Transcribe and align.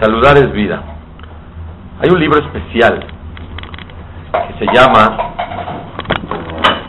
Saludar 0.00 0.36
es 0.36 0.52
vida. 0.52 0.82
Hay 2.00 2.10
un 2.10 2.18
libro 2.18 2.40
especial 2.40 3.06
que 4.48 4.66
se 4.66 4.72
llama 4.74 5.16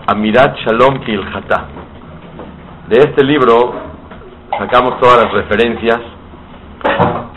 Amirat 0.07 0.57
Shalom 0.65 1.01
Kilchata. 1.01 1.65
De 2.89 2.97
este 2.97 3.23
libro 3.23 3.75
sacamos 4.57 4.99
todas 4.99 5.23
las 5.23 5.33
referencias 5.33 5.99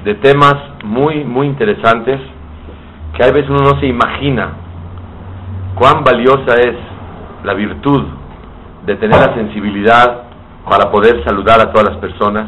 de 0.04 0.14
temas 0.14 0.56
muy, 0.84 1.23
muy 1.24 1.46
interesantes 1.46 2.18
que 3.14 3.24
a 3.24 3.30
veces 3.30 3.50
uno 3.50 3.74
no 3.74 3.78
se 3.78 3.87
imagina 3.87 4.52
cuán 5.74 6.02
valiosa 6.02 6.54
es 6.62 6.76
la 7.45 7.52
virtud 7.52 8.04
de 8.87 8.96
tener 8.96 9.20
la 9.20 9.34
sensibilidad 9.34 10.23
para 10.66 10.90
poder 10.90 11.23
saludar 11.24 11.60
a 11.60 11.70
todas 11.73 11.90
las 11.90 11.98
personas, 11.98 12.46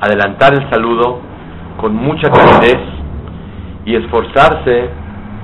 adelantar 0.00 0.54
el 0.54 0.70
saludo 0.70 1.31
con 1.80 1.94
mucha 1.94 2.30
calidez 2.30 2.78
y 3.84 3.96
esforzarse 3.96 4.90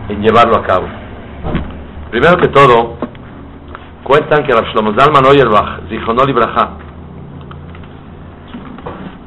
en 0.08 0.22
llevarlo 0.22 0.58
a 0.58 0.62
cabo. 0.62 0.86
Primero 2.10 2.36
que 2.38 2.48
todo, 2.48 2.96
cuentan 4.04 4.44
que 4.44 4.52
Rav 4.52 4.64
Shlomo 4.72 4.94
Zalman 4.98 5.26
Oyerbach, 5.26 5.88
Zichonol 5.88 6.30
Ibrahá, 6.30 6.70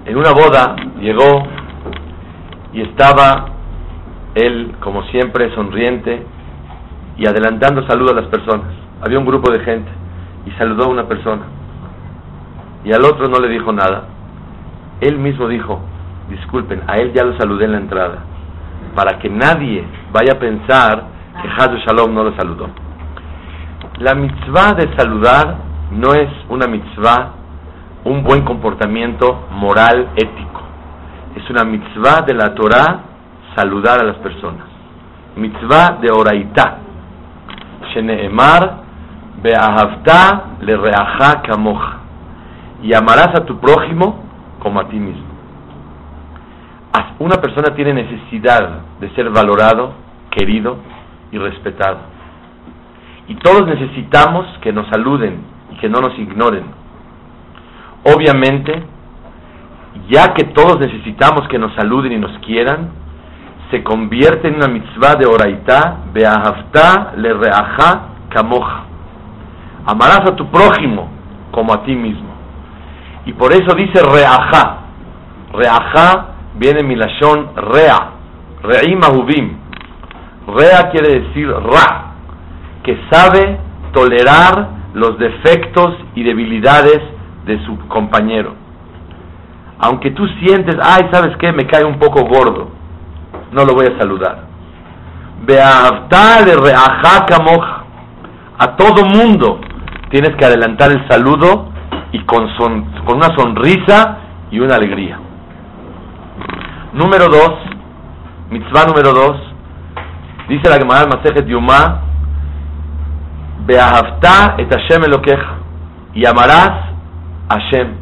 en 0.06 0.18
una 0.18 0.32
boda 0.32 0.76
llegó 1.00 1.44
y 2.74 2.82
estaba 2.82 3.46
él, 4.36 4.76
como 4.80 5.04
siempre, 5.04 5.54
sonriente 5.54 6.26
y 7.18 7.28
adelantando 7.28 7.86
saludo 7.88 8.12
a 8.12 8.22
las 8.22 8.28
personas. 8.28 8.68
Había 9.02 9.20
un 9.20 9.26
grupo 9.26 9.52
de 9.52 9.60
gente 9.60 9.90
y 10.46 10.52
saludó 10.52 10.86
a 10.86 10.90
una 10.90 11.08
persona 11.08 11.44
y 12.84 12.94
al 12.94 13.06
otro 13.06 13.28
no 13.28 13.40
le 13.40 13.50
dijo 13.50 13.72
nada. 13.72 14.06
Él 15.02 15.18
mismo 15.18 15.48
dijo, 15.48 15.82
disculpen, 16.32 16.82
a 16.88 16.98
él 16.98 17.14
ya 17.14 17.24
lo 17.24 17.38
saludé 17.38 17.66
en 17.66 17.74
la 17.74 17.78
entrada, 17.78 18.20
para 18.96 19.20
que 19.20 19.30
nadie 19.30 19.86
vaya 20.12 20.34
a 20.34 20.40
pensar 20.40 21.04
que 21.42 21.48
Hadu 21.48 21.78
Shalom 21.78 22.14
no 22.14 22.24
lo 22.24 22.36
saludó. 22.36 22.70
La 24.00 24.16
mitzvah 24.16 24.74
de 24.74 24.96
saludar 24.98 25.58
no 25.92 26.14
es 26.14 26.30
una 26.50 26.68
mitzvah, 26.68 27.34
un 28.06 28.24
buen 28.24 28.44
comportamiento 28.44 29.48
moral, 29.52 30.10
ético. 30.16 30.62
Es 31.36 31.50
una 31.50 31.64
mitzvah 31.64 32.22
de 32.22 32.34
la 32.34 32.54
Torah 32.56 33.02
saludar 33.56 34.00
a 34.00 34.04
las 34.04 34.18
personas. 34.18 34.66
Mitzvah 35.36 36.00
de 36.02 36.12
oraitá. 36.12 36.78
Sheneemar 37.94 38.82
beahavta 39.42 40.44
le 40.62 40.76
reaja 40.78 41.42
kamoja. 41.42 41.98
Y 42.84 42.94
amarás 42.96 43.30
a 43.40 43.46
tu 43.46 43.60
prójimo 43.60 44.24
como 44.60 44.80
a 44.80 44.88
ti 44.88 44.98
mismo. 44.98 45.31
Una 47.22 47.36
persona 47.36 47.76
tiene 47.76 47.94
necesidad 47.94 48.82
de 49.00 49.10
ser 49.12 49.30
valorado, 49.30 49.94
querido 50.32 50.78
y 51.32 51.38
respetado. 51.38 52.00
Y 53.28 53.36
todos 53.36 53.68
necesitamos 53.68 54.48
que 54.62 54.74
nos 54.74 54.88
saluden 54.88 55.40
y 55.72 55.76
que 55.78 55.88
no 55.88 56.02
nos 56.02 56.18
ignoren. 56.18 56.64
Obviamente, 58.04 58.84
ya 60.10 60.34
que 60.34 60.46
todos 60.46 60.80
necesitamos 60.80 61.48
que 61.48 61.60
nos 61.60 61.76
saluden 61.76 62.12
y 62.14 62.18
nos 62.18 62.36
quieran, 62.40 62.90
se 63.70 63.84
convierte 63.84 64.48
en 64.48 64.56
una 64.56 64.68
mitzvah 64.68 65.16
de 65.16 65.28
oraitá, 65.28 65.98
beahavta 66.12 67.14
le 67.18 67.34
reaja 67.34 68.02
kamoja. 68.30 68.84
Amarás 69.86 70.22
a 70.28 70.36
tu 70.36 70.50
prójimo 70.50 71.08
como 71.52 71.72
a 71.72 71.84
ti 71.84 71.96
mismo. 71.96 72.32
Y 73.26 73.34
por 73.34 73.54
eso 73.54 73.76
dice 73.76 74.02
reaja. 74.04 74.80
Reaja 75.54 76.31
viene 76.56 76.84
milashon 76.84 77.50
rea. 77.56 78.12
Re'im 78.64 79.04
ahubim. 79.04 79.58
Rea 80.48 80.90
quiere 80.92 81.22
decir 81.22 81.50
ra, 81.50 82.14
que 82.84 83.00
sabe 83.12 83.60
tolerar 83.94 84.70
los 84.94 85.18
defectos 85.18 85.96
y 86.16 86.24
debilidades 86.24 87.00
de 87.46 87.64
su 87.66 87.78
compañero. 87.88 88.54
Aunque 89.80 90.12
tú 90.12 90.28
sientes, 90.40 90.76
ay, 90.82 91.10
¿sabes 91.12 91.36
qué? 91.38 91.52
Me 91.52 91.66
cae 91.66 91.84
un 91.84 91.98
poco 91.98 92.24
gordo. 92.26 92.70
No 93.52 93.66
lo 93.66 93.74
voy 93.74 93.88
a 93.88 93.98
saludar. 93.98 94.44
Beavta 95.44 96.44
de 96.44 96.56
reaja. 96.56 97.26
A 98.60 98.76
todo 98.76 99.06
mundo 99.06 99.60
tienes 100.10 100.36
que 100.36 100.46
adelantar 100.46 100.92
el 100.92 101.08
saludo 101.08 101.72
y 102.12 102.20
con, 102.26 102.48
con 103.06 103.18
una 103.18 103.36
sonrisa 103.36 104.18
y 104.52 104.60
una 104.60 104.76
alegría. 104.76 105.20
Número 106.94 107.28
dos, 107.28 107.54
mitzvah 108.50 108.86
número 108.86 109.14
dos, 109.14 109.38
dice 110.50 110.70
la 110.70 110.76
Gemara 110.78 111.08
Masejet 111.08 111.48
Yuma, 111.48 112.02
Beahavta 113.66 114.56
et 114.58 114.70
Hashem 114.70 115.06
Elokeja, 115.06 115.60
y 116.14 116.26
amarás 116.26 116.92
Hashem. 117.50 117.94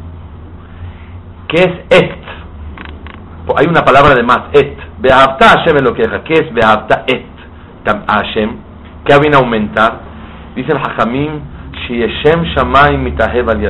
¿Qué 1.48 1.60
es 1.60 2.00
et? 2.02 2.18
Hay 3.56 3.66
una 3.68 3.84
palabra 3.84 4.14
de 4.14 4.24
más, 4.24 4.40
et. 4.54 4.76
Beahavta 4.98 5.58
Hashem 5.58 5.76
Elokeja. 5.76 6.24
¿Qué 6.24 6.34
es 6.34 6.52
Beahavta 6.52 7.04
et 7.06 7.26
Hashem? 8.08 8.56
¿Qué 9.04 9.18
viene 9.20 9.36
a 9.36 9.40
aumentar? 9.40 10.00
Dice 10.56 10.72
el 10.72 10.78
Hajamim, 10.78 11.40
Shieshem 11.86 12.42
Shamayim 12.56 13.04
Mitahev 13.04 13.48
al. 13.48 13.60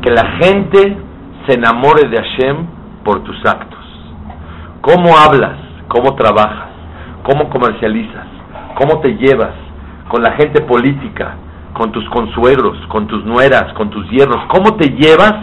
Que 0.00 0.10
la 0.10 0.26
gente 0.40 0.96
se 1.46 1.54
enamore 1.54 2.08
de 2.08 2.16
Hashem 2.16 2.66
por 3.04 3.24
tus 3.24 3.44
actos. 3.44 3.75
¿Cómo 4.86 5.16
hablas? 5.18 5.58
¿Cómo 5.88 6.14
trabajas? 6.14 6.68
¿Cómo 7.24 7.50
comercializas? 7.50 8.24
¿Cómo 8.76 9.00
te 9.00 9.16
llevas 9.16 9.50
con 10.08 10.22
la 10.22 10.30
gente 10.36 10.62
política? 10.62 11.34
Con 11.72 11.90
tus 11.90 12.08
consuegros, 12.10 12.78
con 12.86 13.08
tus 13.08 13.24
nueras, 13.24 13.72
con 13.72 13.90
tus 13.90 14.08
yernos. 14.10 14.46
¿Cómo 14.46 14.76
te 14.76 14.90
llevas? 14.90 15.34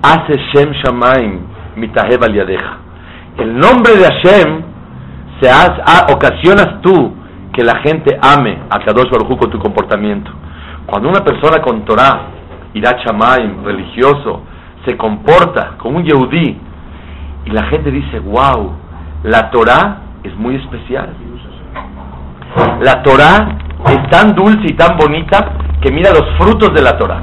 Hace 0.00 0.34
Shem 0.52 0.70
Shamaim 0.84 1.40
Mitahev 1.74 2.22
al 2.22 2.32
Yadeja. 2.32 2.78
El 3.38 3.58
nombre 3.58 3.96
de 3.96 4.04
Hashem 4.04 4.62
se 5.40 5.50
hace, 5.50 5.82
ocasionas 6.12 6.82
tú 6.82 7.14
que 7.52 7.64
la 7.64 7.80
gente 7.80 8.16
ame 8.22 8.60
a 8.70 8.78
Kadosh 8.78 9.10
Baruj 9.10 9.36
con 9.40 9.50
tu 9.50 9.58
comportamiento. 9.58 10.30
Cuando 10.86 11.08
una 11.08 11.24
persona 11.24 11.60
con 11.60 11.84
Torah, 11.84 12.28
Irat 12.74 13.00
Shamaim, 13.04 13.64
religioso, 13.64 14.42
se 14.86 14.96
comporta 14.96 15.72
como 15.78 15.98
un 15.98 16.04
Yehudí 16.04 16.65
y 17.46 17.50
la 17.50 17.64
gente 17.66 17.90
dice, 17.90 18.18
wow, 18.18 18.72
la 19.22 19.50
Torah 19.50 19.98
es 20.22 20.36
muy 20.36 20.56
especial. 20.56 21.08
La 22.82 23.02
Torah 23.02 23.56
es 23.88 24.10
tan 24.10 24.34
dulce 24.34 24.64
y 24.64 24.74
tan 24.74 24.96
bonita 24.96 25.52
que 25.80 25.92
mira 25.92 26.10
los 26.10 26.36
frutos 26.38 26.74
de 26.74 26.82
la 26.82 26.98
Torah. 26.98 27.22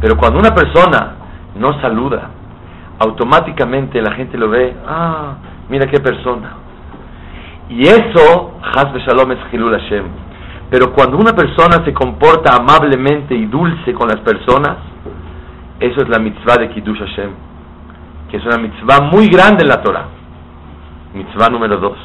Pero 0.00 0.16
cuando 0.16 0.38
una 0.38 0.54
persona 0.54 1.16
no 1.56 1.80
saluda, 1.80 2.30
automáticamente 2.98 4.00
la 4.00 4.12
gente 4.12 4.38
lo 4.38 4.48
ve, 4.48 4.74
ah, 4.86 5.34
mira 5.68 5.86
qué 5.86 6.00
persona. 6.00 6.54
Y 7.68 7.82
eso, 7.82 8.54
Hasbe 8.62 9.00
Shalom 9.00 9.32
es 9.32 9.38
Hilul 9.52 9.78
Hashem. 9.78 10.04
Pero 10.70 10.92
cuando 10.92 11.18
una 11.18 11.32
persona 11.32 11.84
se 11.84 11.92
comporta 11.92 12.56
amablemente 12.56 13.34
y 13.34 13.46
dulce 13.46 13.92
con 13.92 14.08
las 14.08 14.20
personas, 14.20 14.76
eso 15.80 16.00
es 16.02 16.08
la 16.08 16.18
mitzvah 16.18 16.56
de 16.56 16.70
Kiddush 16.70 16.98
Hashem, 16.98 17.30
que 18.30 18.36
es 18.36 18.44
una 18.46 18.58
mitzvah 18.58 19.00
muy 19.12 19.28
grande 19.28 19.62
en 19.62 19.68
la 19.68 19.82
Torah. 19.82 20.06
Mitzvah 21.14 21.48
número 21.48 21.78
dos. 21.78 21.98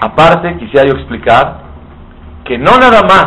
Aparte, 0.00 0.56
quisiera 0.58 0.86
yo 0.86 0.94
explicar 0.94 1.62
que 2.44 2.58
no 2.58 2.78
nada 2.78 3.02
más 3.02 3.26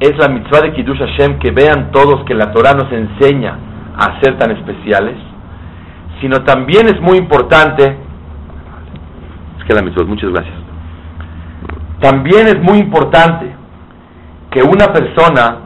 es 0.00 0.16
la 0.16 0.28
mitzvah 0.28 0.60
de 0.60 0.72
Kiddush 0.72 0.98
Hashem 0.98 1.38
que 1.38 1.50
vean 1.50 1.90
todos 1.90 2.24
que 2.24 2.34
la 2.34 2.52
Torah 2.52 2.74
nos 2.74 2.90
enseña 2.92 3.56
a 3.96 4.20
ser 4.20 4.38
tan 4.38 4.52
especiales, 4.52 5.16
sino 6.20 6.44
también 6.44 6.86
es 6.86 7.00
muy 7.00 7.18
importante 7.18 7.96
que 9.66 9.74
la 9.74 9.82
mitzvah. 9.82 10.04
Muchas 10.04 10.30
gracias. 10.30 10.54
También 12.00 12.46
es 12.46 12.60
muy 12.62 12.78
importante 12.78 13.52
que 14.50 14.62
una 14.62 14.92
persona 14.92 15.58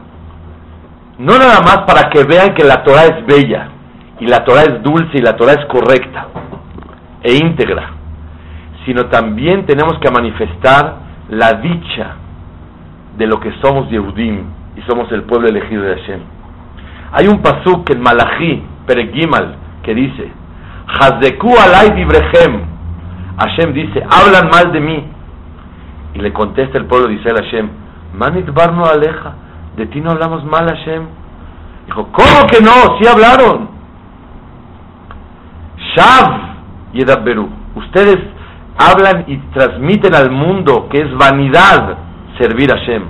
no 1.19 1.37
nada 1.37 1.61
más 1.61 1.83
para 1.87 2.09
que 2.09 2.23
vean 2.23 2.53
que 2.55 2.63
la 2.63 2.83
Torah 2.83 3.03
es 3.05 3.25
bella, 3.25 3.69
y 4.19 4.27
la 4.27 4.43
Torah 4.43 4.61
es 4.61 4.83
dulce, 4.83 5.17
y 5.17 5.21
la 5.21 5.35
Torah 5.35 5.53
es 5.53 5.65
correcta 5.65 6.27
e 7.23 7.35
íntegra, 7.35 7.91
sino 8.85 9.05
también 9.05 9.65
tenemos 9.65 9.97
que 9.99 10.11
manifestar 10.11 10.95
la 11.29 11.53
dicha 11.53 12.15
de 13.17 13.27
lo 13.27 13.39
que 13.39 13.51
somos 13.61 13.89
Yehudim 13.89 14.43
y 14.75 14.81
somos 14.89 15.11
el 15.11 15.23
pueblo 15.23 15.47
elegido 15.47 15.83
de 15.83 15.95
Hashem. 15.95 16.19
Hay 17.13 17.27
un 17.27 17.41
pasuk 17.41 17.89
en 17.91 18.01
Malachi, 18.01 18.63
Peregimal, 18.87 19.55
que 19.83 19.93
dice, 19.93 20.31
Hazeku 20.99 21.53
alay 21.57 21.91
dibrehem. 21.91 22.61
Hashem 23.37 23.73
dice, 23.73 24.03
hablan 24.09 24.49
mal 24.49 24.71
de 24.71 24.79
mí. 24.79 25.03
Y 26.15 26.19
le 26.19 26.33
contesta 26.33 26.77
el 26.77 26.85
pueblo 26.85 27.07
de 27.07 27.15
Israel 27.15 27.37
Hashem, 27.43 27.69
Manit 28.13 28.51
barno 28.53 28.85
aleja, 28.85 29.33
de 29.75 29.87
ti 29.87 30.01
no 30.01 30.11
hablamos 30.11 30.43
mal 30.45 30.67
Hashem. 30.67 31.03
Dijo, 31.87 32.09
¿cómo 32.11 32.47
que 32.51 32.61
no? 32.61 32.97
Sí 32.99 33.07
hablaron. 33.07 33.72
Shav 35.95 36.93
Yedabberu. 36.93 37.49
Ustedes 37.75 38.17
hablan 38.77 39.25
y 39.27 39.37
transmiten 39.53 40.15
al 40.15 40.31
mundo 40.31 40.87
que 40.89 41.01
es 41.01 41.17
vanidad 41.17 41.97
servir 42.39 42.71
a 42.71 42.77
Hashem. 42.77 43.03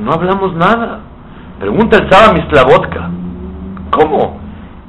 No 0.00 0.12
hablamos 0.12 0.54
nada. 0.54 1.00
Pregunta 1.58 1.98
el 1.98 2.10
Saba 2.10 2.32
Mislavodka. 2.32 3.10
¿Cómo? 3.90 4.38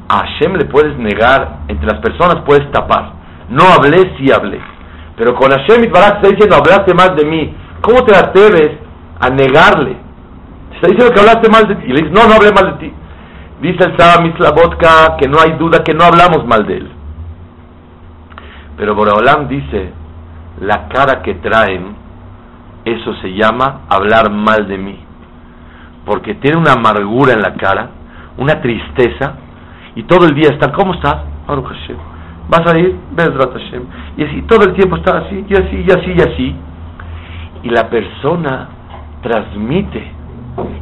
A 0.08 0.20
Hashem 0.20 0.56
le 0.56 0.66
puedes 0.66 0.98
negar, 0.98 1.60
entre 1.68 1.88
las 1.88 2.00
personas 2.00 2.44
puedes 2.46 2.70
tapar. 2.72 3.14
No 3.50 3.64
hablé, 3.64 4.16
sí 4.18 4.32
hablé. 4.32 4.60
Pero 5.16 5.36
con 5.36 5.52
Hashem 5.52 5.84
Itbarak 5.84 6.18
está 6.18 6.30
diciendo, 6.30 6.56
hablaste 6.56 6.94
mal 6.94 7.16
de 7.16 7.26
mí. 7.26 7.54
¿Cómo 7.82 8.04
te 8.04 8.16
atreves 8.16 8.78
a 9.20 9.30
negarle? 9.30 9.98
Te 10.70 10.76
está 10.76 10.88
diciendo 10.90 11.14
que 11.14 11.20
hablaste 11.20 11.50
mal 11.50 11.68
de 11.68 11.76
ti. 11.76 11.86
Y 11.88 11.90
le 11.90 12.02
dices, 12.02 12.12
no, 12.12 12.28
no 12.28 12.36
hablé 12.36 12.52
mal 12.52 12.78
de 12.78 12.88
ti. 12.88 12.94
Dice 13.62 13.84
el 13.84 13.98
Saba 13.98 14.24
Mislavodka 14.24 15.18
que 15.18 15.28
no 15.28 15.38
hay 15.40 15.52
duda 15.58 15.84
que 15.84 15.94
no 15.94 16.06
hablamos 16.06 16.46
mal 16.48 16.66
de 16.66 16.78
él. 16.78 16.90
Pero 18.78 18.96
Boraholam 18.96 19.50
dice, 19.50 19.92
la 20.62 20.88
cara 20.88 21.22
que 21.22 21.36
traen, 21.36 21.94
eso 22.86 23.14
se 23.16 23.34
llama 23.34 23.82
hablar 23.90 24.32
mal 24.32 24.66
de 24.68 24.78
mí. 24.78 25.00
Porque 26.06 26.36
tiene 26.36 26.58
una 26.58 26.74
amargura 26.74 27.34
en 27.34 27.42
la 27.42 27.56
cara, 27.56 27.90
una 28.38 28.62
tristeza, 28.62 29.34
y 29.96 30.04
todo 30.04 30.26
el 30.26 30.34
día 30.34 30.52
están, 30.52 30.72
¿cómo 30.72 30.94
estás? 30.94 31.18
Hashem. 31.46 31.98
Vas 32.48 32.74
a 32.74 32.78
ir, 32.78 32.96
Bezrat 33.12 33.52
Hashem. 33.52 33.84
Y 34.16 34.24
así, 34.24 34.42
todo 34.44 34.64
el 34.64 34.74
tiempo 34.74 34.96
está 34.96 35.18
así, 35.18 35.46
y 35.50 35.54
así, 35.54 35.84
y 35.86 35.92
así, 35.92 36.12
y 36.16 36.22
así. 36.22 36.56
Y 37.64 37.70
la 37.70 37.90
persona 37.90 38.70
transmite, 39.22 40.14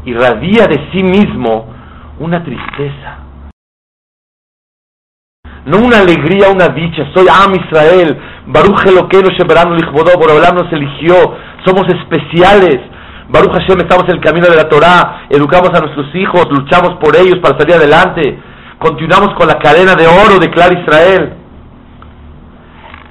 irradia 0.06 0.68
de 0.68 0.90
sí 0.92 1.02
mismo 1.02 1.77
una 2.20 2.44
tristeza 2.44 3.28
no 5.68 5.80
una 5.80 6.00
alegría, 6.00 6.50
una 6.50 6.70
dicha. 6.70 7.04
Soy 7.14 7.28
Am 7.28 7.54
Israel, 7.54 8.18
Baruch 8.48 8.86
Eloqueno 8.88 9.30
Sheberano 9.30 9.76
Lichbodó, 9.76 10.18
Borolam 10.18 10.56
nos 10.56 10.72
eligió, 10.72 11.16
somos 11.66 11.84
especiales. 11.90 12.80
Baruch 13.28 13.52
Hashem, 13.52 13.80
estamos 13.80 14.06
en 14.08 14.16
el 14.16 14.22
camino 14.22 14.48
de 14.48 14.56
la 14.56 14.70
Torah, 14.70 15.28
educamos 15.30 15.70
a 15.74 15.82
nuestros 15.82 16.16
hijos, 16.16 16.48
luchamos 16.50 16.98
por 17.02 17.18
ellos 17.18 17.40
para 17.42 17.60
salir 17.60 17.76
adelante. 17.76 18.40
Continuamos 18.80 19.36
con 19.36 19.50
la 19.50 19.60
cadena 19.60 19.96
de 19.96 20.08
oro 20.08 20.40
de 20.40 20.50
Clar 20.50 20.72
Israel. 20.72 21.34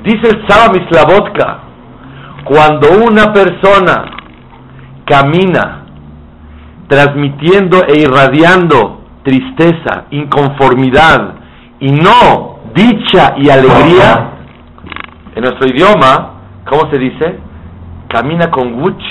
Dice 0.03 0.31
el 0.31 0.49
Saba 0.49 0.73
Mislavotka, 0.73 1.58
cuando 2.44 2.88
una 3.05 3.35
persona 3.35 4.05
camina 5.05 5.85
transmitiendo 6.88 7.82
e 7.87 8.00
irradiando 8.00 8.95
tristeza, 9.26 10.05
inconformidad, 10.12 11.34
y 11.81 11.90
no 11.90 12.61
dicha 12.73 13.34
y 13.37 13.50
alegría, 13.50 14.31
en 15.34 15.43
nuestro 15.43 15.69
idioma, 15.69 16.34
¿cómo 16.64 16.88
se 16.90 16.99
dice? 16.99 17.40
Camina 18.08 18.50
con 18.52 18.81
wuch, 18.81 19.02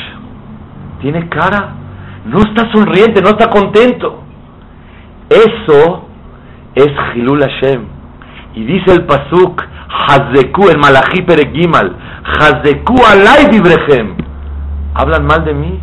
tiene 1.01 1.27
cara, 1.27 1.75
no 2.25 2.39
está 2.39 2.71
sonriente, 2.71 3.21
no 3.21 3.31
está 3.31 3.49
contento. 3.49 4.23
Eso 5.29 6.05
es 6.75 6.87
Hilul 7.13 7.41
Hashem. 7.41 7.85
Y 8.55 8.63
dice 8.63 8.93
el 8.93 9.05
Pasuk, 9.05 9.61
Hazeku, 10.07 10.69
el 10.69 10.77
Malachi 10.77 11.23
Peregimal, 11.23 11.97
Hazeku 12.39 12.95
alay. 13.05 13.47
Hablan 14.93 15.25
mal 15.25 15.43
de 15.43 15.53
mí. 15.53 15.79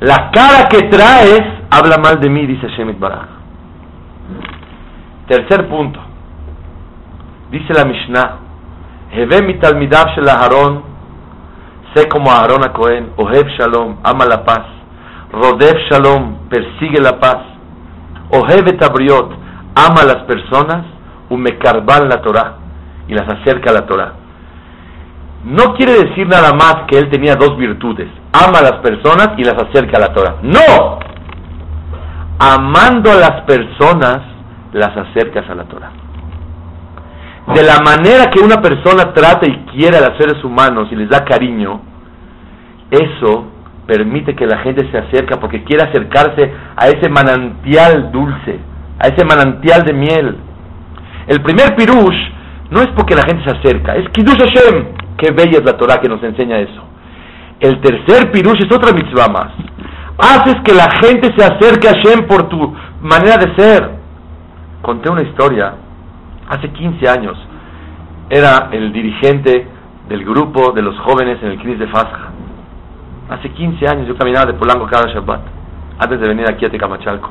La 0.00 0.30
cara 0.32 0.68
que 0.70 0.88
traes 0.88 1.53
habla 1.74 1.98
mal 1.98 2.20
de 2.20 2.30
mí, 2.30 2.46
dice 2.46 2.68
Shemit 2.68 2.98
Baraj. 2.98 3.26
Tercer 5.26 5.68
punto. 5.68 6.00
Dice 7.50 7.72
la 7.74 7.84
Mishnah, 7.84 8.38
Heve 9.12 9.42
mi 9.42 9.54
talmidav 9.54 10.08
shel 10.14 10.28
Aharon, 10.28 10.82
sé 11.94 12.08
como 12.08 12.30
Aharon 12.30 12.64
a 12.64 12.72
Cohen, 12.72 13.10
Ohev 13.16 13.46
Shalom, 13.58 13.98
ama 14.02 14.24
la 14.24 14.44
paz, 14.44 14.64
Rodev 15.32 15.76
Shalom, 15.88 16.48
persigue 16.48 17.00
la 17.00 17.18
paz, 17.20 17.38
Ohev 18.30 18.76
Tabriot, 18.76 19.30
ama 19.74 20.02
a 20.02 20.04
las 20.04 20.22
personas, 20.24 20.86
Umekarban 21.30 22.08
la 22.08 22.20
Torah, 22.22 22.56
y 23.08 23.14
las 23.14 23.28
acerca 23.28 23.70
a 23.70 23.74
la 23.74 23.86
Torah. 23.86 24.12
No 25.44 25.74
quiere 25.74 25.92
decir 25.92 26.26
nada 26.26 26.52
más 26.54 26.86
que 26.88 26.98
él 26.98 27.08
tenía 27.10 27.36
dos 27.36 27.56
virtudes, 27.56 28.08
ama 28.32 28.58
a 28.58 28.62
las 28.62 28.80
personas 28.80 29.30
y 29.36 29.44
las 29.44 29.54
acerca 29.54 29.98
a 29.98 30.00
la 30.00 30.12
Torah. 30.12 30.36
No, 30.42 30.98
amando 32.52 33.10
a 33.10 33.16
las 33.16 33.42
personas, 33.42 34.20
las 34.72 34.96
acercas 34.96 35.48
a 35.48 35.54
la 35.54 35.64
Torah. 35.64 35.90
De 37.54 37.62
la 37.62 37.78
manera 37.84 38.30
que 38.30 38.40
una 38.40 38.60
persona 38.60 39.12
trata 39.12 39.46
y 39.46 39.64
quiere 39.72 39.98
a 39.98 40.08
los 40.08 40.18
seres 40.18 40.42
humanos 40.44 40.88
y 40.90 40.96
les 40.96 41.08
da 41.08 41.24
cariño, 41.24 41.80
eso 42.90 43.46
permite 43.86 44.34
que 44.34 44.46
la 44.46 44.58
gente 44.58 44.90
se 44.90 44.98
acerque 44.98 45.36
porque 45.36 45.62
quiere 45.64 45.84
acercarse 45.84 46.52
a 46.76 46.88
ese 46.88 47.08
manantial 47.10 48.10
dulce, 48.12 48.58
a 48.98 49.08
ese 49.08 49.24
manantial 49.24 49.82
de 49.82 49.92
miel. 49.92 50.36
El 51.26 51.42
primer 51.42 51.74
pirush 51.76 52.32
no 52.70 52.80
es 52.80 52.88
porque 52.96 53.14
la 53.14 53.22
gente 53.22 53.44
se 53.44 53.56
acerca, 53.56 53.94
es 53.94 54.08
Kiddush 54.10 54.38
Hashem. 54.38 54.84
Qué 55.18 55.30
bella 55.32 55.58
es 55.58 55.64
la 55.64 55.76
Torah 55.76 56.00
que 56.00 56.08
nos 56.08 56.22
enseña 56.22 56.58
eso. 56.58 56.82
El 57.60 57.80
tercer 57.80 58.30
pirush 58.32 58.64
es 58.64 58.74
otra 58.74 58.92
mitzvah 58.92 59.28
más. 59.28 59.52
Haces 60.18 60.56
que 60.64 60.74
la 60.74 60.88
gente 61.02 61.32
se 61.36 61.44
acerque 61.44 61.88
a 61.88 61.92
Hashem 61.92 62.26
por 62.26 62.48
tu 62.48 62.74
manera 63.00 63.36
de 63.36 63.54
ser 63.56 63.90
conté 64.84 65.10
una 65.10 65.22
historia 65.22 65.74
hace 66.48 66.70
15 66.70 67.08
años. 67.08 67.36
Era 68.28 68.68
el 68.70 68.92
dirigente 68.92 69.66
del 70.08 70.24
grupo 70.24 70.72
de 70.72 70.82
los 70.82 70.96
jóvenes 71.00 71.42
en 71.42 71.52
el 71.52 71.58
Cris 71.58 71.78
de 71.78 71.88
Fasja. 71.88 72.30
Hace 73.30 73.50
15 73.50 73.88
años 73.88 74.06
yo 74.06 74.16
caminaba 74.16 74.46
de 74.46 74.54
Polanco 74.54 74.86
cada 74.86 75.08
Shabbat, 75.12 75.40
antes 75.98 76.20
de 76.20 76.28
venir 76.28 76.46
aquí 76.48 76.66
a 76.66 76.70
Tecamachalco. 76.70 77.30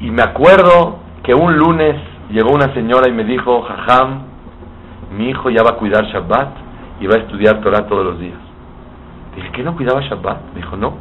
Y 0.00 0.10
me 0.10 0.22
acuerdo 0.22 0.98
que 1.22 1.34
un 1.34 1.56
lunes 1.56 1.96
llegó 2.30 2.50
una 2.50 2.74
señora 2.74 3.08
y 3.08 3.12
me 3.12 3.24
dijo, 3.24 3.62
Jajam, 3.62 4.22
mi 5.16 5.30
hijo 5.30 5.50
ya 5.50 5.62
va 5.62 5.70
a 5.70 5.74
cuidar 5.74 6.04
Shabbat 6.06 6.48
y 7.00 7.06
va 7.06 7.14
a 7.14 7.18
estudiar 7.18 7.60
Torah 7.60 7.86
todos 7.86 8.04
los 8.04 8.18
días. 8.18 8.38
Dije, 9.36 9.50
¿qué 9.52 9.62
no 9.62 9.76
cuidaba 9.76 10.00
Shabbat? 10.00 10.54
Me 10.54 10.62
dijo, 10.62 10.76
no. 10.76 10.94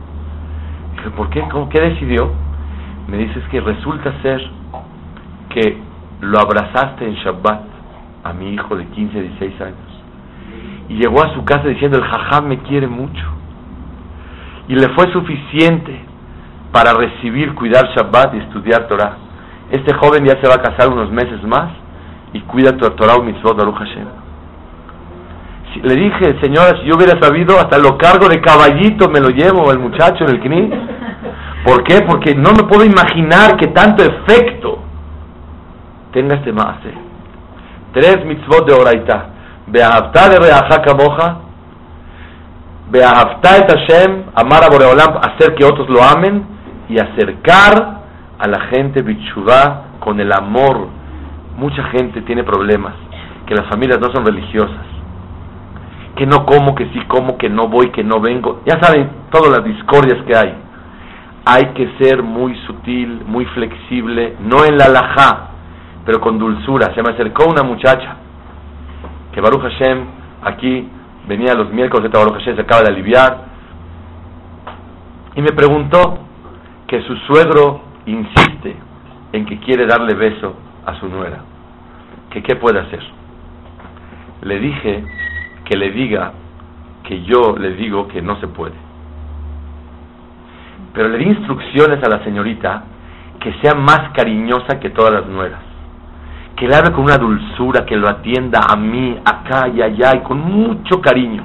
¿Por 1.16 1.30
qué? 1.30 1.42
¿Cómo, 1.52 1.70
¿Qué 1.70 1.80
decidió? 1.82 2.32
Me 3.08 3.18
dice, 3.18 3.40
es 3.40 3.46
que 3.50 3.62
resulta 3.62 4.14
ser 4.22 4.42
que 5.50 5.78
lo 6.22 6.40
abrazaste 6.40 7.08
en 7.08 7.16
Shabbat 7.16 7.62
a 8.24 8.34
mi 8.34 8.54
hijo 8.54 8.76
de 8.76 8.86
15, 8.86 9.22
16 9.22 9.62
años. 9.62 9.78
Y 10.90 10.96
llegó 10.96 11.24
a 11.24 11.34
su 11.34 11.44
casa 11.46 11.68
diciendo, 11.68 11.98
el 11.98 12.04
jajam 12.04 12.48
me 12.48 12.60
quiere 12.60 12.88
mucho. 12.88 13.24
Y 14.68 14.76
le 14.76 14.90
fue 14.90 15.12
suficiente 15.12 16.02
para 16.72 16.94
recibir, 16.94 17.56
cuidar 17.56 17.88
Shabbat 17.96 18.34
y 18.36 18.38
estudiar 18.40 18.88
Torah. 18.88 19.18
Este 19.72 19.94
joven 19.96 20.26
ya 20.26 20.40
se 20.42 20.48
va 20.48 20.56
a 20.56 20.62
casar 20.62 20.92
unos 20.92 21.12
meses 21.12 21.42
más 21.44 21.72
y 22.34 22.42
cuida 22.42 22.76
Torah 22.78 23.16
o 23.16 23.24
Mitzvot 23.24 23.58
Baruch 23.58 23.78
Hashem. 23.78 24.27
Le 25.84 25.96
dije, 25.96 26.40
señora, 26.42 26.80
si 26.80 26.88
yo 26.88 26.96
hubiera 26.96 27.20
sabido, 27.22 27.58
hasta 27.58 27.78
lo 27.78 27.98
cargo 27.98 28.28
de 28.30 28.42
caballito 28.42 29.10
me 29.10 29.20
lo 29.20 29.30
llevo 29.30 29.72
el 29.72 29.80
muchacho 29.80 30.24
en 30.26 30.30
el 30.30 30.40
knis. 30.40 30.74
¿Por 31.66 31.84
qué? 31.84 32.02
Porque 32.08 32.34
no 32.36 32.52
me 32.52 32.64
puedo 32.64 32.86
imaginar 32.86 33.58
que 33.58 33.68
tanto 33.68 34.04
efecto 34.04 34.80
tenga 36.14 36.36
este 36.36 36.54
maase. 36.54 36.94
Tres 37.94 38.26
mitzvot 38.26 38.68
de 38.68 38.74
oraita. 38.74 39.26
Beahavta 39.68 40.30
de 40.30 40.40
reaja 40.40 40.82
kamoja. 40.82 41.38
Beahavta 42.90 43.58
et 43.58 43.70
Hashem. 43.70 44.24
Amar 44.36 44.64
a 44.64 44.70
Boreolam. 44.70 45.18
Hacer 45.18 45.56
que 45.56 45.66
otros 45.66 45.90
lo 45.90 46.02
amen. 46.02 46.46
Y 46.88 47.00
acercar 47.00 48.02
a 48.40 48.48
la 48.48 48.62
gente 48.74 49.02
bichuvá 49.02 49.88
con 50.00 50.20
el 50.22 50.32
amor. 50.32 50.88
Mucha 51.58 51.84
gente 51.90 52.22
tiene 52.22 52.44
problemas. 52.44 52.94
Que 53.46 53.56
las 53.56 53.68
familias 53.68 54.00
no 54.00 54.10
son 54.14 54.26
religiosas. 54.26 54.97
Que 56.18 56.26
no 56.26 56.46
como, 56.46 56.76
que 56.76 56.86
sí 56.88 57.00
como, 57.08 57.38
que 57.38 57.50
no 57.50 57.68
voy, 57.68 57.92
que 57.92 58.04
no 58.04 58.20
vengo. 58.20 58.62
Ya 58.66 58.80
saben 58.82 59.10
todas 59.32 59.52
las 59.52 59.64
discordias 59.64 60.24
que 60.26 60.36
hay. 60.36 60.54
hay 61.46 61.68
que 61.76 61.90
ser 62.00 62.24
muy 62.24 62.56
sutil, 62.66 63.22
muy 63.26 63.46
flexible, 63.46 64.36
no 64.42 64.66
en 64.66 64.78
la 64.78 64.90
laja, 64.90 65.52
pero 66.06 66.20
con 66.20 66.38
dulzura. 66.38 66.94
Se 66.94 67.02
me 67.02 67.14
acercó 67.14 67.46
una 67.46 67.64
muchacha 67.64 68.18
que 69.32 69.40
Baruch 69.40 69.62
Hashem 69.62 70.06
aquí 70.44 70.90
venía 71.28 71.54
los 71.54 71.72
miércoles 71.72 72.12
de 72.12 72.18
Baruch 72.18 72.34
Hashem, 72.40 72.56
se 72.56 72.62
acaba 72.62 72.82
de 72.82 72.90
aliviar, 72.90 73.46
y 75.36 75.42
me 75.42 75.52
preguntó 75.52 76.20
que 76.88 77.02
su 77.04 77.16
suegro 77.28 77.82
insiste 78.06 78.76
en 79.34 79.46
que 79.46 79.60
quiere 79.60 79.86
darle 79.86 80.16
beso 80.16 80.56
a 80.86 81.00
su 81.00 81.08
nuera, 81.08 81.44
que 82.32 82.42
qué 82.42 82.56
puede 82.56 82.80
hacer. 82.80 83.04
Le 84.42 84.60
dije 84.60 85.04
que 85.68 85.78
le 85.78 85.92
diga 85.92 86.32
que 87.04 87.24
yo 87.24 87.56
le 87.58 87.74
digo 87.74 88.08
que 88.08 88.22
no 88.22 88.40
se 88.40 88.48
puede. 88.48 88.76
Pero 90.94 91.10
le 91.10 91.18
di 91.18 91.26
instrucciones 91.26 92.04
a 92.04 92.10
la 92.10 92.24
señorita 92.24 92.84
que 93.40 93.54
sea 93.62 93.76
más 93.76 94.12
cariñosa 94.16 94.80
que 94.80 94.90
todas 94.90 95.14
las 95.14 95.26
nueras. 95.28 95.60
Que 96.56 96.68
le 96.68 96.76
hable 96.76 96.92
con 96.92 97.04
una 97.04 97.18
dulzura, 97.18 97.86
que 97.86 97.96
lo 97.96 98.10
atienda 98.10 98.62
a 98.68 98.76
mí, 98.76 99.16
acá 99.24 99.68
y 99.68 99.82
allá, 99.82 100.16
y 100.16 100.22
con 100.22 100.40
mucho 100.40 101.02
cariño. 101.02 101.44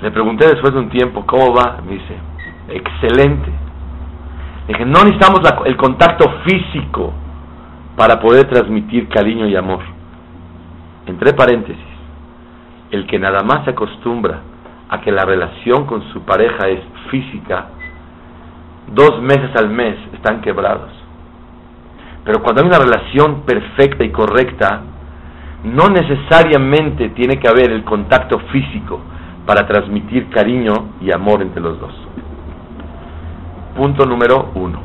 Le 0.00 0.10
pregunté 0.12 0.46
después 0.46 0.72
de 0.72 0.78
un 0.78 0.88
tiempo, 0.90 1.26
¿cómo 1.26 1.52
va? 1.52 1.78
Me 1.84 1.94
dice, 1.94 2.16
excelente. 2.68 3.50
Le 4.68 4.74
dije, 4.74 4.84
no 4.84 5.02
necesitamos 5.04 5.40
el 5.64 5.76
contacto 5.76 6.24
físico 6.44 7.12
para 7.96 8.20
poder 8.20 8.48
transmitir 8.48 9.08
cariño 9.08 9.46
y 9.48 9.56
amor. 9.56 9.97
Entre 11.08 11.32
paréntesis, 11.32 11.82
el 12.90 13.06
que 13.06 13.18
nada 13.18 13.42
más 13.42 13.64
se 13.64 13.70
acostumbra 13.70 14.40
a 14.90 15.00
que 15.00 15.10
la 15.10 15.24
relación 15.24 15.86
con 15.86 16.02
su 16.12 16.20
pareja 16.22 16.68
es 16.68 16.80
física, 17.10 17.68
dos 18.94 19.20
meses 19.22 19.50
al 19.56 19.70
mes 19.70 19.96
están 20.12 20.42
quebrados. 20.42 20.90
Pero 22.24 22.42
cuando 22.42 22.60
hay 22.60 22.68
una 22.68 22.78
relación 22.78 23.40
perfecta 23.46 24.04
y 24.04 24.10
correcta, 24.10 24.82
no 25.64 25.88
necesariamente 25.88 27.08
tiene 27.10 27.38
que 27.38 27.48
haber 27.48 27.72
el 27.72 27.84
contacto 27.84 28.38
físico 28.52 29.00
para 29.46 29.66
transmitir 29.66 30.28
cariño 30.28 30.90
y 31.00 31.10
amor 31.10 31.40
entre 31.40 31.62
los 31.62 31.80
dos. 31.80 31.94
Punto 33.74 34.04
número 34.04 34.50
uno. 34.54 34.78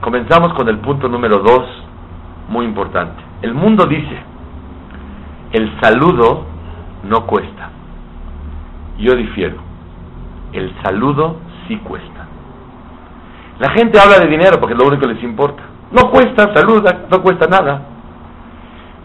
Comenzamos 0.00 0.54
con 0.54 0.68
el 0.68 0.78
punto 0.78 1.08
número 1.08 1.38
dos, 1.38 1.64
muy 2.48 2.64
importante. 2.64 3.20
El 3.42 3.54
mundo 3.54 3.86
dice, 3.86 4.35
el 5.56 5.80
saludo 5.80 6.44
no 7.04 7.26
cuesta. 7.26 7.70
Yo 8.98 9.14
difiero. 9.14 9.56
El 10.52 10.74
saludo 10.82 11.36
sí 11.66 11.78
cuesta. 11.78 12.26
La 13.58 13.70
gente 13.70 13.98
habla 13.98 14.18
de 14.18 14.28
dinero 14.28 14.58
porque 14.60 14.74
es 14.74 14.78
lo 14.78 14.86
único 14.86 15.06
que 15.06 15.14
les 15.14 15.22
importa. 15.22 15.62
No 15.92 16.10
cuesta, 16.10 16.52
saluda, 16.54 17.06
no 17.10 17.22
cuesta 17.22 17.46
nada. 17.46 17.80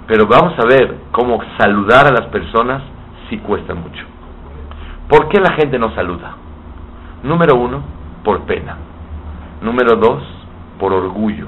Pero 0.08 0.28
vamos 0.28 0.54
a 0.60 0.68
ver 0.68 0.98
cómo 1.14 1.40
saludar 1.58 2.08
a 2.08 2.12
las 2.12 2.28
personas 2.28 2.82
sí 3.30 3.38
cuesta 3.38 3.74
mucho. 3.74 4.04
¿Por 5.08 5.30
qué 5.30 5.40
la 5.40 5.54
gente 5.54 5.80
no 5.80 5.96
saluda? 5.96 6.36
Número 7.24 7.56
uno, 7.56 7.82
por 8.26 8.42
pena. 8.42 8.76
Número 9.62 9.96
dos, 9.96 10.22
por 10.78 10.92
orgullo. 10.92 11.48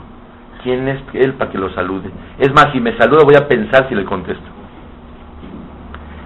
¿Quién 0.64 0.88
es 0.88 1.02
él 1.14 1.34
para 1.34 1.52
que 1.52 1.58
lo 1.58 1.74
salude? 1.74 2.10
Es 2.38 2.54
más, 2.54 2.72
si 2.72 2.80
me 2.80 2.96
saluda 2.98 3.26
voy 3.26 3.36
a 3.36 3.50
pensar 3.50 3.90
si 3.90 3.96
le 3.96 4.06
contesto 4.06 4.63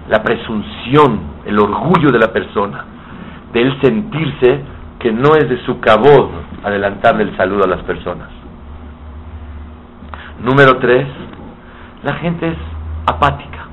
la 0.08 0.22
presunción, 0.22 1.20
el 1.44 1.58
orgullo 1.58 2.10
de 2.10 2.18
la 2.18 2.32
persona, 2.32 2.84
de 3.52 3.60
él 3.60 3.78
sentirse 3.82 4.60
que 4.98 5.12
no 5.12 5.34
es 5.36 5.48
de 5.48 5.64
su 5.64 5.80
cabod 5.80 6.30
adelantarle 6.64 7.24
el 7.24 7.36
saludo 7.36 7.64
a 7.64 7.68
las 7.68 7.82
personas. 7.82 8.28
Número 10.42 10.78
tres, 10.78 11.06
la 12.04 12.14
gente 12.14 12.48
es 12.48 12.56
apática. 13.06 13.66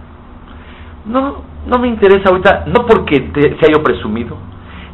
No, 1.06 1.44
no 1.68 1.80
me 1.80 1.88
interesa 1.88 2.30
ahorita, 2.30 2.65
no 2.68 2.86
porque 2.86 3.32
sea 3.60 3.70
yo 3.72 3.84
presumido, 3.84 4.38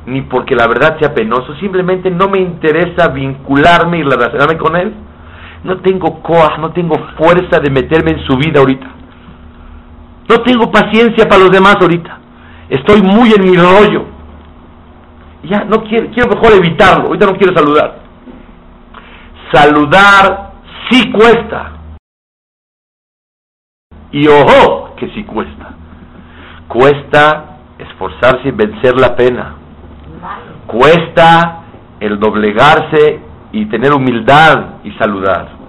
ni 0.05 0.21
porque 0.21 0.55
la 0.55 0.67
verdad 0.67 0.97
sea 0.99 1.13
penoso, 1.13 1.55
simplemente 1.55 2.09
no 2.11 2.27
me 2.27 2.39
interesa 2.39 3.09
vincularme 3.09 3.99
y 3.99 4.03
relacionarme 4.03 4.57
con 4.57 4.75
él. 4.75 4.93
No 5.63 5.77
tengo 5.77 6.21
coa, 6.21 6.57
no 6.59 6.71
tengo 6.71 6.95
fuerza 7.17 7.59
de 7.59 7.69
meterme 7.69 8.11
en 8.11 8.25
su 8.25 8.35
vida 8.37 8.59
ahorita. 8.59 9.00
No 10.29 10.37
tengo 10.43 10.71
paciencia 10.71 11.27
para 11.27 11.43
los 11.43 11.51
demás 11.51 11.75
ahorita. 11.81 12.19
Estoy 12.69 13.01
muy 13.01 13.31
en 13.33 13.43
mi 13.43 13.57
rollo. 13.57 14.05
Ya, 15.43 15.63
no 15.65 15.83
quiero, 15.83 16.09
quiero 16.11 16.29
mejor 16.29 16.53
evitarlo. 16.53 17.07
Ahorita 17.07 17.25
no 17.25 17.33
quiero 17.33 17.55
saludar. 17.55 17.99
Saludar 19.51 20.53
sí 20.89 21.11
cuesta. 21.11 21.73
Y 24.11 24.27
ojo, 24.27 24.95
que 24.95 25.09
sí 25.13 25.23
cuesta. 25.23 25.75
Cuesta 26.67 27.57
esforzarse 27.77 28.49
y 28.49 28.51
vencer 28.51 28.99
la 28.99 29.15
pena. 29.15 29.55
Cuesta 30.67 31.63
el 31.99 32.19
doblegarse 32.19 33.19
y 33.51 33.65
tener 33.65 33.93
humildad 33.93 34.75
y 34.83 34.91
saludar. 34.93 35.60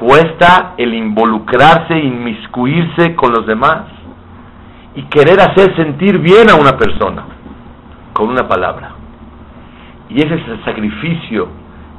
Cuesta 0.00 0.76
el 0.78 0.94
involucrarse, 0.94 1.98
inmiscuirse 1.98 3.14
con 3.14 3.32
los 3.32 3.46
demás 3.46 3.82
y 4.94 5.02
querer 5.02 5.38
hacer 5.42 5.76
sentir 5.76 6.18
bien 6.18 6.48
a 6.48 6.54
una 6.54 6.78
persona 6.78 7.22
con 8.14 8.30
una 8.30 8.48
palabra. 8.48 8.92
Y 10.08 10.16
ese 10.24 10.36
es 10.36 10.48
el 10.48 10.64
sacrificio 10.64 11.48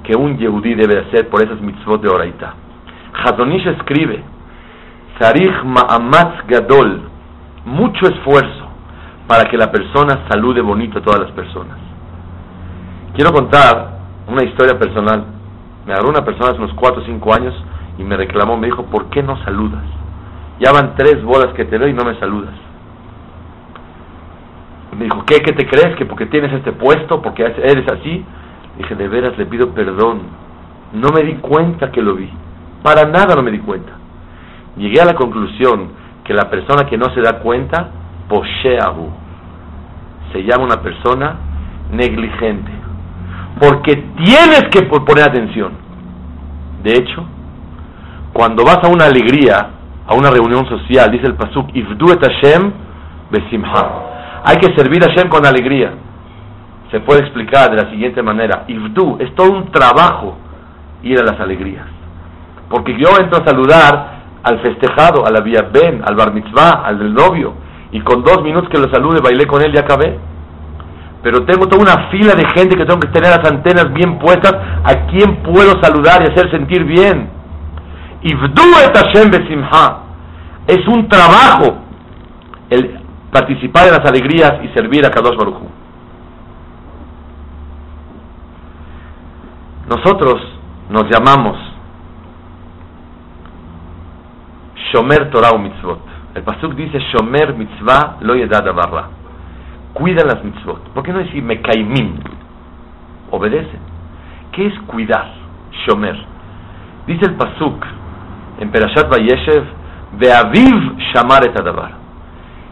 que 0.04 0.16
un 0.18 0.36
yehudí 0.36 0.74
debe 0.74 1.00
hacer 1.02 1.30
por 1.30 1.44
esas 1.44 1.62
mitzvot 1.62 2.02
de 2.02 2.10
Oraita. 2.10 2.56
Hazonish 3.24 3.68
escribe, 3.68 4.24
Sarich 5.20 5.64
Ma'amatz 5.64 6.48
Gadol, 6.48 7.04
mucho 7.66 8.08
esfuerzo 8.08 8.68
para 9.28 9.44
que 9.48 9.58
la 9.58 9.72
persona 9.72 10.26
salude 10.28 10.62
bonito 10.62 10.98
a 10.98 11.02
todas 11.04 11.20
las 11.20 11.32
personas. 11.34 11.78
Quiero 13.14 13.32
contar 13.32 14.00
una 14.28 14.44
historia 14.44 14.80
personal. 14.80 15.24
Me 15.86 15.94
agarró 15.94 16.10
una 16.10 16.26
persona 16.26 16.50
hace 16.50 16.58
unos 16.58 16.74
4 16.74 17.04
o 17.04 17.06
5 17.06 17.34
años 17.36 17.54
y 18.02 18.04
me 18.04 18.18
reclamó, 18.18 18.58
me 18.58 18.66
dijo, 18.66 18.84
¿por 18.86 19.06
qué 19.12 19.22
no 19.22 19.38
saludas? 19.44 19.84
Ya 20.60 20.72
van 20.72 20.96
tres 20.96 21.24
bolas 21.24 21.54
que 21.54 21.66
te 21.66 21.78
doy 21.78 21.92
y 21.92 21.94
no 21.94 22.04
me 22.04 22.20
saludas. 22.20 22.54
Me 24.98 25.06
dijo, 25.06 25.24
¿qué, 25.26 25.42
¿qué 25.42 25.54
te 25.54 25.68
crees? 25.68 25.96
¿Que 25.96 26.06
porque 26.06 26.26
tienes 26.26 26.52
este 26.52 26.72
puesto, 26.72 27.22
porque 27.22 27.44
eres 27.44 27.86
así? 27.92 28.26
Dije, 28.78 28.96
de 28.96 29.08
veras 29.08 29.38
le 29.38 29.46
pido 29.46 29.70
perdón. 29.70 30.22
No 30.94 31.10
me 31.10 31.22
di 31.22 31.36
cuenta 31.36 31.92
que 31.92 32.02
lo 32.02 32.16
vi. 32.16 32.30
Para 32.82 33.06
nada 33.06 33.36
no 33.36 33.44
me 33.44 33.52
di 33.52 33.60
cuenta. 33.60 33.94
Llegué 34.78 35.00
a 35.00 35.06
la 35.06 35.14
conclusión 35.14 35.90
que 36.24 36.34
la 36.34 36.50
persona 36.50 36.86
que 36.88 36.98
no 36.98 37.06
se 37.14 37.22
da 37.22 37.40
cuenta, 37.40 37.92
posheahu, 38.28 39.10
se 40.34 40.44
llama 40.44 40.66
una 40.66 40.82
persona 40.82 41.36
negligente. 41.92 42.72
Porque 43.60 43.96
tienes 44.18 44.64
que 44.72 44.82
poner 44.84 45.30
atención. 45.30 45.74
De 46.84 46.94
hecho, 46.94 47.26
cuando 48.34 48.64
vas 48.64 48.80
a 48.84 48.88
una 48.88 49.06
alegría, 49.06 49.70
a 50.08 50.14
una 50.14 50.30
reunión 50.30 50.68
social, 50.68 51.12
dice 51.12 51.28
el 51.28 51.36
Pasuk, 51.36 51.76
Ifdu 51.76 52.12
et 52.14 52.22
Hashem 52.22 52.72
besimha 53.30 54.12
hay 54.44 54.58
que 54.58 54.74
servir 54.76 55.04
a 55.04 55.08
Hashem 55.12 55.30
con 55.30 55.46
alegría. 55.46 55.94
Se 56.90 57.00
puede 57.00 57.22
explicar 57.22 57.70
de 57.70 57.84
la 57.84 57.90
siguiente 57.90 58.22
manera. 58.24 58.64
Ifdu, 58.68 59.18
es 59.20 59.34
todo 59.36 59.52
un 59.52 59.72
trabajo 59.72 60.36
ir 61.04 61.20
a 61.20 61.24
las 61.24 61.40
alegrías. 61.40 61.86
Porque 62.70 62.94
yo 62.98 63.10
entro 63.20 63.42
a 63.42 63.46
saludar 63.46 64.22
al 64.44 64.60
festejado, 64.62 65.26
a 65.26 65.30
la 65.30 65.42
vía 65.42 65.70
Ben, 65.72 66.02
al 66.04 66.16
bar 66.16 66.34
mitzvah, 66.34 66.82
al 66.84 66.98
del 66.98 67.14
novio, 67.14 67.54
y 67.92 68.02
con 68.02 68.24
dos 68.24 68.42
minutos 68.44 68.70
que 68.70 68.80
lo 68.80 68.92
salude, 68.92 69.20
bailé 69.24 69.46
con 69.46 69.62
él 69.62 69.74
y 69.76 69.78
acabé. 69.78 70.18
Pero 71.22 71.46
tengo 71.46 71.68
toda 71.68 71.84
una 71.84 72.10
fila 72.10 72.34
de 72.34 72.48
gente 72.56 72.76
que 72.76 72.86
tengo 72.86 73.00
que 73.00 73.10
tener 73.10 73.30
las 73.30 73.48
antenas 73.48 73.94
bien 73.94 74.18
puestas, 74.18 74.54
a 74.84 75.06
quien 75.06 75.44
puedo 75.44 75.80
saludar 75.82 76.24
y 76.24 76.32
hacer 76.32 76.50
sentir 76.50 76.84
bien. 76.84 77.30
Et 78.24 78.36
Hashem 78.36 79.32
besimha. 79.32 80.04
Es 80.68 80.88
un 80.88 81.08
trabajo. 81.08 81.78
El, 82.70 83.00
participar 83.32 83.88
en 83.88 83.94
las 83.94 84.06
alegrías 84.06 84.64
y 84.64 84.68
servir 84.70 85.06
a 85.06 85.10
Kadosh 85.10 85.36
Baruj 85.38 85.62
Nosotros 89.90 90.42
nos 90.90 91.04
llamamos 91.10 91.58
Shomer 94.94 95.32
Torah 95.32 95.58
Mitzvot. 95.58 96.00
El 96.36 96.44
Pasuk 96.44 96.76
dice 96.76 97.00
Shomer 97.00 97.56
Mitzvah 97.56 98.18
lo 98.22 98.36
yedad 98.36 98.64
barra. 98.74 99.10
Cuidan 99.94 100.28
las 100.28 100.44
mitzvot. 100.44 100.90
¿Por 100.94 101.04
qué 101.04 101.12
no 101.12 101.20
decir 101.20 101.44
Mekaimin? 101.44 102.20
Obedecen. 103.32 103.80
¿Qué 104.54 104.68
es 104.68 104.80
cuidar? 104.88 105.30
Shomer. 105.86 106.16
Dice 107.08 107.26
el 107.26 107.36
Pasuk 107.36 107.86
en 108.62 108.72
Perashat 108.72 109.10
Vayeshev, 109.10 109.64
Ve'aviv 110.20 110.98
Shamar 111.12 111.44
et 111.46 111.60
Adavar. 111.60 111.92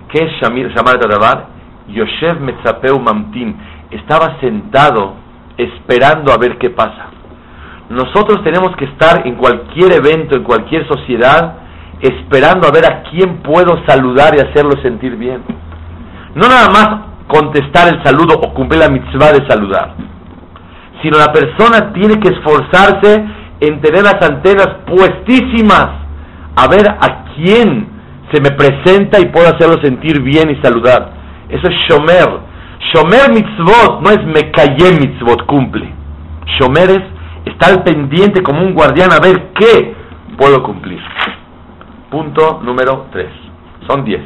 ¿Qué 0.10 0.24
es 0.24 0.32
Shamar 0.40 1.00
Tadabar? 1.00 1.48
Yoshev 1.88 2.40
Metzapeu 2.42 3.00
Mamtin. 3.00 3.56
Estaba 3.90 4.40
sentado 4.40 5.16
esperando 5.58 6.32
a 6.32 6.38
ver 6.38 6.58
qué 6.60 6.70
pasa. 6.70 7.08
Nosotros 7.90 8.44
tenemos 8.44 8.76
que 8.76 8.86
estar 8.86 9.26
en 9.26 9.36
cualquier 9.36 9.94
evento, 9.94 10.36
en 10.36 10.44
cualquier 10.44 10.88
sociedad, 10.88 11.56
esperando 12.02 12.68
a 12.68 12.72
ver 12.72 12.86
a 12.86 13.02
quién 13.10 13.38
puedo 13.42 13.84
saludar 13.88 14.36
y 14.36 14.42
hacerlo 14.42 14.80
sentir 14.84 15.16
bien. 15.16 15.42
No 16.36 16.48
nada 16.48 16.70
más 16.70 16.90
contestar 17.28 17.92
el 17.92 18.04
saludo 18.04 18.36
o 18.36 18.54
cumplir 18.54 18.82
la 18.82 18.90
mitzvah 18.90 19.32
de 19.32 19.48
saludar, 19.50 19.96
sino 21.02 21.18
la 21.18 21.34
persona 21.34 21.92
tiene 21.94 22.20
que 22.20 22.30
esforzarse 22.30 23.39
en 23.62 23.82
tener 23.82 24.04
las 24.04 24.22
antenas 24.22 24.68
puestísimas 24.86 25.88
a 26.56 26.68
ver 26.68 26.90
a 26.90 27.26
quién 27.36 27.88
se 28.32 28.42
me 28.42 28.52
presenta 28.52 29.20
y 29.20 29.26
puedo 29.26 29.48
hacerlo 29.48 29.82
sentir 29.84 30.22
bien 30.22 30.50
y 30.50 30.62
saludar. 30.62 31.12
Eso 31.50 31.68
es 31.68 31.76
Shomer. 31.88 32.50
Shomer 32.94 33.32
mitzvot 33.32 34.02
no 34.02 34.10
es 34.10 34.24
me 34.26 34.52
callé 34.52 34.92
mitzvot, 35.00 35.46
cumple. 35.46 35.92
Shomer 36.60 36.90
es 36.92 37.04
estar 37.46 37.84
pendiente 37.84 38.42
como 38.44 38.62
un 38.62 38.74
guardián 38.74 39.12
a 39.12 39.20
ver 39.20 39.52
qué 39.54 39.96
puedo 40.38 40.62
cumplir. 40.64 41.00
Punto 42.10 42.62
número 42.64 43.08
3. 43.12 43.28
Son 43.88 44.04
10. 44.04 44.22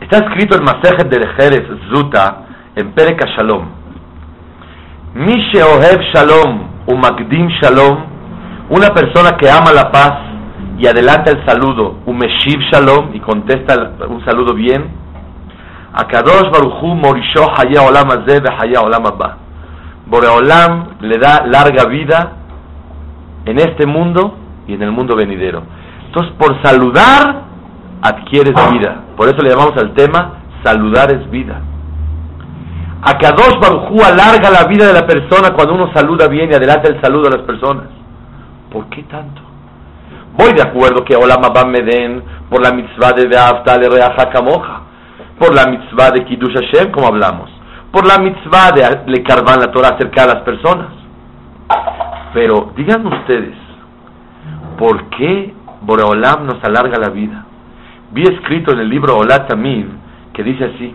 Está 0.00 0.18
escrito 0.18 0.56
en 0.56 0.64
Masejet 0.64 1.08
de 1.08 1.26
Jerez 1.36 1.66
Zuta 1.92 2.46
en 2.74 2.92
Pereka 2.92 3.26
Shalom. 3.36 3.66
Mishe 5.14 5.62
Ohev 5.62 6.00
Shalom 6.12 6.69
Umagdim 6.86 7.48
Shalom, 7.60 7.98
una 8.70 8.88
persona 8.94 9.36
que 9.36 9.50
ama 9.50 9.72
la 9.72 9.90
paz 9.90 10.12
y 10.78 10.86
adelanta 10.86 11.30
el 11.30 11.44
saludo, 11.46 11.98
Umeshiv 12.06 12.60
Shalom, 12.72 13.14
y 13.14 13.20
contesta 13.20 13.92
un 14.08 14.24
saludo 14.24 14.54
bien, 14.54 15.00
Akadosh 15.92 16.50
Baruchu 16.50 16.86
Morisho 16.86 17.46
Haya 17.56 17.82
Olam 17.82 18.10
Azeh 18.10 18.42
Haya 18.58 18.80
Olam 18.80 19.06
Abba. 19.06 19.38
Boreolam 20.06 20.96
le 21.00 21.18
da 21.18 21.44
larga 21.46 21.86
vida 21.86 22.32
en 23.44 23.58
este 23.58 23.86
mundo 23.86 24.36
y 24.66 24.74
en 24.74 24.82
el 24.82 24.90
mundo 24.90 25.16
venidero. 25.16 25.62
Entonces, 26.06 26.32
por 26.38 26.60
saludar, 26.62 27.42
adquieres 28.02 28.54
vida. 28.72 29.02
Por 29.16 29.28
eso 29.28 29.38
le 29.42 29.50
llamamos 29.50 29.76
al 29.76 29.94
tema, 29.94 30.40
saludar 30.64 31.12
es 31.12 31.30
vida. 31.30 31.60
A 33.02 33.16
Kadosh 33.16 33.58
Barujú 33.58 34.02
alarga 34.04 34.50
la 34.50 34.68
vida 34.68 34.86
de 34.86 34.92
la 34.92 35.06
persona 35.06 35.54
cuando 35.54 35.74
uno 35.74 35.90
saluda 35.94 36.28
bien 36.28 36.50
y 36.50 36.54
adelanta 36.54 36.88
el 36.88 37.00
saludo 37.00 37.28
a 37.28 37.36
las 37.36 37.46
personas. 37.46 37.84
¿Por 38.70 38.86
qué 38.90 39.02
tanto? 39.04 39.40
Voy 40.36 40.52
de 40.52 40.62
acuerdo 40.62 41.02
que 41.04 41.16
Olam 41.16 41.42
Abba 41.44 41.64
me 41.64 41.80
den 41.80 42.22
por 42.50 42.62
la 42.62 42.72
mitzvah 42.72 43.12
de 43.12 43.26
Beaftale 43.26 43.88
Reaja 43.88 44.30
Kamoja, 44.30 44.82
por 45.38 45.54
la 45.54 45.66
mitzvah 45.66 46.10
de 46.10 46.24
Kiddush 46.24 46.54
Hashem, 46.54 46.92
como 46.92 47.06
hablamos, 47.06 47.50
por 47.90 48.06
la 48.06 48.18
mitzvah 48.18 48.72
de 48.72 49.00
Le 49.06 49.22
Karban 49.22 49.60
la 49.60 49.72
Torah 49.72 49.94
acerca 49.94 50.24
a 50.24 50.26
las 50.26 50.42
personas. 50.42 50.88
Pero 52.34 52.72
díganme 52.76 53.08
ustedes, 53.20 53.56
¿por 54.78 55.08
qué 55.10 55.54
Boreolam 55.80 56.46
nos 56.46 56.62
alarga 56.62 56.98
la 56.98 57.08
vida? 57.08 57.46
Vi 58.12 58.22
escrito 58.22 58.72
en 58.72 58.80
el 58.80 58.88
libro 58.88 59.16
Olat 59.16 59.50
que 60.32 60.42
dice 60.42 60.64
así, 60.64 60.94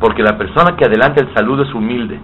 porque 0.00 0.22
la 0.22 0.36
persona 0.38 0.76
que 0.76 0.86
adelanta 0.86 1.22
el 1.22 1.32
saludo 1.34 1.62
es 1.62 1.74
humilde, 1.74 2.18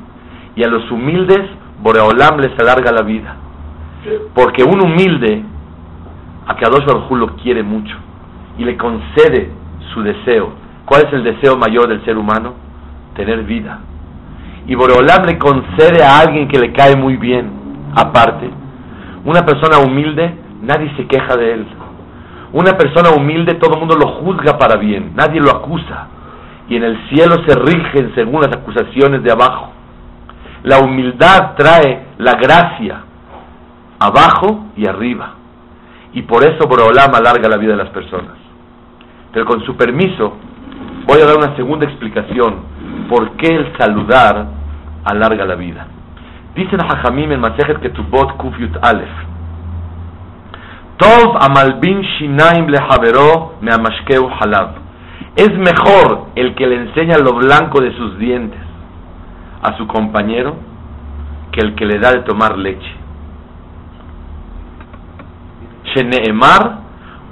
y 0.56 0.64
a 0.64 0.68
los 0.68 0.90
humildes 0.90 1.42
Boreolam 1.82 2.40
les 2.40 2.58
alarga 2.58 2.90
la 2.90 3.02
vida. 3.02 3.36
Porque 4.34 4.62
un 4.64 4.80
humilde, 4.80 5.42
a 6.46 6.56
Kadosh 6.56 6.84
Baruj 6.86 7.10
lo 7.12 7.36
quiere 7.36 7.62
mucho 7.62 7.94
y 8.56 8.64
le 8.64 8.76
concede 8.76 9.50
su 9.92 10.02
deseo. 10.02 10.52
¿Cuál 10.84 11.06
es 11.06 11.12
el 11.12 11.24
deseo 11.24 11.56
mayor 11.56 11.88
del 11.88 12.04
ser 12.04 12.16
humano? 12.16 12.54
Tener 13.14 13.42
vida. 13.42 13.80
Y 14.66 14.74
Boreolam 14.74 15.26
le 15.26 15.38
concede 15.38 16.02
a 16.02 16.20
alguien 16.20 16.48
que 16.48 16.58
le 16.58 16.72
cae 16.72 16.96
muy 16.96 17.16
bien, 17.16 17.50
aparte. 17.94 18.48
Una 19.24 19.44
persona 19.44 19.78
humilde, 19.78 20.34
nadie 20.62 20.92
se 20.96 21.06
queja 21.06 21.36
de 21.36 21.52
él. 21.52 21.66
Una 22.52 22.72
persona 22.76 23.10
humilde, 23.10 23.54
todo 23.54 23.74
el 23.74 23.80
mundo 23.80 23.96
lo 23.96 24.08
juzga 24.22 24.56
para 24.56 24.76
bien, 24.76 25.12
nadie 25.14 25.40
lo 25.40 25.50
acusa. 25.50 26.08
Y 26.68 26.76
en 26.76 26.82
el 26.82 27.08
cielo 27.08 27.36
se 27.46 27.54
rigen 27.54 28.12
según 28.14 28.40
las 28.42 28.56
acusaciones 28.56 29.22
de 29.22 29.30
abajo. 29.30 29.72
La 30.64 30.80
humildad 30.80 31.54
trae 31.56 32.06
la 32.18 32.32
gracia 32.32 33.02
abajo 33.98 34.66
y 34.76 34.86
arriba. 34.86 35.34
Y 36.12 36.22
por 36.22 36.44
eso 36.44 36.66
Boreolam 36.66 37.14
alarga 37.14 37.48
la 37.48 37.56
vida 37.56 37.72
de 37.72 37.84
las 37.84 37.90
personas. 37.90 38.36
Pero 39.32 39.44
con 39.46 39.64
su 39.64 39.76
permiso, 39.76 40.36
voy 41.06 41.20
a 41.20 41.26
dar 41.26 41.36
una 41.36 41.54
segunda 41.56 41.86
explicación 41.86 42.56
por 43.08 43.32
qué 43.36 43.54
el 43.54 43.76
saludar 43.78 44.46
alarga 45.04 45.44
la 45.44 45.54
vida. 45.54 45.86
Dicen 46.54 46.80
a 46.80 46.86
Hajamim 46.86 47.32
en 47.32 47.40
Masejet 47.40 47.80
Ketubot 47.80 48.36
Kufyut 48.38 48.76
Aleph 48.82 49.36
Tov 50.96 51.36
amalbin 51.40 52.02
shinaim 52.18 52.68
lehavero 52.68 53.56
me 53.60 53.70
amashkeu 53.70 54.30
halab. 54.40 54.85
Es 55.36 55.50
mejor 55.58 56.28
el 56.34 56.54
que 56.54 56.66
le 56.66 56.76
enseña 56.76 57.18
lo 57.18 57.34
blanco 57.34 57.82
de 57.82 57.94
sus 57.94 58.18
dientes 58.18 58.60
a 59.62 59.76
su 59.76 59.86
compañero 59.86 60.56
que 61.52 61.60
el 61.60 61.74
que 61.74 61.84
le 61.84 61.98
da 61.98 62.12
de 62.12 62.20
tomar 62.20 62.56
leche. 62.56 62.90
Sheneemar 65.94 66.78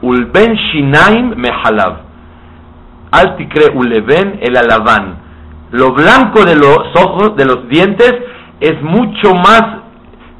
ulben 0.03 0.55
shinaim 0.55 1.35
me 1.37 1.49
halab. 1.49 2.05
Altikre 3.11 3.73
uleben 3.75 4.41
el 4.43 4.57
alaban. 4.57 5.17
Lo 5.71 5.93
blanco 5.93 6.45
de 6.45 6.57
los 6.57 6.79
ojos, 6.97 7.37
de 7.37 7.47
los 7.47 7.69
dientes, 7.69 8.13
es 8.61 8.83
mucho 8.83 9.35
más 9.35 9.63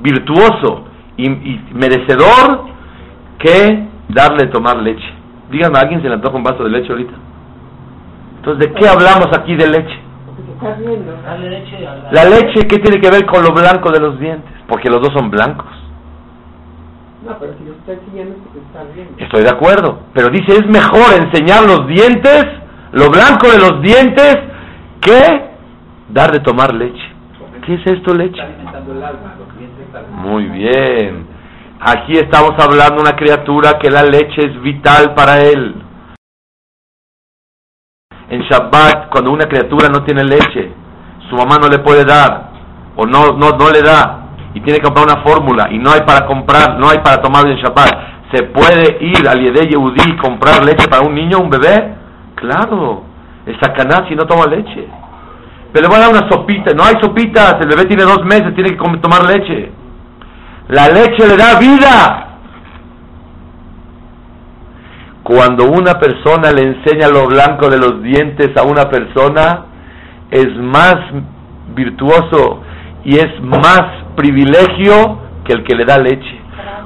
virtuoso 0.01 0.85
y, 1.17 1.29
merecedor 1.73 2.67
que 3.39 3.89
darle 4.09 4.49
tomar 4.49 4.77
leche. 4.77 5.09
Díganme, 5.51 5.79
¿a 5.79 5.83
alguien 5.83 6.03
se 6.03 6.09
le 6.09 6.15
antoja 6.15 6.37
un 6.37 6.43
vaso 6.43 6.65
de 6.65 6.71
leche 6.71 6.91
ahorita? 6.91 7.15
Entonces, 8.45 8.69
¿de 8.69 8.75
qué 8.75 8.87
hablamos 8.87 9.29
aquí 9.35 9.57
de 9.57 9.67
leche? 9.67 9.99
La 12.13 12.25
leche, 12.25 12.67
¿qué 12.69 12.79
tiene 12.79 13.01
que 13.01 13.11
ver 13.11 13.25
con 13.25 13.43
lo 13.43 13.55
blanco 13.55 13.91
de 13.91 14.01
los 14.01 14.21
dientes? 14.21 14.53
Porque 14.69 14.91
los 14.91 15.01
dos 15.01 15.15
son 15.15 15.31
blancos. 15.31 15.67
No, 17.25 17.39
pero 17.39 17.55
si 17.55 18.05
siguiendo, 18.05 18.37
está 18.55 18.85
bien. 18.95 19.09
Estoy 19.17 19.45
de 19.45 19.49
acuerdo, 19.49 20.01
pero 20.13 20.29
dice, 20.29 20.53
es 20.53 20.67
mejor 20.67 21.15
enseñar 21.19 21.65
los 21.65 21.87
dientes, 21.87 22.45
lo 22.93 23.09
blanco 23.09 23.51
de 23.51 23.59
los 23.59 23.81
dientes, 23.81 24.37
que 25.01 25.49
dar 26.11 26.31
de 26.31 26.41
tomar 26.41 26.75
leche. 26.75 27.15
¿Qué 27.65 27.75
es 27.77 27.87
esto, 27.87 28.15
leche? 28.15 28.43
Muy 30.17 30.45
bien. 30.49 31.27
Aquí 31.81 32.13
estamos 32.13 32.53
hablando 32.59 32.97
de 32.97 33.01
una 33.01 33.17
criatura 33.17 33.79
que 33.81 33.91
la 33.91 34.03
leche 34.03 34.37
es 34.37 34.61
vital 34.61 35.15
para 35.15 35.41
él. 35.41 35.84
En 38.35 38.43
Shabbat, 38.43 39.11
cuando 39.11 39.31
una 39.31 39.45
criatura 39.45 39.89
no 39.89 40.03
tiene 40.03 40.25
leche, 40.25 40.73
su 41.31 41.37
mamá 41.37 41.57
no 41.63 41.69
le 41.69 41.79
puede 41.79 42.05
dar, 42.05 42.51
o 42.97 43.07
no, 43.07 43.27
no, 43.39 43.51
no 43.51 43.71
le 43.71 43.81
da, 43.81 44.27
y 44.55 44.61
tiene 44.61 44.81
que 44.81 44.87
comprar 44.87 45.07
una 45.07 45.23
fórmula, 45.23 45.69
y 45.71 45.79
no 45.79 45.93
hay 45.93 46.01
para 46.01 46.27
comprar, 46.27 46.77
no 46.81 46.89
hay 46.89 46.99
para 46.99 47.23
tomar 47.23 47.47
en 47.47 47.59
Shabbat, 47.59 48.33
¿se 48.33 48.43
puede 48.47 48.99
ir 49.05 49.29
al 49.29 49.39
Yedei 49.41 49.69
Yehudi 49.69 50.03
y 50.05 50.17
comprar 50.17 50.65
leche 50.65 50.89
para 50.89 51.07
un 51.07 51.15
niño, 51.15 51.39
un 51.39 51.49
bebé? 51.49 51.95
Claro, 52.35 53.05
es 53.47 53.57
sacaná 53.61 54.05
si 54.09 54.17
no 54.17 54.25
toma 54.27 54.47
leche. 54.47 54.85
Pero 55.73 55.83
le 55.83 55.89
voy 55.89 55.99
a 55.99 56.01
dar 56.01 56.11
una 56.11 56.29
sopita, 56.29 56.75
no 56.75 56.83
hay 56.83 56.97
sopitas, 57.01 57.55
el 57.61 57.69
bebé 57.69 57.85
tiene 57.85 58.03
dos 58.03 58.25
meses, 58.25 58.53
tiene 58.57 58.71
que 58.71 58.99
tomar 58.99 59.31
leche. 59.31 59.71
La 60.71 60.89
leche 60.89 61.25
le 61.25 61.37
da 61.37 61.57
vida. 61.61 62.34
Cuando 65.25 65.65
una 65.65 65.95
persona 65.99 66.53
le 66.53 66.63
enseña 66.63 67.09
lo 67.09 67.27
blanco 67.27 67.69
de 67.69 67.79
los 67.79 68.01
dientes 68.03 68.57
a 68.57 68.63
una 68.63 68.89
persona, 68.89 69.65
es 70.31 70.55
más 70.57 70.95
virtuoso 71.75 72.63
y 73.05 73.17
es 73.17 73.41
más 73.43 73.83
privilegio 74.15 75.19
que 75.45 75.55
el 75.55 75.65
que 75.65 75.75
le 75.75 75.85
da 75.85 75.99
leche. 75.99 76.41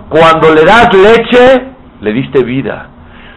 Cuando 0.08 0.54
le 0.54 0.64
das 0.64 0.88
leche, 0.94 1.66
le 2.00 2.12
diste 2.14 2.42
vida. 2.44 2.88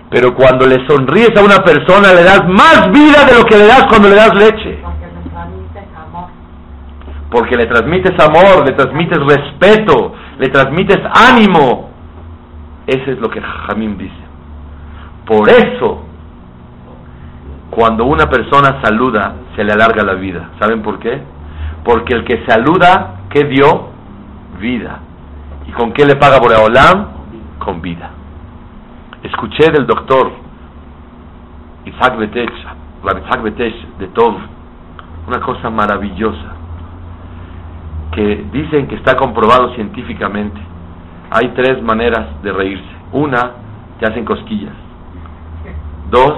Pero 0.10 0.34
cuando 0.34 0.66
le 0.66 0.88
sonríes 0.88 1.36
a 1.36 1.44
una 1.44 1.64
persona, 1.66 2.14
le 2.14 2.24
das 2.24 2.48
más 2.48 2.90
vida 2.92 3.26
de 3.26 3.38
lo 3.38 3.44
que 3.44 3.58
le 3.58 3.66
das 3.66 3.88
cuando 3.90 4.08
le 4.08 4.16
das 4.16 4.34
leche 4.36 4.80
porque 7.32 7.56
le 7.56 7.66
transmites 7.66 8.14
amor, 8.20 8.66
le 8.68 8.74
transmites 8.74 9.18
respeto, 9.18 10.14
le 10.38 10.50
transmites 10.50 11.00
ánimo. 11.30 11.90
Eso 12.86 13.10
es 13.10 13.20
lo 13.20 13.30
que 13.30 13.42
Jamín 13.42 13.98
dice. 13.98 14.31
Por 15.26 15.50
eso, 15.50 16.04
cuando 17.70 18.06
una 18.06 18.30
persona 18.30 18.82
saluda, 18.84 19.36
se 19.56 19.64
le 19.64 19.72
alarga 19.72 20.04
la 20.04 20.14
vida. 20.14 20.50
¿Saben 20.60 20.82
por 20.82 21.00
qué? 21.00 21.22
Porque 21.84 22.14
el 22.14 22.26
que 22.26 22.44
saluda, 22.48 23.22
¿qué 23.30 23.46
dio? 23.46 23.90
Vida. 24.60 25.00
¿Y 25.68 25.72
con 25.72 25.94
qué 25.94 26.06
le 26.06 26.16
paga 26.16 26.40
Boreolam? 26.40 27.08
Con 27.60 27.82
vida. 27.82 28.10
Escuché 29.24 29.72
del 29.72 29.86
doctor 29.86 30.32
Isaac 31.86 32.18
Betech, 32.18 32.52
Isaac 33.04 33.42
Betech 33.42 33.74
de 33.98 34.08
todo, 34.08 34.38
una 35.28 35.40
cosa 35.40 35.70
maravillosa 35.70 36.56
que 38.12 38.46
dicen 38.52 38.88
que 38.88 38.96
está 38.96 39.16
comprobado 39.16 39.74
científicamente. 39.76 40.60
Hay 41.32 41.50
tres 41.56 41.82
maneras 41.82 42.42
de 42.44 42.52
reírse. 42.52 42.92
Una, 43.14 43.52
te 44.00 44.06
hacen 44.06 44.26
cosquillas. 44.26 44.74
Dos, 46.12 46.34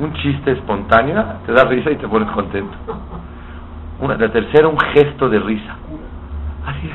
un 0.00 0.12
chiste 0.14 0.52
espontáneo, 0.52 1.22
te 1.44 1.52
da 1.52 1.64
risa 1.64 1.90
y 1.90 1.96
te 1.96 2.08
pones 2.08 2.30
contento. 2.30 2.74
Una, 4.00 4.16
la 4.16 4.32
tercera, 4.32 4.66
un 4.66 4.80
gesto 4.94 5.28
de 5.28 5.38
risa. 5.38 5.76
Así, 6.66 6.90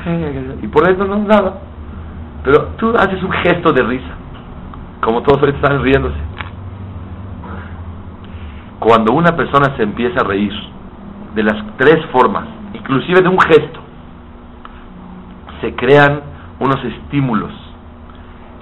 y 0.60 0.66
por 0.66 0.90
eso 0.90 1.04
no 1.04 1.14
es 1.14 1.22
nada. 1.22 1.60
Pero 2.42 2.68
tú 2.78 2.94
haces 2.96 3.22
un 3.22 3.30
gesto 3.30 3.72
de 3.72 3.82
risa, 3.82 4.14
como 5.00 5.22
todos 5.22 5.42
están 5.54 5.80
riéndose. 5.82 6.18
Cuando 8.80 9.12
una 9.12 9.36
persona 9.36 9.76
se 9.76 9.84
empieza 9.84 10.20
a 10.20 10.24
reír, 10.24 10.52
de 11.34 11.42
las 11.44 11.76
tres 11.76 12.04
formas, 12.06 12.46
inclusive 12.74 13.20
de 13.22 13.28
un 13.28 13.40
gesto, 13.40 13.80
se 15.60 15.74
crean 15.74 16.22
unos 16.58 16.82
estímulos 16.84 17.52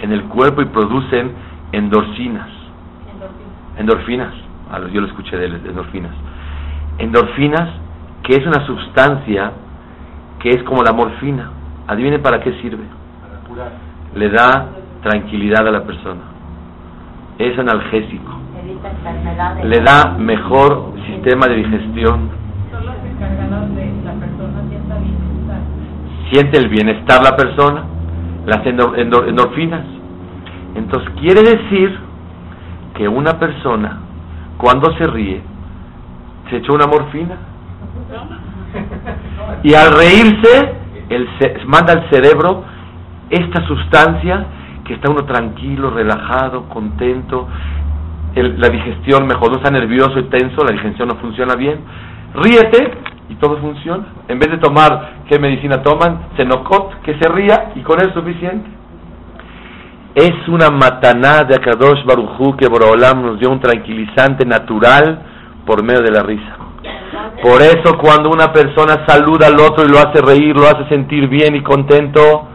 en 0.01 0.13
el 0.13 0.25
cuerpo 0.25 0.61
y 0.61 0.67
producen 0.67 1.33
endorfinas. 1.73 2.56
Endorfinas. 3.79 4.33
Yo 4.93 5.01
lo 5.01 5.07
escuché 5.07 5.37
de 5.37 5.47
endorfinas. 5.47 6.13
Endorfinas, 6.99 7.69
que 8.23 8.37
es 8.37 8.47
una 8.47 8.67
sustancia 8.67 9.53
que 10.41 10.51
es 10.51 10.63
como 10.65 10.83
la 10.83 10.93
morfina. 10.93 11.51
Adivinen 11.87 12.21
para 12.23 12.41
qué 12.41 12.53
sirve. 12.61 12.85
Le 14.15 14.29
da 14.31 14.69
tranquilidad 15.03 15.67
a 15.69 15.71
la 15.71 15.85
persona. 15.85 16.23
Es 17.39 17.59
analgésico. 17.59 18.33
Le 19.63 19.81
da 19.81 20.17
mejor 20.19 20.95
sistema 21.07 21.47
de 21.47 21.57
digestión. 21.57 22.31
Siente 26.33 26.59
el 26.59 26.69
bienestar 26.69 27.23
la 27.23 27.37
persona, 27.37 27.85
las 28.47 28.67
endorfinas. 28.67 29.85
Entonces 30.75 31.09
quiere 31.21 31.43
decir 31.43 32.06
que 32.97 33.09
una 33.09 33.39
persona 33.39 34.01
cuando 34.57 34.97
se 34.97 35.07
ríe 35.07 35.43
se 36.51 36.57
echa 36.57 36.73
una 36.73 36.87
morfina 36.87 37.37
y 39.63 39.75
al 39.75 39.93
reírse 39.93 40.75
el, 41.09 41.29
manda 41.67 41.93
al 41.93 42.11
cerebro 42.11 42.65
esta 43.31 43.67
sustancia 43.67 44.47
que 44.85 44.95
está 44.95 45.11
uno 45.11 45.25
tranquilo, 45.25 45.91
relajado, 45.91 46.69
contento, 46.69 47.49
la 48.35 48.69
digestión 48.69 49.27
mejor, 49.27 49.51
no 49.51 49.57
está 49.57 49.71
nervioso 49.71 50.19
y 50.19 50.25
tenso, 50.25 50.65
la 50.65 50.73
digestión 50.73 51.09
no 51.09 51.17
funciona 51.17 51.57
bien. 51.57 51.81
Ríete 52.35 52.93
y 53.29 53.35
todo 53.37 53.57
funciona. 53.57 54.05
En 54.29 54.39
vez 54.39 54.51
de 54.51 54.59
tomar, 54.59 55.23
¿qué 55.29 55.39
medicina 55.39 55.83
toman? 55.83 56.29
Senocot, 56.37 57.01
que 57.03 57.19
se 57.19 57.29
ría 57.29 57.73
y 57.75 57.81
con 57.81 57.99
eso 57.99 58.09
es 58.11 58.15
suficiente. 58.15 58.76
Es 60.17 60.49
una 60.49 60.71
mataná 60.71 61.45
de 61.45 61.57
Akadosh 61.57 62.03
Barujú 62.07 62.57
que 62.57 62.67
Borolam 62.69 63.21
nos 63.21 63.39
dio 63.39 63.51
un 63.51 63.61
tranquilizante 63.61 64.47
natural 64.47 65.21
por 65.67 65.85
medio 65.85 66.01
de 66.01 66.11
la 66.11 66.23
risa. 66.23 66.57
Por 67.43 67.61
eso 67.61 67.99
cuando 67.99 68.31
una 68.31 68.51
persona 68.51 69.05
saluda 69.07 69.49
al 69.49 69.61
otro 69.61 69.85
y 69.85 69.91
lo 69.91 69.99
hace 69.99 70.23
reír, 70.23 70.57
lo 70.57 70.69
hace 70.69 70.89
sentir 70.89 71.29
bien 71.29 71.55
y 71.55 71.63
contento, 71.63 72.49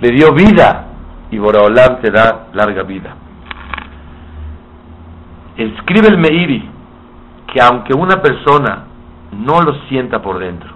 le 0.00 0.08
dio 0.08 0.32
vida 0.32 0.86
y 1.30 1.36
Boraholam 1.36 2.00
te 2.00 2.10
da 2.10 2.46
larga 2.54 2.82
vida. 2.84 3.14
Escribe 5.58 6.08
el 6.08 6.16
Meiri 6.16 6.66
que 7.52 7.60
aunque 7.60 7.92
una 7.92 8.22
persona 8.22 8.86
no 9.32 9.60
lo 9.60 9.74
sienta 9.90 10.22
por 10.22 10.38
dentro 10.38 10.70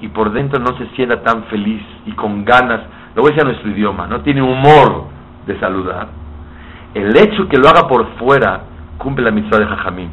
y 0.00 0.06
por 0.06 0.30
dentro 0.30 0.60
no 0.60 0.78
se 0.78 0.86
sienta 0.94 1.20
tan 1.24 1.46
feliz 1.46 1.82
y 2.06 2.12
con 2.12 2.44
ganas, 2.44 2.82
lo 3.16 3.22
voy 3.22 3.32
a 3.32 3.34
decir 3.34 3.42
a 3.42 3.50
nuestro 3.50 3.70
idioma, 3.72 4.06
no 4.06 4.20
tiene 4.20 4.40
humor 4.40 5.17
de 5.48 5.58
saludar, 5.58 6.08
el 6.94 7.16
hecho 7.16 7.48
que 7.48 7.58
lo 7.58 7.68
haga 7.68 7.88
por 7.88 8.06
fuera 8.18 8.60
cumple 8.98 9.24
la 9.24 9.32
mitzvah 9.32 9.58
de 9.58 9.66
Jajamim. 9.66 10.10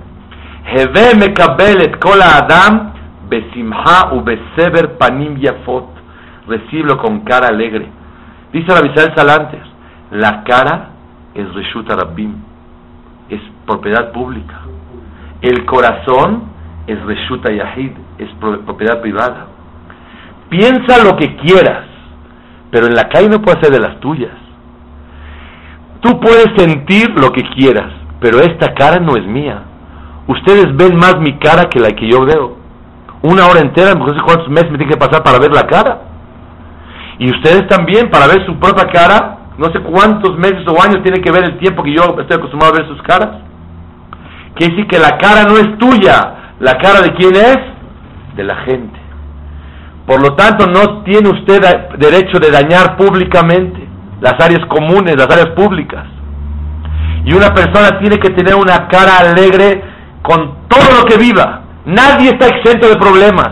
Heve 0.65 1.15
mekabelet 1.19 1.99
kola 1.99 2.37
adam 2.41 2.93
besimha 3.29 4.13
u 4.13 4.21
beseber 4.21 4.97
panim 4.97 5.37
yafot. 5.37 5.95
Con 7.01 7.21
cara 7.21 7.47
alegre. 7.47 7.89
Dice 8.53 8.67
la 8.71 8.81
Bisal 8.81 9.15
Salantes, 9.15 9.63
la 10.11 10.43
cara 10.43 10.89
es 11.33 11.51
reshuta 11.55 11.95
rabbim, 11.95 12.35
es 13.29 13.41
propiedad 13.65 14.11
pública. 14.11 14.61
El 15.41 15.65
corazón 15.65 16.43
es 16.85 17.01
reshuta 17.03 17.51
yahid, 17.51 17.93
es 18.19 18.29
propiedad 18.39 19.01
privada. 19.01 19.47
Piensa 20.49 21.03
lo 21.03 21.17
que 21.17 21.35
quieras, 21.37 21.85
pero 22.69 22.85
en 22.85 22.93
la 22.93 23.09
calle 23.09 23.29
no 23.29 23.41
puede 23.41 23.59
ser 23.61 23.71
de 23.71 23.79
las 23.79 23.99
tuyas. 23.99 24.44
Tú 26.01 26.19
puedes 26.19 26.47
sentir 26.57 27.09
lo 27.19 27.31
que 27.31 27.43
quieras, 27.55 27.91
pero 28.19 28.39
esta 28.39 28.73
cara 28.73 28.99
no 28.99 29.15
es 29.15 29.25
mía. 29.25 29.63
Ustedes 30.27 30.75
ven 30.75 30.95
más 30.95 31.19
mi 31.19 31.37
cara 31.37 31.65
que 31.69 31.79
la 31.79 31.89
que 31.89 32.09
yo 32.09 32.25
veo. 32.25 32.57
Una 33.21 33.45
hora 33.47 33.61
entera, 33.61 33.93
no 33.93 34.07
sé 34.13 34.21
cuántos 34.21 34.49
meses 34.49 34.71
me 34.71 34.77
tiene 34.77 34.93
que 34.93 34.99
pasar 34.99 35.23
para 35.23 35.39
ver 35.39 35.51
la 35.51 35.65
cara. 35.65 36.01
Y 37.17 37.29
ustedes 37.31 37.67
también, 37.67 38.09
para 38.09 38.27
ver 38.27 38.45
su 38.45 38.55
propia 38.59 38.85
cara, 38.87 39.37
no 39.57 39.65
sé 39.71 39.79
cuántos 39.79 40.37
meses 40.37 40.67
o 40.67 40.81
años 40.81 41.01
tienen 41.01 41.23
que 41.23 41.31
ver 41.31 41.45
el 41.45 41.57
tiempo 41.59 41.81
que 41.81 41.93
yo 41.93 42.03
estoy 42.19 42.37
acostumbrado 42.37 42.75
a 42.75 42.77
ver 42.79 42.87
sus 42.87 43.01
caras. 43.03 43.41
Quiere 44.55 44.75
decir 44.75 44.87
que 44.87 44.99
la 44.99 45.17
cara 45.17 45.43
no 45.43 45.57
es 45.57 45.77
tuya. 45.77 46.53
¿La 46.59 46.77
cara 46.77 47.01
de 47.01 47.13
quién 47.13 47.35
es? 47.35 47.57
De 48.35 48.43
la 48.43 48.55
gente. 48.57 48.99
Por 50.05 50.21
lo 50.21 50.35
tanto, 50.35 50.67
no 50.67 51.03
tiene 51.03 51.29
usted 51.29 51.61
derecho 51.97 52.39
de 52.39 52.51
dañar 52.51 52.95
públicamente 52.95 53.84
las 54.21 54.33
áreas 54.33 54.65
comunes, 54.67 55.15
las 55.15 55.29
áreas 55.29 55.49
públicas. 55.55 56.05
Y 57.25 57.33
una 57.33 57.53
persona 57.53 57.99
tiene 57.99 58.19
que 58.19 58.29
tener 58.29 58.55
una 58.55 58.87
cara 58.87 59.17
alegre 59.19 59.83
con 60.21 60.67
todo 60.67 61.01
lo 61.01 61.05
que 61.05 61.17
viva. 61.17 61.61
Nadie 61.85 62.29
está 62.29 62.47
exento 62.47 62.87
de 62.87 62.95
problemas. 62.97 63.49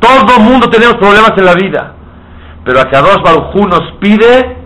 Todo 0.00 0.36
el 0.36 0.44
mundo 0.44 0.68
tenemos 0.70 0.96
problemas 0.96 1.32
en 1.36 1.44
la 1.44 1.54
vida. 1.54 1.94
Pero 2.64 2.80
Akadosh 2.80 3.22
Baruj 3.22 3.54
nos 3.68 3.92
pide, 4.00 4.56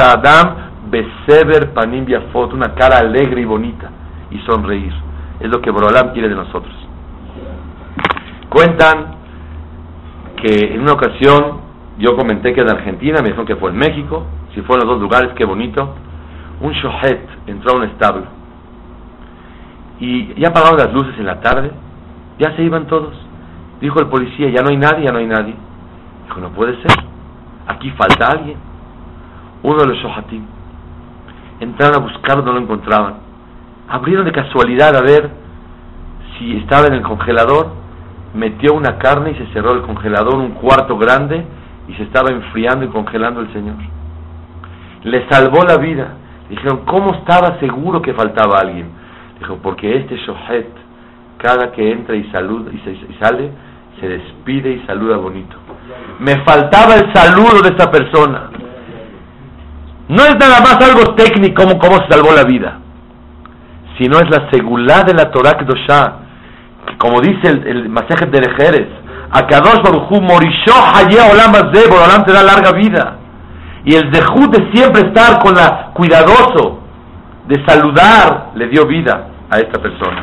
Adam, 0.00 0.56
Beseber 0.90 1.72
Panim 1.74 2.06
Yafot, 2.06 2.52
una 2.52 2.74
cara 2.74 2.98
alegre 2.98 3.42
y 3.42 3.44
bonita, 3.44 3.90
y 4.30 4.38
sonreír. 4.40 4.92
Es 5.40 5.48
lo 5.48 5.60
que 5.60 5.70
Borolam 5.70 6.12
quiere 6.12 6.28
de 6.28 6.34
nosotros. 6.34 6.74
Cuentan 8.48 9.16
que 10.42 10.74
en 10.74 10.80
una 10.80 10.92
ocasión 10.92 11.67
yo 11.98 12.16
comenté 12.16 12.54
que 12.54 12.60
en 12.60 12.70
Argentina, 12.70 13.18
me 13.20 13.28
dijeron 13.28 13.46
que 13.46 13.56
fue 13.56 13.70
en 13.70 13.76
México, 13.76 14.26
si 14.54 14.62
fue 14.62 14.76
en 14.76 14.86
los 14.86 14.94
dos 14.94 15.00
lugares, 15.00 15.32
qué 15.36 15.44
bonito. 15.44 15.94
Un 16.60 16.72
shohet 16.72 17.28
entró 17.46 17.72
a 17.72 17.76
un 17.76 17.84
establo 17.84 18.38
y 20.00 20.34
ya 20.40 20.48
apagaron 20.48 20.78
las 20.78 20.92
luces 20.92 21.14
en 21.18 21.26
la 21.26 21.40
tarde, 21.40 21.70
ya 22.38 22.54
se 22.54 22.62
iban 22.62 22.86
todos. 22.86 23.14
Dijo 23.80 24.00
el 24.00 24.06
policía, 24.06 24.48
ya 24.50 24.62
no 24.62 24.70
hay 24.70 24.76
nadie, 24.76 25.04
ya 25.04 25.12
no 25.12 25.18
hay 25.18 25.26
nadie. 25.26 25.54
Dijo, 26.26 26.40
no 26.40 26.50
puede 26.50 26.80
ser, 26.82 27.04
aquí 27.66 27.90
falta 27.92 28.30
alguien. 28.30 28.56
Uno 29.62 29.78
de 29.78 29.86
los 29.86 29.98
shohatim. 29.98 30.44
Entraron 31.60 31.96
a 31.96 32.04
buscarlo, 32.04 32.44
no 32.44 32.52
lo 32.52 32.60
encontraban. 32.60 33.14
Abrieron 33.88 34.24
de 34.24 34.32
casualidad 34.32 34.94
a 34.96 35.02
ver 35.02 35.30
si 36.38 36.58
estaba 36.58 36.86
en 36.86 36.94
el 36.94 37.02
congelador, 37.02 37.72
metió 38.34 38.74
una 38.74 38.98
carne 38.98 39.32
y 39.32 39.34
se 39.34 39.46
cerró 39.52 39.72
el 39.72 39.82
congelador, 39.82 40.36
un 40.36 40.52
cuarto 40.52 40.96
grande, 40.96 41.44
y 41.88 41.94
se 41.94 42.02
estaba 42.04 42.30
enfriando 42.30 42.84
y 42.84 42.88
congelando 42.88 43.40
el 43.40 43.52
Señor. 43.52 43.76
Le 45.04 45.28
salvó 45.28 45.64
la 45.64 45.78
vida. 45.78 46.14
Dijeron, 46.50 46.84
¿cómo 46.84 47.14
estaba 47.14 47.58
seguro 47.58 48.00
que 48.02 48.14
faltaba 48.14 48.58
alguien? 48.60 48.90
Dijo, 49.38 49.58
porque 49.62 49.96
este 49.96 50.16
Shohet, 50.16 50.68
cada 51.38 51.72
que 51.72 51.92
entra 51.92 52.14
y, 52.14 52.24
saluda, 52.30 52.70
y, 52.72 53.14
sale, 53.22 53.50
se 54.00 54.08
despide 54.08 54.72
y 54.72 54.86
saluda 54.86 55.16
bonito. 55.16 55.56
Me 56.20 56.44
faltaba 56.44 56.94
el 56.94 57.12
saludo 57.14 57.62
de 57.62 57.70
esta 57.70 57.90
persona. 57.90 58.50
No 60.08 60.22
es 60.24 60.36
nada 60.38 60.60
más 60.60 60.78
algo 60.80 61.14
técnico 61.14 61.62
como 61.62 61.78
cómo 61.78 61.96
se 61.98 62.08
salvó 62.10 62.34
la 62.34 62.44
vida, 62.44 62.78
sino 63.98 64.18
es 64.18 64.30
la 64.30 64.50
seguridad 64.50 65.04
de 65.04 65.14
la 65.14 65.30
Torah 65.30 65.58
Kedoshah, 65.58 66.16
como 66.98 67.20
dice 67.20 67.48
el, 67.48 67.66
el 67.66 68.30
de 68.30 68.40
Lejeres, 68.40 68.88
Akadosh 69.30 69.82
Baruchu 69.82 70.22
Morisho 70.22 70.74
Haye 70.94 71.20
Olam 71.20 71.52
Olam 71.52 72.24
te 72.24 72.32
da 72.32 72.42
larga 72.42 72.72
vida. 72.72 73.18
Y 73.84 73.94
el 73.94 74.10
dejud 74.10 74.50
de 74.50 74.70
siempre 74.72 75.08
estar 75.08 75.42
con 75.42 75.54
la 75.54 75.92
cuidadoso, 75.94 76.80
de 77.46 77.64
saludar, 77.66 78.50
le 78.54 78.68
dio 78.68 78.86
vida 78.86 79.28
a 79.50 79.58
esta 79.58 79.80
persona. 79.80 80.22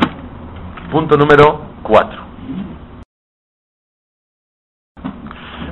Punto 0.90 1.16
número 1.16 1.60
4. 1.82 2.26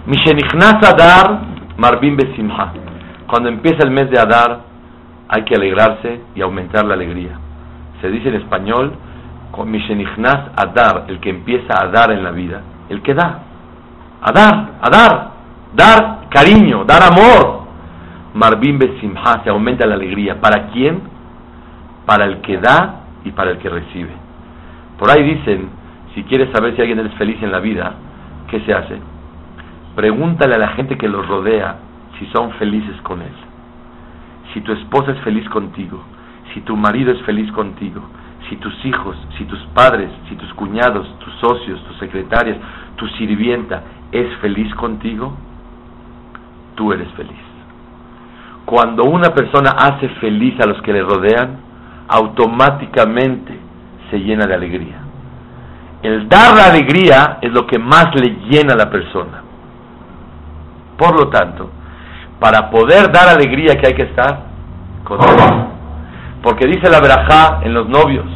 Mishenichnas 0.07 0.83
Adar 0.83 1.41
Marbim 1.77 2.17
Besimha. 2.17 2.73
Cuando 3.27 3.49
empieza 3.49 3.85
el 3.85 3.91
mes 3.91 4.11
de 4.11 4.19
Adar, 4.19 4.61
hay 5.29 5.45
que 5.45 5.55
alegrarse 5.55 6.21
y 6.35 6.41
aumentar 6.41 6.85
la 6.85 6.95
alegría. 6.95 7.39
Se 8.01 8.09
dice 8.09 8.29
en 8.29 8.37
español, 8.37 8.93
con 9.51 9.71
Mishenichnas 9.71 10.51
Adar, 10.57 11.05
el 11.09 11.21
que 11.21 11.31
empieza 11.31 11.75
a 11.81 11.89
dar 11.89 12.11
en 12.11 12.23
la 12.23 12.31
vida 12.31 12.63
el 12.89 13.03
que 13.03 13.15
da. 13.15 13.41
a 14.23 14.33
dar, 14.33 14.71
a 14.81 14.91
dar, 14.91 15.31
dar 15.75 16.29
cariño, 16.31 16.85
dar 16.85 17.03
amor. 17.03 17.65
Marvin 18.35 18.79
Besimha 18.79 19.43
se 19.45 19.51
aumenta 19.51 19.87
la 19.87 19.95
alegría. 19.95 20.41
¿Para 20.41 20.69
quién? 20.69 21.03
Para 22.07 22.25
el 22.25 22.41
que 22.41 22.59
da 22.59 23.03
y 23.25 23.31
para 23.31 23.53
el 23.53 23.59
que 23.59 23.69
recibe. 23.69 24.13
Por 24.99 25.11
ahí 25.11 25.23
dicen, 25.23 25.69
si 26.15 26.23
quieres 26.25 26.51
saber 26.53 26.75
si 26.75 26.81
alguien 26.81 27.01
es 27.01 27.15
feliz 27.15 27.43
en 27.43 27.53
la 27.53 27.61
vida, 27.61 27.95
¿qué 28.49 28.61
se 28.61 28.73
hace? 28.73 28.99
Pregúntale 29.95 30.55
a 30.55 30.59
la 30.59 30.69
gente 30.69 30.97
que 30.97 31.09
los 31.09 31.27
rodea 31.27 31.77
si 32.19 32.27
son 32.27 32.53
felices 32.53 33.01
con 33.03 33.23
él. 33.23 33.33
Si 34.53 34.61
tu 34.61 34.73
esposa 34.73 35.13
es 35.13 35.19
feliz 35.21 35.49
contigo, 35.49 36.01
si 36.53 36.61
tu 36.61 36.77
marido 36.77 37.13
es 37.13 37.21
feliz 37.23 37.51
contigo, 37.53 38.03
si 38.49 38.57
tus 38.57 38.85
hijos, 38.85 39.17
si 39.39 39.45
tus 39.45 39.61
padres, 39.75 40.11
si 40.29 40.37
tus 40.37 40.53
cuñados, 40.55 41.07
tus 41.19 41.35
socios, 41.35 41.83
tus 41.85 41.99
secretarias, 41.99 42.59
tu 42.97 43.07
sirvienta 43.09 43.83
es 44.13 44.37
feliz 44.39 44.73
contigo, 44.75 45.35
tú 46.75 46.93
eres 46.93 47.09
feliz. 47.13 47.39
Cuando 48.65 49.05
una 49.05 49.35
persona 49.35 49.71
hace 49.71 50.09
feliz 50.21 50.59
a 50.61 50.67
los 50.67 50.81
que 50.83 50.93
le 50.93 51.03
rodean, 51.03 51.59
automáticamente 52.09 53.59
se 54.11 54.19
llena 54.19 54.47
de 54.47 54.55
alegría. 54.55 55.01
El 56.03 56.29
dar 56.29 56.55
la 56.57 56.67
alegría 56.67 57.39
es 57.41 57.51
lo 57.53 57.67
que 57.67 57.79
más 57.79 58.09
le 58.15 58.37
llena 58.51 58.75
a 58.75 58.77
la 58.77 58.91
persona. 58.91 59.43
Por 60.99 61.19
lo 61.19 61.29
tanto, 61.29 61.71
para 62.39 62.71
poder 62.71 63.11
dar 63.11 63.29
alegría 63.29 63.75
que 63.77 63.87
hay 63.87 63.95
que 63.95 64.03
estar 64.03 64.45
contento. 65.03 65.74
Porque 66.45 66.67
dice 66.67 66.91
la 66.91 67.01
verajá 67.01 67.61
en 67.63 67.73
los 67.73 67.89
novios, 67.89 68.27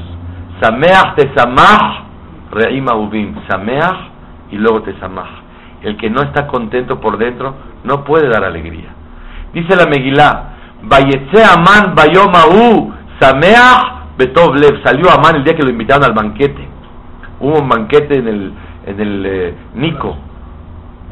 Sameach 0.62 1.14
te 1.14 1.31
samach, 1.37 2.05
reima 2.51 2.94
ubim, 2.94 3.35
Sameach 3.47 3.99
y 4.51 4.57
luego 4.57 4.81
te 4.81 4.99
samach. 4.99 5.29
El 5.83 5.99
que 5.99 6.09
no 6.09 6.23
está 6.23 6.47
contento 6.47 6.99
por 7.01 7.18
dentro 7.18 7.55
no 7.85 8.05
puede 8.05 8.31
dar 8.31 8.44
alegría. 8.44 8.88
Dice 9.53 9.77
la 9.77 9.85
Megilá, 9.85 10.55
Vayetze 10.85 11.44
Aman 11.44 11.94
Bayomahu, 11.94 12.94
Sameach 13.21 14.16
Betov 14.16 14.55
Lev. 14.55 14.83
Salió 14.83 15.11
Amán 15.11 15.37
el 15.37 15.44
día 15.44 15.55
que 15.55 15.62
lo 15.62 15.71
invitaron 15.71 16.05
al 16.05 16.14
banquete. 16.14 16.66
Hubo 17.40 17.61
un 17.61 17.68
banquete 17.68 18.21
en 18.21 18.27
el, 18.27 18.53
en 18.87 19.01
el 19.01 19.27
eh, 19.27 19.55
Nico, 19.75 20.16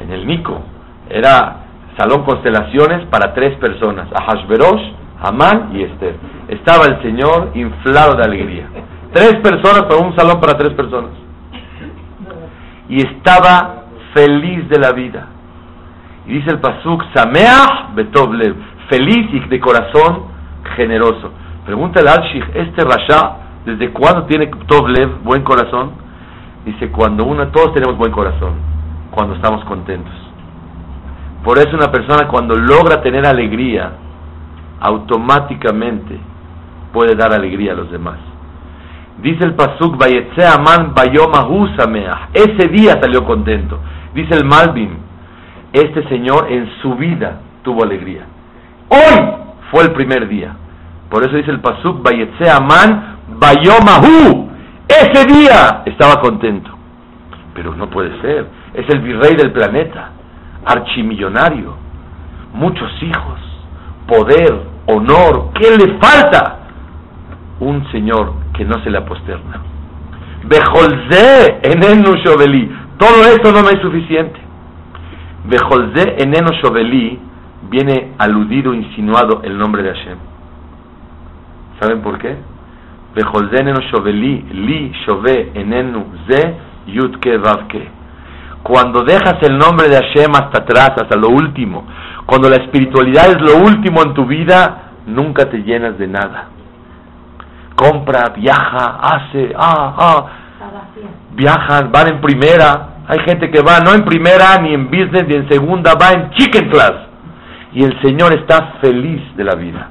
en 0.00 0.12
el 0.12 0.26
Nico. 0.26 0.62
Era 1.10 1.58
salón 1.98 2.24
constelaciones 2.24 3.04
para 3.08 3.34
tres 3.34 3.54
personas, 3.58 4.08
Ahashverosh, 4.14 5.05
Amán 5.22 5.70
y 5.74 5.82
Esther. 5.82 6.16
Estaba 6.48 6.86
el 6.86 7.02
Señor 7.02 7.52
inflado 7.54 8.16
de 8.16 8.24
alegría. 8.24 8.68
Tres 9.12 9.36
personas 9.42 9.84
para 9.84 9.96
un 9.96 10.14
salón 10.16 10.40
para 10.40 10.58
tres 10.58 10.72
personas. 10.74 11.10
Y 12.88 12.98
estaba 12.98 13.84
feliz 14.14 14.68
de 14.68 14.78
la 14.78 14.92
vida. 14.92 15.28
Y 16.26 16.34
dice 16.34 16.50
el 16.50 16.60
Pasuk, 16.60 17.02
Sameach 17.14 17.94
Betovlev, 17.94 18.54
feliz 18.90 19.28
y 19.32 19.40
de 19.48 19.60
corazón 19.60 20.24
generoso. 20.76 21.30
Pregúntale 21.64 22.10
al 22.10 22.22
Shich, 22.22 22.44
este 22.54 22.84
Rasha, 22.84 23.36
¿desde 23.64 23.90
cuándo 23.90 24.24
tiene 24.24 24.50
Tovlev, 24.66 25.22
buen 25.22 25.42
corazón? 25.42 25.92
Dice, 26.64 26.90
cuando 26.90 27.24
uno, 27.24 27.48
todos 27.48 27.72
tenemos 27.74 27.96
buen 27.96 28.12
corazón, 28.12 28.54
cuando 29.10 29.34
estamos 29.34 29.64
contentos. 29.64 30.12
Por 31.44 31.58
eso 31.58 31.76
una 31.76 31.92
persona 31.92 32.26
cuando 32.28 32.56
logra 32.56 33.02
tener 33.02 33.24
alegría, 33.24 33.92
automáticamente 34.80 36.18
puede 36.92 37.14
dar 37.14 37.32
alegría 37.32 37.72
a 37.72 37.76
los 37.76 37.90
demás. 37.90 38.18
Dice 39.22 39.44
el 39.44 39.54
Pasuk, 39.54 39.94
Aman. 40.02 40.94
Ese 42.34 42.68
día 42.68 42.98
salió 43.00 43.24
contento. 43.24 43.78
Dice 44.14 44.34
el 44.34 44.44
Malvin, 44.44 44.98
este 45.72 46.06
señor 46.08 46.50
en 46.50 46.70
su 46.82 46.94
vida 46.94 47.40
tuvo 47.62 47.84
alegría. 47.84 48.26
Hoy 48.88 49.28
fue 49.70 49.84
el 49.84 49.92
primer 49.92 50.28
día. 50.28 50.54
Por 51.10 51.24
eso 51.24 51.36
dice 51.36 51.50
el 51.50 51.60
Pasuk, 51.60 52.06
Aman 52.54 53.16
Bayomahu. 53.38 54.50
Ese 54.88 55.26
día 55.26 55.82
estaba 55.86 56.20
contento. 56.20 56.70
Pero 57.54 57.74
no 57.74 57.88
puede 57.88 58.20
ser. 58.20 58.46
Es 58.74 58.88
el 58.90 59.00
virrey 59.00 59.34
del 59.34 59.50
planeta, 59.52 60.10
archimillonario, 60.64 61.74
muchos 62.52 62.90
hijos, 63.02 63.55
poder, 64.06 64.62
honor. 64.86 65.50
¿Qué 65.54 65.70
le 65.70 65.98
falta? 65.98 66.58
Un 67.60 67.90
señor 67.90 68.34
que 68.54 68.64
no 68.64 68.82
se 68.82 68.90
le 68.90 68.98
aposterna. 68.98 69.62
Bejolze 70.44 71.58
enenu 71.62 72.14
shoveli. 72.24 72.70
Todo 72.98 73.24
eso 73.24 73.52
no 73.52 73.62
me 73.62 73.72
es 73.72 73.80
suficiente. 73.80 74.40
Bejolze 75.44 76.16
enenu 76.18 76.48
shoveli 76.62 77.18
viene 77.70 78.12
aludido, 78.18 78.74
insinuado 78.74 79.40
el 79.42 79.58
nombre 79.58 79.82
de 79.82 79.90
Hashem. 79.90 80.18
¿Saben 81.80 82.00
por 82.00 82.18
qué? 82.18 82.36
Bejolze 83.14 83.60
enenu 83.60 83.80
shoveli, 83.90 84.42
li 84.52 84.92
shove 85.06 85.50
enenu 85.54 86.04
ze 86.28 86.54
yutke 86.86 87.38
vavke. 87.38 87.88
Cuando 88.62 89.02
dejas 89.02 89.36
el 89.42 89.56
nombre 89.56 89.88
de 89.88 89.96
Hashem 89.96 90.32
hasta 90.34 90.62
atrás, 90.62 90.90
hasta 90.96 91.16
lo 91.16 91.28
último, 91.28 91.86
cuando 92.26 92.50
la 92.50 92.56
espiritualidad 92.56 93.30
es 93.30 93.40
lo 93.40 93.58
último 93.58 94.02
en 94.02 94.12
tu 94.12 94.26
vida, 94.26 94.90
nunca 95.06 95.48
te 95.48 95.58
llenas 95.58 95.96
de 95.96 96.08
nada. 96.08 96.48
Compra, 97.76 98.32
viaja, 98.36 98.98
hace, 99.00 99.52
ah, 99.56 99.94
ah. 99.96 100.26
Viajan, 101.34 101.92
van 101.92 102.08
en 102.08 102.20
primera. 102.20 102.88
Hay 103.06 103.20
gente 103.20 103.50
que 103.50 103.60
va 103.60 103.78
no 103.78 103.94
en 103.94 104.04
primera, 104.04 104.58
ni 104.60 104.74
en 104.74 104.86
business, 104.86 105.24
ni 105.28 105.36
en 105.36 105.48
segunda, 105.48 105.94
va 105.94 106.12
en 106.12 106.30
chicken 106.30 106.68
class. 106.68 106.94
Y 107.72 107.84
el 107.84 108.00
Señor 108.02 108.32
está 108.32 108.78
feliz 108.80 109.22
de 109.36 109.44
la 109.44 109.54
vida. 109.54 109.88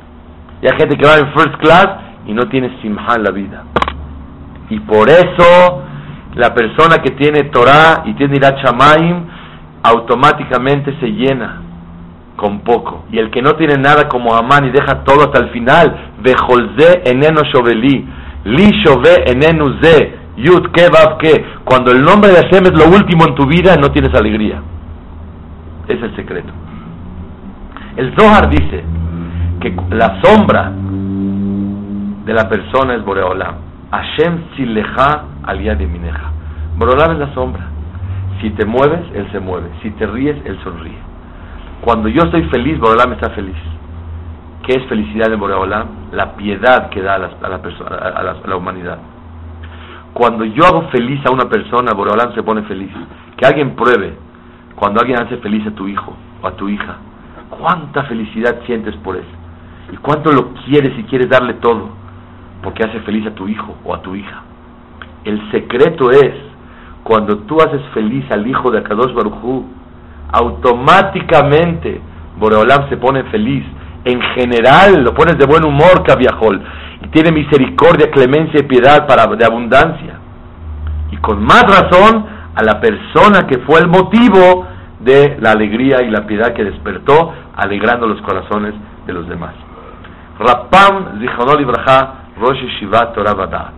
Y 0.62 0.68
hay 0.68 0.78
gente 0.78 0.98
que 0.98 1.08
va 1.08 1.16
en 1.16 1.32
first 1.34 1.56
class 1.62 1.88
y 2.26 2.34
no 2.34 2.50
tiene 2.50 2.82
simha 2.82 3.16
en 3.16 3.24
la 3.24 3.32
vida. 3.32 3.64
Y 4.70 4.80
por 4.80 5.08
eso 5.10 5.84
la 6.34 6.54
persona 6.54 6.98
que 6.98 7.12
tiene 7.12 7.44
Torah 7.46 8.04
y 8.06 8.14
tiene 8.16 8.36
Irat 8.36 8.58
automáticamente 9.84 10.98
se 11.00 11.08
llena 11.08 11.62
con 12.36 12.60
poco. 12.60 13.06
Y 13.12 13.20
el 13.20 13.32
que 13.32 13.42
no 13.42 13.54
tiene 13.54 13.76
nada 13.78 14.08
como 14.08 14.36
Amán 14.36 14.66
y 14.66 14.72
deja 14.72 15.04
todo 15.04 15.26
hasta 15.26 15.44
el 15.44 15.50
final, 15.50 16.14
Bejolze 16.22 17.04
eneno 17.06 17.42
shoveli, 17.44 18.08
li 18.46 18.72
shove 18.84 19.24
enenu 19.26 19.76
ze, 19.82 20.16
yud 20.38 20.72
ke 20.72 20.88
ke. 21.20 21.46
Cuando 21.64 21.92
el 21.92 22.04
nombre 22.04 22.32
de 22.32 22.38
Hashem 22.38 22.66
es 22.66 22.74
lo 22.74 22.88
último 22.88 23.26
en 23.28 23.36
tu 23.36 23.46
vida, 23.46 23.76
no 23.76 23.92
tienes 23.92 24.14
alegría. 24.14 24.62
Es 25.88 26.02
el 26.02 26.16
secreto. 26.16 26.52
El 27.96 28.14
Zohar 28.18 28.50
dice 28.50 28.84
que 29.62 29.74
la 29.92 30.22
sombra 30.22 30.72
de 32.26 32.34
la 32.34 32.50
persona 32.50 32.96
es 32.96 33.06
Boreolam. 33.06 33.56
Hashem 33.92 34.56
sileja 34.58 35.26
al 35.44 35.64
de. 35.64 36.32
Boreolam 36.78 37.12
es 37.12 37.20
la 37.20 37.34
sombra. 37.34 37.68
Si 38.42 38.50
te 38.50 38.66
mueves, 38.66 39.02
Él 39.14 39.28
se 39.32 39.40
mueve. 39.40 39.70
Si 39.82 39.92
te 39.92 40.06
ríes, 40.06 40.36
Él 40.46 40.60
sonríe. 40.64 41.15
Cuando 41.86 42.10
yo 42.10 42.24
estoy 42.24 42.42
feliz, 42.46 42.80
Boreolam 42.80 43.14
está 43.14 43.30
feliz. 43.30 43.56
¿Qué 44.66 44.76
es 44.76 44.88
felicidad 44.88 45.30
de 45.30 45.36
Boreolam? 45.36 45.88
La 46.14 46.36
piedad 46.36 46.90
que 46.90 47.00
da 47.00 47.14
a 47.14 47.20
la, 47.20 48.56
humanidad. 48.56 48.98
Cuando 50.12 50.46
yo 50.46 50.66
hago 50.66 50.90
feliz 50.90 51.24
a 51.28 51.32
una 51.32 51.48
persona, 51.48 51.94
Boreolam 51.94 52.34
se 52.34 52.42
pone 52.42 52.64
feliz. 52.64 52.90
Que 53.38 53.46
alguien 53.46 53.76
pruebe, 53.76 54.18
cuando 54.76 55.00
alguien 55.00 55.22
hace 55.22 55.38
feliz 55.38 55.68
a 55.68 55.76
tu 55.76 55.88
hijo 55.88 56.18
o 56.42 56.48
a 56.48 56.56
tu 56.56 56.70
hija, 56.70 56.96
cuánta 57.52 58.02
felicidad 58.06 58.62
sientes 58.66 58.96
por 59.04 59.16
él. 59.18 59.26
Y 59.94 59.98
cuánto 59.98 60.32
lo 60.32 60.56
quieres 60.66 60.98
y 60.98 61.04
quieres 61.04 61.30
darle 61.30 61.54
todo, 61.54 61.90
porque 62.64 62.84
hace 62.84 63.00
feliz 63.02 63.28
a 63.28 63.36
tu 63.36 63.48
hijo 63.48 63.76
o 63.86 63.94
a 63.94 64.02
tu 64.02 64.16
hija. 64.16 64.42
El 65.24 65.52
secreto 65.52 66.10
es, 66.10 66.34
cuando 67.04 67.38
tú 67.46 67.62
haces 67.62 67.84
feliz 67.94 68.26
al 68.32 68.48
hijo 68.48 68.72
de 68.72 68.80
Akadosh 68.80 69.14
Baruj 69.14 69.66
automáticamente 70.32 72.02
Boreolam 72.38 72.90
se 72.90 72.98
pone 72.98 73.24
feliz. 73.26 73.66
En 74.04 74.22
general 74.22 75.04
lo 75.04 75.14
pones 75.14 75.38
de 75.38 75.46
buen 75.46 75.66
humor, 75.66 76.04
Cabiajol, 76.06 76.62
y 77.04 77.08
tiene 77.08 77.32
misericordia, 77.32 78.12
clemencia 78.12 78.60
y 78.60 78.64
piedad 78.64 79.08
para 79.08 79.26
de 79.28 79.46
abundancia. 79.46 80.20
Y 81.12 81.18
con 81.18 81.44
más 81.44 81.64
razón 81.64 82.26
a 82.56 82.64
la 82.64 82.80
persona 82.80 83.48
que 83.48 83.60
fue 83.60 83.80
el 83.80 83.88
motivo 83.88 84.68
de 85.00 85.38
la 85.40 85.52
alegría 85.52 86.02
y 86.04 86.10
la 86.10 86.26
piedad 86.26 86.54
que 86.54 86.64
despertó, 86.64 87.34
alegrando 87.56 88.08
los 88.08 88.22
corazones 88.22 88.74
de 89.06 89.14
los 89.14 89.28
demás. 89.28 89.54
Rapam 90.40 91.20
Zichonol 91.20 91.62
Ibraha 91.62 92.26
Rosh 92.40 92.62
Shivat 92.80 93.14
Torah. 93.14 93.72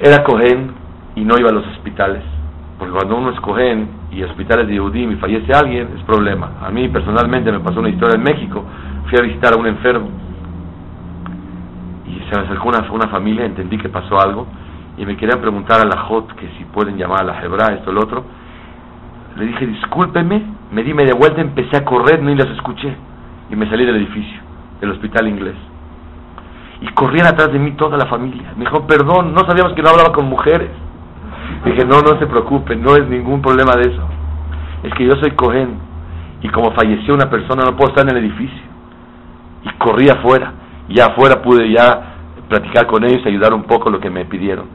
Era 0.00 0.22
Cohen 0.24 0.72
y 1.16 1.22
no 1.22 1.36
iba 1.38 1.50
a 1.50 1.52
los 1.52 1.66
hospitales 1.66 2.22
porque 2.78 2.92
cuando 2.92 3.16
uno 3.16 3.30
es 3.30 3.40
cohen 3.40 3.88
y 4.10 4.22
hospitales 4.22 4.66
de 4.66 4.74
Yehudim 4.74 5.12
y 5.12 5.16
fallece 5.16 5.52
alguien, 5.52 5.88
es 5.96 6.02
problema. 6.04 6.52
A 6.62 6.70
mí 6.70 6.88
personalmente 6.88 7.52
me 7.52 7.60
pasó 7.60 7.80
una 7.80 7.90
historia 7.90 8.16
en 8.16 8.22
México. 8.22 8.64
Fui 9.08 9.18
a 9.18 9.22
visitar 9.22 9.54
a 9.54 9.56
un 9.56 9.66
enfermo 9.66 10.08
y 12.06 12.30
se 12.30 12.38
me 12.38 12.46
acercó 12.46 12.68
una, 12.68 12.90
una 12.90 13.08
familia, 13.08 13.44
entendí 13.44 13.78
que 13.78 13.88
pasó 13.88 14.18
algo 14.18 14.46
y 14.98 15.06
me 15.06 15.16
querían 15.16 15.40
preguntar 15.40 15.80
a 15.80 15.84
la 15.84 16.00
Jot 16.02 16.34
que 16.34 16.48
si 16.58 16.64
pueden 16.64 16.96
llamar 16.96 17.20
a 17.20 17.24
la 17.24 17.44
Hebra, 17.44 17.74
esto, 17.74 17.90
el 17.90 17.98
otro. 17.98 18.24
Le 19.36 19.46
dije, 19.46 19.66
discúlpeme, 19.66 20.42
me 20.72 20.82
di 20.82 20.92
media 20.92 21.14
vuelta, 21.14 21.40
empecé 21.40 21.76
a 21.76 21.84
correr, 21.84 22.20
ni 22.20 22.34
las 22.34 22.48
escuché. 22.48 22.96
Y 23.50 23.56
me 23.56 23.68
salí 23.70 23.84
del 23.84 23.96
edificio, 23.96 24.40
del 24.80 24.90
hospital 24.90 25.28
inglés. 25.28 25.54
Y 26.80 26.88
corrían 26.88 27.26
atrás 27.26 27.52
de 27.52 27.60
mí 27.60 27.72
toda 27.72 27.96
la 27.96 28.06
familia. 28.06 28.52
Me 28.56 28.64
dijo, 28.64 28.86
perdón, 28.86 29.32
no 29.32 29.40
sabíamos 29.46 29.72
que 29.74 29.82
no 29.82 29.90
hablaba 29.90 30.12
con 30.12 30.26
mujeres. 30.28 30.70
Dije, 31.64 31.84
no, 31.84 32.00
no 32.00 32.18
se 32.18 32.26
preocupe, 32.26 32.76
no 32.76 32.96
es 32.96 33.08
ningún 33.08 33.42
problema 33.42 33.74
de 33.76 33.90
eso. 33.92 34.02
Es 34.82 34.94
que 34.94 35.04
yo 35.04 35.14
soy 35.16 35.32
Cohen 35.32 35.78
y 36.42 36.48
como 36.48 36.72
falleció 36.72 37.14
una 37.14 37.28
persona 37.28 37.64
no 37.64 37.76
puedo 37.76 37.90
estar 37.90 38.08
en 38.08 38.16
el 38.16 38.24
edificio. 38.24 38.62
Y 39.64 39.70
corrí 39.78 40.08
afuera. 40.08 40.52
Y 40.88 41.00
afuera 41.00 41.42
pude 41.42 41.70
ya 41.70 42.14
platicar 42.48 42.86
con 42.86 43.04
ellos 43.04 43.20
y 43.24 43.28
ayudar 43.28 43.52
un 43.52 43.64
poco 43.64 43.90
lo 43.90 44.00
que 44.00 44.10
me 44.10 44.24
pidieron. 44.24 44.66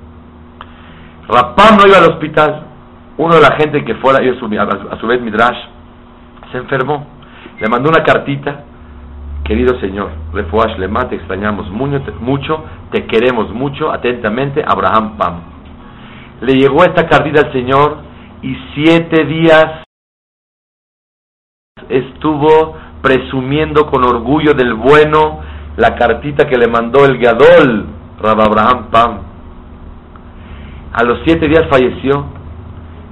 Rapam 1.28 1.78
no 1.78 1.88
iba 1.88 1.98
al 1.98 2.12
hospital. 2.12 2.68
Uno 3.18 3.36
de 3.36 3.42
la 3.42 3.56
gente 3.58 3.84
que 3.86 3.96
fuera, 3.96 4.20
a 4.20 5.00
su 5.00 5.08
vez 5.08 5.22
Midrash, 5.22 5.58
se 6.52 6.58
enfermó. 6.58 7.06
Le 7.60 7.70
mandó 7.70 7.90
una 7.90 8.04
cartita. 8.04 8.66
Querido 9.44 9.78
Señor, 9.82 10.10
Refuash 10.34 10.78
Lema, 10.78 11.10
te 11.10 11.16
extrañamos 11.16 11.70
mucho, 11.70 12.64
te 12.92 13.06
queremos 13.08 13.54
mucho, 13.54 13.92
atentamente, 13.92 14.64
Abraham 14.66 15.18
Pam. 15.18 15.53
Le 16.42 16.54
llegó 16.54 16.84
esta 16.84 17.08
cartita 17.08 17.42
al 17.42 17.54
Señor 17.54 17.98
y 18.42 18.56
siete 18.74 19.26
días 19.26 19.84
estuvo 21.90 22.78
presumiendo 23.02 23.86
con 23.88 24.04
orgullo 24.04 24.54
del 24.54 24.74
bueno 24.74 25.42
la 25.78 25.96
cartita 25.96 26.48
que 26.48 26.58
le 26.58 26.68
mandó 26.68 27.06
el 27.06 27.18
Gadol, 27.18 27.88
Rab 28.20 28.42
Abraham 28.42 28.90
Pam. 28.92 29.20
A 30.94 31.04
los 31.04 31.20
siete 31.26 31.48
días 31.48 31.68
falleció 31.70 32.26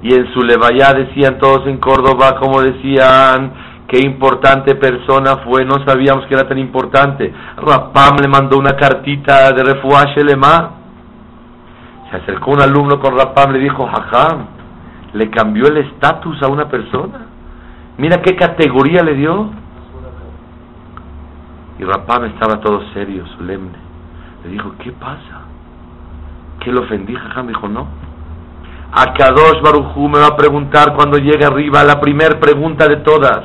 y 0.02 0.14
en 0.14 0.32
su 0.32 0.42
levaya 0.42 0.92
decían 0.94 1.38
todos 1.38 1.66
en 1.66 1.78
Córdoba, 1.78 2.38
como 2.40 2.60
decían, 2.60 3.52
qué 3.88 3.98
importante 4.00 4.74
persona 4.74 5.38
fue, 5.44 5.64
no 5.64 5.84
sabíamos 5.86 6.26
que 6.26 6.34
era 6.34 6.48
tan 6.48 6.58
importante. 6.58 7.32
Rapam 7.56 8.16
le 8.20 8.28
mandó 8.28 8.58
una 8.58 8.76
cartita 8.76 9.52
de 9.52 9.62
refuaje 9.62 10.24
lema. 10.24 10.81
Se 12.12 12.18
acercó 12.18 12.50
un 12.50 12.60
alumno 12.60 13.00
con 13.00 13.16
Rapam, 13.16 13.52
le 13.52 13.58
dijo, 13.58 13.86
jajam, 13.86 14.44
le 15.14 15.30
cambió 15.30 15.66
el 15.66 15.78
estatus 15.78 16.42
a 16.42 16.48
una 16.48 16.68
persona. 16.68 17.26
Mira 17.96 18.20
qué 18.20 18.36
categoría 18.36 19.02
le 19.02 19.14
dio. 19.14 19.48
Y 21.78 21.84
Rapam 21.84 22.26
estaba 22.26 22.60
todo 22.60 22.82
serio, 22.92 23.24
solemne. 23.38 23.78
Le 24.44 24.50
dijo, 24.50 24.74
¿qué 24.80 24.92
pasa? 24.92 25.40
¿Qué 26.60 26.70
le 26.70 26.80
ofendí? 26.80 27.14
Jajam 27.14 27.46
dijo, 27.46 27.66
no. 27.66 27.86
A 28.92 29.14
Kadosh 29.14 29.62
Barujú 29.62 30.06
me 30.06 30.18
va 30.18 30.26
a 30.26 30.36
preguntar 30.36 30.94
cuando 30.94 31.16
llegue 31.16 31.46
arriba 31.46 31.82
la 31.82 31.98
primera 31.98 32.38
pregunta 32.38 32.86
de 32.88 32.96
todas. 32.96 33.40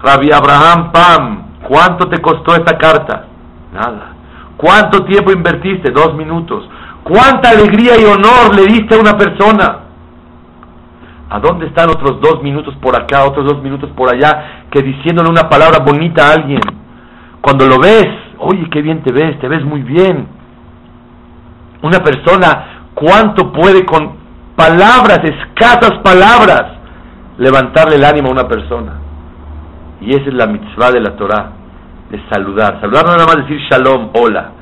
Rabbi 0.00 0.30
Abraham 0.30 0.92
Pam, 0.92 1.42
¿cuánto 1.66 2.08
te 2.08 2.22
costó 2.22 2.54
esta 2.54 2.78
carta? 2.78 3.26
Nada. 3.72 4.12
¿Cuánto 4.56 5.04
tiempo 5.04 5.32
invertiste? 5.32 5.90
Dos 5.90 6.14
minutos. 6.14 6.68
¿Cuánta 7.08 7.50
alegría 7.50 7.98
y 7.98 8.04
honor 8.04 8.54
le 8.54 8.66
diste 8.66 8.94
a 8.94 9.00
una 9.00 9.16
persona? 9.16 9.78
¿A 11.30 11.40
dónde 11.40 11.66
están 11.66 11.88
otros 11.88 12.20
dos 12.20 12.42
minutos 12.42 12.74
por 12.82 12.94
acá, 12.94 13.24
otros 13.24 13.46
dos 13.46 13.62
minutos 13.62 13.90
por 13.96 14.14
allá, 14.14 14.66
que 14.70 14.82
diciéndole 14.82 15.30
una 15.30 15.48
palabra 15.48 15.78
bonita 15.78 16.28
a 16.28 16.34
alguien? 16.34 16.60
Cuando 17.40 17.66
lo 17.66 17.78
ves, 17.78 18.06
oye, 18.38 18.68
qué 18.70 18.82
bien 18.82 19.02
te 19.02 19.10
ves, 19.10 19.38
te 19.40 19.48
ves 19.48 19.64
muy 19.64 19.82
bien. 19.82 20.28
Una 21.80 22.00
persona, 22.00 22.90
¿cuánto 22.92 23.52
puede 23.52 23.86
con 23.86 24.18
palabras, 24.54 25.20
escasas 25.24 26.00
palabras, 26.04 26.64
levantarle 27.38 27.96
el 27.96 28.04
ánimo 28.04 28.28
a 28.28 28.32
una 28.32 28.48
persona? 28.48 28.98
Y 30.02 30.10
esa 30.10 30.28
es 30.28 30.34
la 30.34 30.46
mitzvah 30.46 30.90
de 30.90 31.00
la 31.00 31.16
Torah, 31.16 31.52
de 32.10 32.22
saludar. 32.30 32.82
Saludar 32.82 33.06
no 33.06 33.12
nada 33.12 33.26
más 33.26 33.48
decir 33.48 33.58
shalom, 33.70 34.10
hola. 34.12 34.52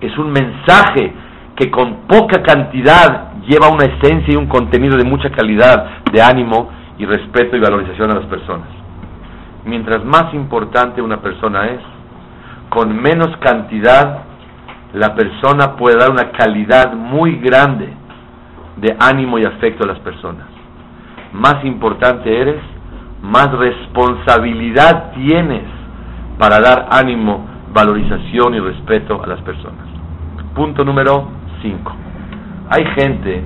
Es 0.00 0.16
un 0.18 0.30
mensaje 0.30 1.25
que 1.56 1.70
con 1.70 2.06
poca 2.06 2.42
cantidad 2.42 3.32
lleva 3.48 3.68
una 3.68 3.86
esencia 3.86 4.34
y 4.34 4.36
un 4.36 4.46
contenido 4.46 4.96
de 4.96 5.04
mucha 5.04 5.30
calidad 5.30 6.02
de 6.12 6.20
ánimo 6.20 6.70
y 6.98 7.06
respeto 7.06 7.56
y 7.56 7.60
valorización 7.60 8.10
a 8.10 8.14
las 8.14 8.26
personas. 8.26 8.68
Mientras 9.64 10.04
más 10.04 10.32
importante 10.34 11.00
una 11.00 11.20
persona 11.20 11.66
es, 11.66 11.80
con 12.68 12.94
menos 12.94 13.36
cantidad 13.38 14.26
la 14.92 15.14
persona 15.14 15.76
puede 15.76 15.98
dar 15.98 16.10
una 16.10 16.30
calidad 16.30 16.94
muy 16.94 17.36
grande 17.36 17.92
de 18.76 18.96
ánimo 18.98 19.38
y 19.38 19.44
afecto 19.44 19.84
a 19.84 19.88
las 19.88 19.98
personas. 20.00 20.46
Más 21.32 21.64
importante 21.64 22.40
eres, 22.40 22.60
más 23.22 23.50
responsabilidad 23.52 25.12
tienes 25.12 25.64
para 26.38 26.60
dar 26.60 26.88
ánimo, 26.90 27.46
valorización 27.72 28.54
y 28.54 28.60
respeto 28.60 29.22
a 29.22 29.26
las 29.26 29.40
personas. 29.42 29.86
Punto 30.54 30.84
número 30.84 31.28
5. 31.66 31.96
Hay 32.70 32.84
gente 32.94 33.42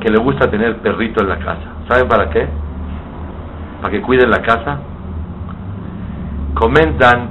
que 0.00 0.10
le 0.10 0.18
gusta 0.18 0.50
tener 0.50 0.78
perrito 0.78 1.22
en 1.22 1.28
la 1.28 1.38
casa. 1.38 1.68
¿Saben 1.88 2.08
para 2.08 2.30
qué? 2.30 2.46
Para 3.80 3.92
que 3.92 4.00
cuiden 4.02 4.30
la 4.30 4.42
casa. 4.42 4.78
Comentan 6.54 7.28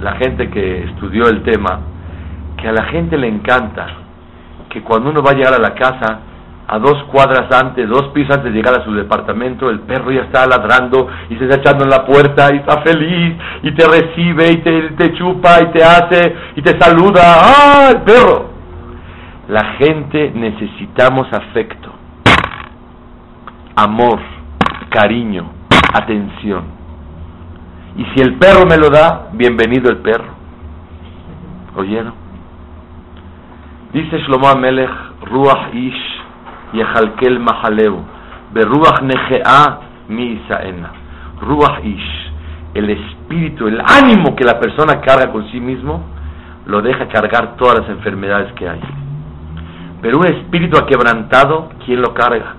la 0.00 0.12
gente 0.12 0.48
que 0.50 0.84
estudió 0.84 1.28
el 1.28 1.42
tema 1.42 1.80
que 2.56 2.68
a 2.68 2.72
la 2.72 2.84
gente 2.84 3.16
le 3.16 3.28
encanta 3.28 3.86
que 4.68 4.82
cuando 4.82 5.10
uno 5.10 5.22
va 5.22 5.32
a 5.32 5.34
llegar 5.34 5.54
a 5.54 5.58
la 5.58 5.74
casa, 5.74 6.20
a 6.68 6.78
dos 6.78 7.02
cuadras 7.10 7.50
antes, 7.52 7.88
dos 7.88 8.08
pisos 8.14 8.36
antes 8.36 8.52
de 8.52 8.56
llegar 8.56 8.80
a 8.80 8.84
su 8.84 8.94
departamento, 8.94 9.68
el 9.70 9.80
perro 9.80 10.12
ya 10.12 10.22
está 10.22 10.46
ladrando 10.46 11.08
y 11.28 11.36
se 11.36 11.44
está 11.44 11.56
echando 11.56 11.84
en 11.84 11.90
la 11.90 12.04
puerta 12.04 12.48
y 12.54 12.58
está 12.58 12.80
feliz 12.82 13.36
y 13.62 13.72
te 13.72 13.88
recibe 13.88 14.52
y 14.52 14.56
te, 14.58 14.82
te 14.90 15.14
chupa 15.14 15.62
y 15.62 15.72
te 15.72 15.82
hace 15.82 16.36
y 16.54 16.62
te 16.62 16.78
saluda. 16.78 17.22
¡Ah, 17.24 17.88
el 17.90 18.02
perro! 18.02 18.49
La 19.50 19.64
gente 19.78 20.30
necesitamos 20.32 21.26
afecto, 21.32 21.90
amor, 23.74 24.20
cariño, 24.90 25.50
atención. 25.92 26.62
Y 27.96 28.04
si 28.04 28.22
el 28.22 28.34
perro 28.38 28.64
me 28.64 28.76
lo 28.76 28.90
da, 28.90 29.30
bienvenido 29.32 29.90
el 29.90 29.96
perro. 29.96 30.34
¿Oyeron? 31.74 32.14
Dice 33.92 34.18
Shlomo 34.20 34.46
Amelech, 34.46 34.88
Ruach 35.22 35.74
Ish, 35.74 36.22
Yehalkel 36.72 37.40
Mahaleu, 37.40 38.04
Beruach 38.52 39.02
Negea 39.02 39.80
Mi 40.06 40.26
Isaena. 40.34 40.92
Ruach 41.40 41.84
Ish, 41.84 42.32
el 42.74 42.88
espíritu, 42.88 43.66
el 43.66 43.80
ánimo 43.80 44.36
que 44.36 44.44
la 44.44 44.60
persona 44.60 45.00
carga 45.00 45.32
con 45.32 45.50
sí 45.50 45.58
mismo, 45.58 46.04
lo 46.66 46.80
deja 46.82 47.08
cargar 47.08 47.56
todas 47.56 47.80
las 47.80 47.90
enfermedades 47.90 48.52
que 48.52 48.68
hay. 48.68 49.09
Pero 50.02 50.18
un 50.18 50.26
espíritu 50.26 50.78
aquebrantado, 50.78 51.70
¿quién 51.84 52.00
lo 52.00 52.14
carga? 52.14 52.56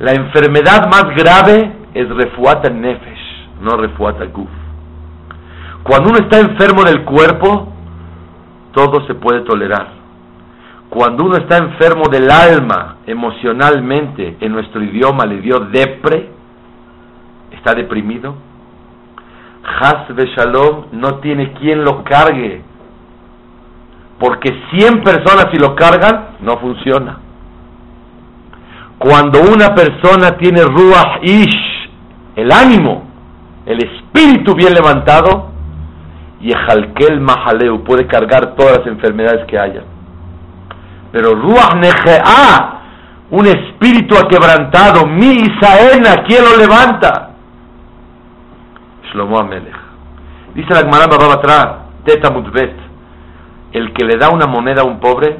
La 0.00 0.12
enfermedad 0.12 0.88
más 0.88 1.04
grave 1.16 1.72
es 1.94 2.08
refuata 2.08 2.70
nefesh, 2.70 3.48
no 3.62 3.76
refuata 3.76 4.26
guf. 4.26 4.48
Cuando 5.82 6.10
uno 6.10 6.18
está 6.18 6.38
enfermo 6.38 6.84
del 6.84 7.04
cuerpo, 7.04 7.72
todo 8.72 9.06
se 9.06 9.14
puede 9.14 9.40
tolerar. 9.40 9.88
Cuando 10.90 11.24
uno 11.24 11.36
está 11.36 11.56
enfermo 11.56 12.08
del 12.10 12.30
alma, 12.30 12.98
emocionalmente, 13.06 14.36
en 14.40 14.52
nuestro 14.52 14.82
idioma 14.82 15.26
le 15.26 15.40
dio 15.40 15.60
depre, 15.60 16.30
está 17.52 17.74
deprimido, 17.74 18.36
Has 19.80 20.08
Shalom 20.08 20.86
no 20.92 21.16
tiene 21.16 21.52
quien 21.54 21.84
lo 21.84 22.02
cargue 22.04 22.62
porque 24.18 24.50
100 24.70 25.02
personas 25.02 25.46
si 25.52 25.58
lo 25.58 25.74
cargan, 25.74 26.30
no 26.40 26.58
funciona. 26.58 27.18
Cuando 28.98 29.40
una 29.42 29.74
persona 29.74 30.36
tiene 30.36 30.62
ruach 30.62 31.22
ish, 31.22 31.90
el 32.34 32.50
ánimo, 32.50 33.04
el 33.64 33.78
espíritu 33.78 34.54
bien 34.54 34.74
levantado, 34.74 35.50
y 36.40 36.52
ejalkel 36.52 37.20
mahaleu 37.20 37.84
puede 37.84 38.06
cargar 38.06 38.54
todas 38.56 38.78
las 38.78 38.86
enfermedades 38.86 39.46
que 39.46 39.58
haya. 39.58 39.82
Pero 41.12 41.34
ruach 41.34 41.74
nege'a, 41.74 42.80
un 43.30 43.46
espíritu 43.46 44.16
aquebrantado, 44.16 45.06
mi 45.06 45.30
isaena, 45.30 46.24
¿quién 46.26 46.44
lo 46.44 46.56
levanta? 46.56 47.30
Shlomo 49.12 49.38
Amelech. 49.38 49.76
Dice 50.54 50.74
la 50.74 50.80
Gemara 50.80 51.06
Babatra, 51.06 51.78
Teta 52.04 52.30
Mutbet, 52.30 52.87
el 53.72 53.92
que 53.92 54.04
le 54.04 54.16
da 54.16 54.30
una 54.30 54.46
moneda 54.46 54.82
a 54.82 54.84
un 54.84 55.00
pobre, 55.00 55.38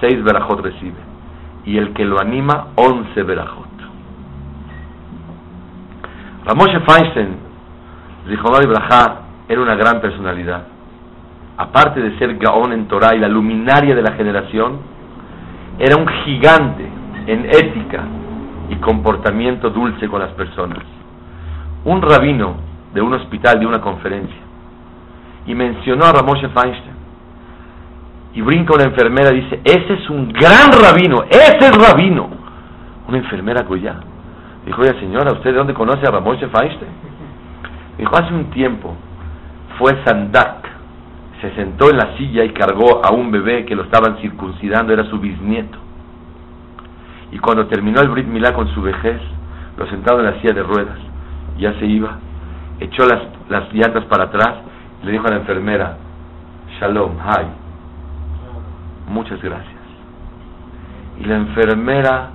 seis 0.00 0.22
verajot 0.22 0.60
recibe. 0.60 1.00
Y 1.64 1.78
el 1.78 1.92
que 1.92 2.04
lo 2.04 2.20
anima, 2.20 2.68
once 2.76 3.22
verajot. 3.22 3.66
Ramoshe 6.44 6.80
Feinstein, 6.80 7.36
Zichonor 8.28 8.64
Ibrahá, 8.64 9.20
era 9.48 9.60
una 9.60 9.76
gran 9.76 10.00
personalidad. 10.00 10.64
Aparte 11.56 12.00
de 12.00 12.18
ser 12.18 12.36
Gaón 12.36 12.72
en 12.72 12.88
Torah 12.88 13.14
y 13.14 13.20
la 13.20 13.28
luminaria 13.28 13.94
de 13.94 14.02
la 14.02 14.12
generación, 14.14 14.80
era 15.78 15.96
un 15.96 16.06
gigante 16.24 16.88
en 17.26 17.44
ética 17.46 18.02
y 18.70 18.76
comportamiento 18.76 19.70
dulce 19.70 20.08
con 20.08 20.20
las 20.20 20.32
personas. 20.32 20.82
Un 21.84 22.02
rabino 22.02 22.56
de 22.92 23.00
un 23.00 23.14
hospital 23.14 23.60
de 23.60 23.66
una 23.66 23.80
conferencia 23.80 24.36
y 25.46 25.54
mencionó 25.54 26.06
a 26.06 26.12
Ramoshe 26.12 26.48
Feinstein. 26.48 27.01
Y 28.34 28.40
brinca 28.40 28.74
una 28.74 28.84
enfermera 28.84 29.30
dice, 29.30 29.60
ese 29.64 29.94
es 29.94 30.08
un 30.08 30.32
gran 30.32 30.72
rabino, 30.72 31.24
ese 31.28 31.58
es 31.58 31.76
rabino. 31.76 32.30
Una 33.08 33.18
enfermera 33.18 33.64
cuya. 33.64 33.96
Dijo, 34.64 34.80
oye 34.80 34.98
señora, 35.00 35.32
¿usted 35.32 35.50
de 35.50 35.56
dónde 35.56 35.74
conoce 35.74 36.06
a 36.06 36.10
Ramoshe 36.10 36.48
Feinstein? 36.48 36.92
Dijo, 37.98 38.16
hace 38.16 38.32
un 38.32 38.50
tiempo 38.50 38.96
fue 39.78 39.92
Sandak, 40.04 40.68
se 41.40 41.54
sentó 41.54 41.90
en 41.90 41.96
la 41.96 42.16
silla 42.16 42.44
y 42.44 42.50
cargó 42.50 43.04
a 43.04 43.10
un 43.12 43.30
bebé 43.30 43.64
que 43.66 43.74
lo 43.74 43.82
estaban 43.82 44.16
circuncidando, 44.18 44.92
era 44.92 45.04
su 45.04 45.18
bisnieto. 45.18 45.78
Y 47.32 47.38
cuando 47.38 47.66
terminó 47.66 48.00
el 48.00 48.08
Brit 48.08 48.26
Milá 48.26 48.54
con 48.54 48.68
su 48.74 48.82
vejez, 48.82 49.20
lo 49.76 49.86
sentaron 49.88 50.20
en 50.20 50.34
la 50.34 50.40
silla 50.40 50.54
de 50.54 50.62
ruedas, 50.62 50.98
ya 51.58 51.72
se 51.78 51.86
iba, 51.86 52.18
echó 52.78 53.06
las, 53.06 53.22
las 53.48 53.72
llantas 53.72 54.04
para 54.04 54.24
atrás 54.24 54.54
y 55.02 55.06
le 55.06 55.12
dijo 55.12 55.26
a 55.26 55.30
la 55.30 55.36
enfermera, 55.38 55.96
Shalom, 56.78 57.16
hi, 57.16 57.61
muchas 59.08 59.40
gracias. 59.42 59.80
Y 61.20 61.24
la 61.24 61.36
enfermera, 61.36 62.30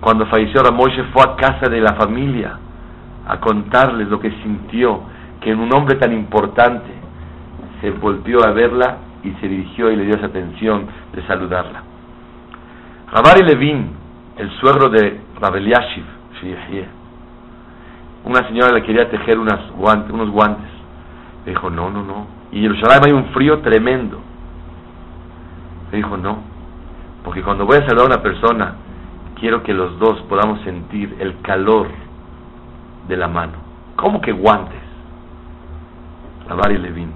cuando 0.00 0.26
falleció 0.26 0.62
Ramoshe, 0.62 1.04
fue 1.12 1.22
a 1.22 1.36
casa 1.36 1.68
de 1.68 1.80
la 1.80 1.94
familia 1.94 2.58
a 3.26 3.40
contarles 3.40 4.08
lo 4.08 4.20
que 4.20 4.30
sintió, 4.42 5.02
que 5.40 5.50
en 5.50 5.60
un 5.60 5.74
hombre 5.74 5.96
tan 5.96 6.12
importante 6.12 6.90
se 7.80 7.90
volvió 7.90 8.44
a 8.44 8.52
verla 8.52 8.98
y 9.22 9.30
se 9.40 9.48
dirigió 9.48 9.90
y 9.90 9.96
le 9.96 10.04
dio 10.04 10.16
esa 10.16 10.26
atención 10.26 10.86
de 11.12 11.26
saludarla. 11.26 11.82
Rabari 13.12 13.44
Levin, 13.44 13.90
el 14.36 14.50
suegro 14.58 14.88
de 14.88 15.20
Rabel 15.40 15.66
Yashiv, 15.66 16.04
una 18.24 18.46
señora 18.48 18.72
le 18.72 18.82
quería 18.82 19.08
tejer 19.08 19.38
unos 19.38 20.30
guantes. 20.30 20.70
Le 21.44 21.52
dijo, 21.52 21.70
no, 21.70 21.90
no, 21.90 22.02
no. 22.02 22.26
Y 22.52 22.64
en 22.64 22.74
Jerusalén 22.74 23.02
hay 23.06 23.12
un 23.12 23.26
frío 23.26 23.60
tremendo. 23.60 24.20
Dijo, 25.94 26.16
no, 26.16 26.38
porque 27.22 27.42
cuando 27.42 27.66
voy 27.66 27.76
a 27.76 27.86
saludar 27.86 28.10
a 28.10 28.14
una 28.16 28.22
persona, 28.22 28.74
quiero 29.38 29.62
que 29.62 29.72
los 29.72 29.96
dos 30.00 30.20
podamos 30.22 30.60
sentir 30.62 31.16
el 31.20 31.40
calor 31.40 31.86
de 33.06 33.16
la 33.16 33.28
mano. 33.28 33.52
¿Cómo 33.94 34.20
que 34.20 34.32
guantes? 34.32 34.80
Rabari 36.48 36.78
Levin. 36.78 37.12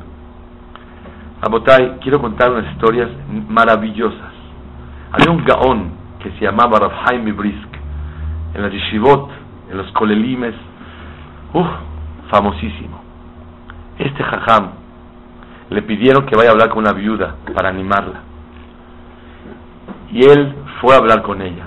Abotay, 1.43 1.99
quiero 2.01 2.21
contar 2.21 2.53
unas 2.53 2.71
historias 2.73 3.11
maravillosas. 3.49 4.33
Había 5.11 5.33
un 5.33 5.45
gaón 5.45 5.91
que 6.21 6.31
se 6.33 6.45
llamaba 6.45 6.79
Rav 6.79 7.35
Brisk 7.35 7.69
en 8.55 8.63
la 8.63 8.69
yeshivot, 8.69 9.29
en 9.71 9.77
los 9.77 9.91
kolelimes, 9.93 10.55
¡Uf! 11.53 11.67
famosísimo. 12.31 13.01
Este 13.99 14.23
jajam 14.23 14.71
le 15.71 15.83
pidieron 15.83 16.27
que 16.27 16.37
vaya 16.37 16.51
a 16.51 16.53
hablar 16.53 16.69
con 16.69 16.79
una 16.79 16.93
viuda 16.93 17.35
para 17.55 17.71
animarla. 17.71 18.28
Y 20.11 20.25
él 20.25 20.55
fue 20.81 20.95
a 20.95 20.99
hablar 20.99 21.23
con 21.23 21.43
ella. 21.43 21.67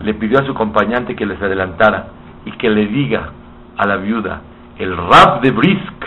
Le 0.00 0.14
pidió 0.14 0.38
a 0.38 0.44
su 0.44 0.52
acompañante 0.52 1.16
que 1.16 1.26
les 1.26 1.40
adelantara 1.40 2.08
y 2.44 2.52
que 2.52 2.70
le 2.70 2.86
diga 2.86 3.30
a 3.76 3.86
la 3.86 3.96
viuda, 3.96 4.42
el 4.78 4.96
rap 4.96 5.42
de 5.42 5.50
Brisk, 5.50 6.04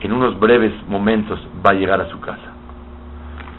en 0.00 0.12
unos 0.12 0.38
breves 0.38 0.72
momentos 0.88 1.38
va 1.64 1.70
a 1.70 1.74
llegar 1.74 2.00
a 2.00 2.08
su 2.08 2.20
casa. 2.20 2.54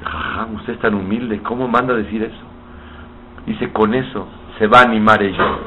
Jajam, 0.04 0.56
usted 0.56 0.74
es 0.74 0.80
tan 0.80 0.96
humilde, 0.96 1.42
¿cómo 1.44 1.68
manda 1.68 1.94
decir 1.94 2.24
eso? 2.24 2.46
Dice, 3.46 3.72
con 3.72 3.94
eso 3.94 4.28
se 4.58 4.68
va 4.68 4.80
a 4.80 4.84
animar 4.84 5.22
ella 5.22 5.58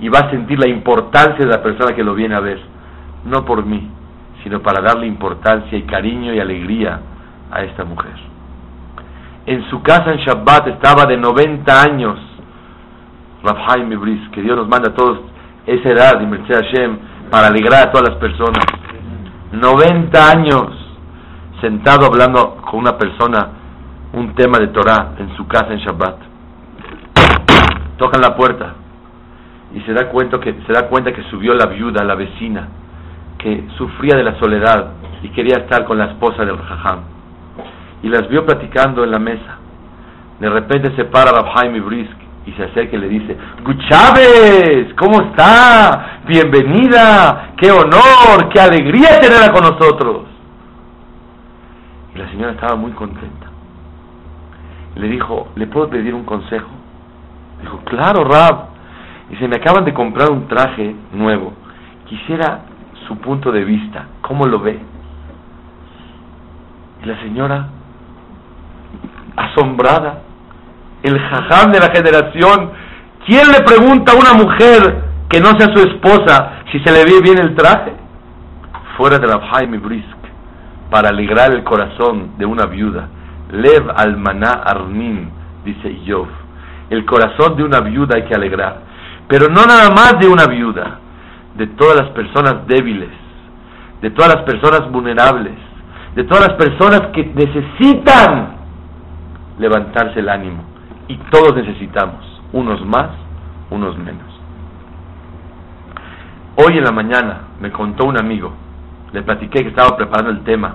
y 0.00 0.08
va 0.08 0.20
a 0.20 0.30
sentir 0.30 0.58
la 0.58 0.68
importancia 0.68 1.44
de 1.44 1.50
la 1.50 1.62
persona 1.62 1.94
que 1.94 2.02
lo 2.02 2.14
viene 2.14 2.34
a 2.34 2.40
ver, 2.40 2.60
no 3.24 3.44
por 3.44 3.64
mí, 3.64 3.88
sino 4.42 4.60
para 4.60 4.82
darle 4.82 5.06
importancia 5.06 5.76
y 5.76 5.82
cariño 5.82 6.34
y 6.34 6.40
alegría 6.40 7.00
a 7.50 7.62
esta 7.62 7.84
mujer. 7.84 8.31
En 9.46 9.68
su 9.70 9.82
casa 9.82 10.12
en 10.12 10.18
Shabbat 10.18 10.68
estaba 10.68 11.04
de 11.04 11.16
90 11.16 11.82
años 11.82 12.18
Rav 13.42 13.92
Ibris, 13.92 14.28
que 14.30 14.40
Dios 14.40 14.56
nos 14.56 14.68
manda 14.68 14.90
a 14.90 14.94
todos 14.94 15.18
esa 15.66 15.88
edad, 15.88 16.20
y 16.20 16.26
Mercedes 16.26 16.62
Hashem, 16.62 16.98
para 17.30 17.48
alegrar 17.48 17.88
a 17.88 17.90
todas 17.90 18.10
las 18.10 18.18
personas. 18.18 18.64
90 19.52 20.30
años 20.30 20.66
sentado 21.60 22.06
hablando 22.06 22.56
con 22.70 22.80
una 22.80 22.96
persona 22.96 23.48
un 24.12 24.34
tema 24.34 24.58
de 24.58 24.68
Torah 24.68 25.14
en 25.18 25.34
su 25.36 25.46
casa 25.46 25.72
en 25.72 25.78
Shabbat. 25.78 26.16
Tocan 27.98 28.20
la 28.20 28.36
puerta 28.36 28.74
y 29.74 29.80
se 29.80 29.92
da 29.92 30.08
cuenta 30.08 30.38
que 30.38 30.54
se 30.66 30.72
da 30.72 30.88
cuenta 30.88 31.12
que 31.12 31.22
subió 31.30 31.54
la 31.54 31.66
viuda, 31.66 32.04
la 32.04 32.14
vecina, 32.14 32.68
que 33.38 33.68
sufría 33.76 34.16
de 34.16 34.24
la 34.24 34.38
soledad 34.38 34.92
y 35.22 35.30
quería 35.30 35.58
estar 35.58 35.84
con 35.84 35.98
la 35.98 36.06
esposa 36.06 36.44
del 36.44 36.58
Jajam. 36.58 37.11
Y 38.02 38.08
las 38.08 38.28
vio 38.28 38.44
platicando 38.44 39.04
en 39.04 39.10
la 39.10 39.18
mesa. 39.18 39.58
De 40.40 40.50
repente 40.50 40.94
se 40.96 41.04
para 41.04 41.30
Rabhaim 41.30 41.84
Brisk 41.84 42.16
y 42.46 42.52
se 42.52 42.64
acerca 42.64 42.96
y 42.96 43.00
le 43.00 43.08
dice, 43.08 43.36
Chávez, 43.88 44.92
¿cómo 44.98 45.22
está? 45.22 46.20
Bienvenida, 46.26 47.52
qué 47.56 47.70
honor, 47.70 48.48
qué 48.52 48.60
alegría 48.60 49.20
tenerla 49.20 49.52
con 49.52 49.62
nosotros. 49.62 50.22
Y 52.14 52.18
la 52.18 52.28
señora 52.30 52.52
estaba 52.52 52.76
muy 52.76 52.92
contenta. 52.92 53.46
Le 54.96 55.08
dijo, 55.08 55.48
¿le 55.54 55.66
puedo 55.68 55.88
pedir 55.88 56.14
un 56.14 56.24
consejo? 56.24 56.68
Dijo, 57.60 57.78
claro, 57.84 58.24
Rab. 58.24 58.72
Dice, 59.30 59.48
me 59.48 59.56
acaban 59.56 59.84
de 59.84 59.94
comprar 59.94 60.30
un 60.30 60.46
traje 60.48 60.94
nuevo. 61.12 61.52
Quisiera 62.06 62.62
su 63.06 63.16
punto 63.18 63.50
de 63.50 63.64
vista. 63.64 64.06
¿Cómo 64.20 64.46
lo 64.46 64.58
ve? 64.60 64.78
Y 67.02 67.06
la 67.06 67.18
señora, 67.22 67.68
asombrada, 69.36 70.22
el 71.02 71.18
jajam 71.18 71.72
de 71.72 71.80
la 71.80 71.90
generación, 71.90 72.70
¿quién 73.26 73.48
le 73.48 73.60
pregunta 73.64 74.12
a 74.12 74.16
una 74.16 74.34
mujer 74.34 75.04
que 75.28 75.40
no 75.40 75.48
sea 75.58 75.74
su 75.74 75.80
esposa 75.80 76.62
si 76.70 76.78
se 76.80 76.92
le 76.92 77.04
ve 77.04 77.20
bien 77.22 77.38
el 77.38 77.54
traje? 77.54 77.92
Fuera 78.96 79.18
de 79.18 79.26
la 79.26 79.40
Jaime 79.50 79.78
Brisk, 79.78 80.16
para 80.90 81.08
alegrar 81.08 81.52
el 81.52 81.64
corazón 81.64 82.32
de 82.38 82.46
una 82.46 82.66
viuda. 82.66 83.08
Lev 83.50 83.90
almaná 83.96 84.62
arnin, 84.64 85.30
dice 85.64 86.02
Yov. 86.04 86.28
El 86.90 87.04
corazón 87.04 87.56
de 87.56 87.64
una 87.64 87.80
viuda 87.80 88.16
hay 88.16 88.24
que 88.24 88.34
alegrar. 88.34 88.82
Pero 89.28 89.48
no 89.48 89.64
nada 89.64 89.90
más 89.90 90.18
de 90.20 90.28
una 90.28 90.46
viuda, 90.46 90.98
de 91.54 91.66
todas 91.68 91.96
las 91.96 92.10
personas 92.10 92.66
débiles, 92.66 93.10
de 94.00 94.10
todas 94.10 94.34
las 94.34 94.44
personas 94.44 94.90
vulnerables, 94.90 95.54
de 96.14 96.24
todas 96.24 96.48
las 96.48 96.56
personas 96.56 97.08
que 97.14 97.24
necesitan 97.34 98.61
levantarse 99.62 100.20
el 100.20 100.28
ánimo. 100.28 100.64
Y 101.08 101.16
todos 101.30 101.54
necesitamos, 101.54 102.42
unos 102.52 102.84
más, 102.84 103.10
unos 103.70 103.96
menos. 103.96 104.32
Hoy 106.56 106.76
en 106.76 106.84
la 106.84 106.92
mañana 106.92 107.40
me 107.60 107.72
contó 107.72 108.04
un 108.04 108.18
amigo, 108.18 108.52
le 109.12 109.22
platiqué 109.22 109.62
que 109.62 109.70
estaba 109.70 109.96
preparando 109.96 110.30
el 110.30 110.44
tema 110.44 110.74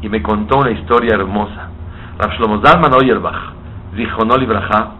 y 0.00 0.08
me 0.08 0.22
contó 0.22 0.58
una 0.58 0.70
historia 0.70 1.14
hermosa. 1.14 1.68
Rav 2.18 2.30
Zalman 2.64 2.94
Oyerbach, 2.94 3.52
dijo 3.94 4.24
no 4.24 4.36
libraja, 4.36 4.92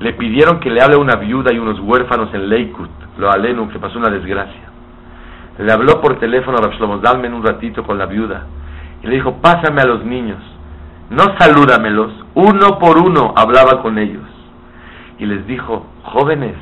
le 0.00 0.12
pidieron 0.14 0.60
que 0.60 0.70
le 0.70 0.82
hable 0.82 0.96
a 0.96 0.98
una 0.98 1.16
viuda 1.16 1.52
y 1.52 1.58
unos 1.58 1.80
huérfanos 1.80 2.32
en 2.34 2.48
Leikut, 2.48 2.90
lo 3.18 3.30
alenu, 3.30 3.68
que 3.70 3.78
pasó 3.78 3.98
una 3.98 4.10
desgracia. 4.10 4.68
Le 5.58 5.72
habló 5.72 6.00
por 6.00 6.18
teléfono 6.18 6.58
a 6.58 6.62
Rav 6.62 7.02
Zalman 7.02 7.32
un 7.32 7.42
ratito 7.42 7.84
con 7.84 7.98
la 7.98 8.06
viuda 8.06 8.46
y 9.02 9.06
le 9.06 9.14
dijo, 9.14 9.38
pásame 9.40 9.80
a 9.80 9.86
los 9.86 10.04
niños, 10.04 10.38
no 11.12 11.36
salúdamelos, 11.38 12.10
uno 12.34 12.78
por 12.78 12.96
uno 12.96 13.34
hablaba 13.36 13.82
con 13.82 13.98
ellos. 13.98 14.24
Y 15.18 15.26
les 15.26 15.46
dijo, 15.46 15.86
jóvenes, 16.04 16.54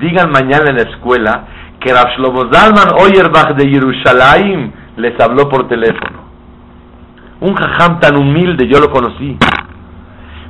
digan 0.00 0.30
mañana 0.30 0.70
en 0.70 0.76
la 0.76 0.82
escuela 0.82 1.44
que 1.78 1.92
Rav 1.92 2.08
Shlomo 2.16 2.52
Zalman 2.52 2.88
Oyerbach 3.00 3.54
de 3.54 3.68
Jerusalén 3.68 4.72
les 4.96 5.18
habló 5.20 5.48
por 5.48 5.68
teléfono. 5.68 6.26
Un 7.40 7.54
jajam 7.54 8.00
tan 8.00 8.16
humilde, 8.16 8.66
yo 8.66 8.80
lo 8.80 8.90
conocí. 8.90 9.38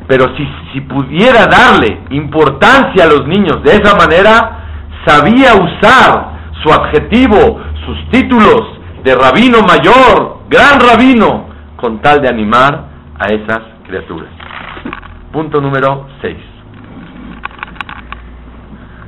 Pero 0.07 0.35
si, 0.35 0.49
si 0.73 0.81
pudiera 0.81 1.47
darle 1.47 2.01
importancia 2.11 3.05
a 3.05 3.09
los 3.09 3.27
niños 3.27 3.63
de 3.63 3.73
esa 3.73 3.95
manera, 3.95 4.95
sabía 5.07 5.53
usar 5.53 6.31
su 6.63 6.73
adjetivo, 6.73 7.61
sus 7.85 8.11
títulos 8.11 8.63
de 9.05 9.15
rabino 9.15 9.59
mayor, 9.61 10.39
gran 10.49 10.81
rabino, 10.81 11.49
con 11.77 11.99
tal 12.01 12.23
de 12.23 12.29
animar 12.31 12.88
a 13.19 13.27
esas 13.27 13.61
criaturas. 13.87 14.31
Punto 15.33 15.61
número 15.61 16.07
6. 16.21 16.37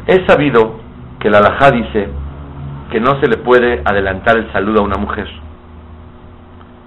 Es 0.06 0.26
sabido 0.26 0.80
que 1.20 1.30
la 1.30 1.38
alajá 1.38 1.70
dice 1.70 2.08
que 2.90 3.00
no 3.00 3.20
se 3.20 3.28
le 3.28 3.36
puede 3.36 3.82
adelantar 3.84 4.36
el 4.36 4.50
saludo 4.52 4.80
a 4.80 4.84
una 4.84 4.96
mujer 4.96 5.28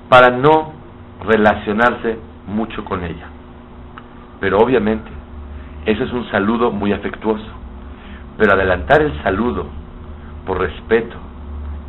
para 0.09 0.29
no 0.29 0.73
relacionarse 1.25 2.19
mucho 2.47 2.83
con 2.83 3.03
ella. 3.03 3.27
Pero 4.39 4.59
obviamente 4.59 5.09
Eso 5.85 6.03
es 6.05 6.13
un 6.13 6.29
saludo 6.31 6.71
muy 6.71 6.93
afectuoso. 6.93 7.45
Pero 8.37 8.53
adelantar 8.53 9.01
el 9.01 9.21
saludo 9.21 9.65
por 10.45 10.59
respeto, 10.59 11.15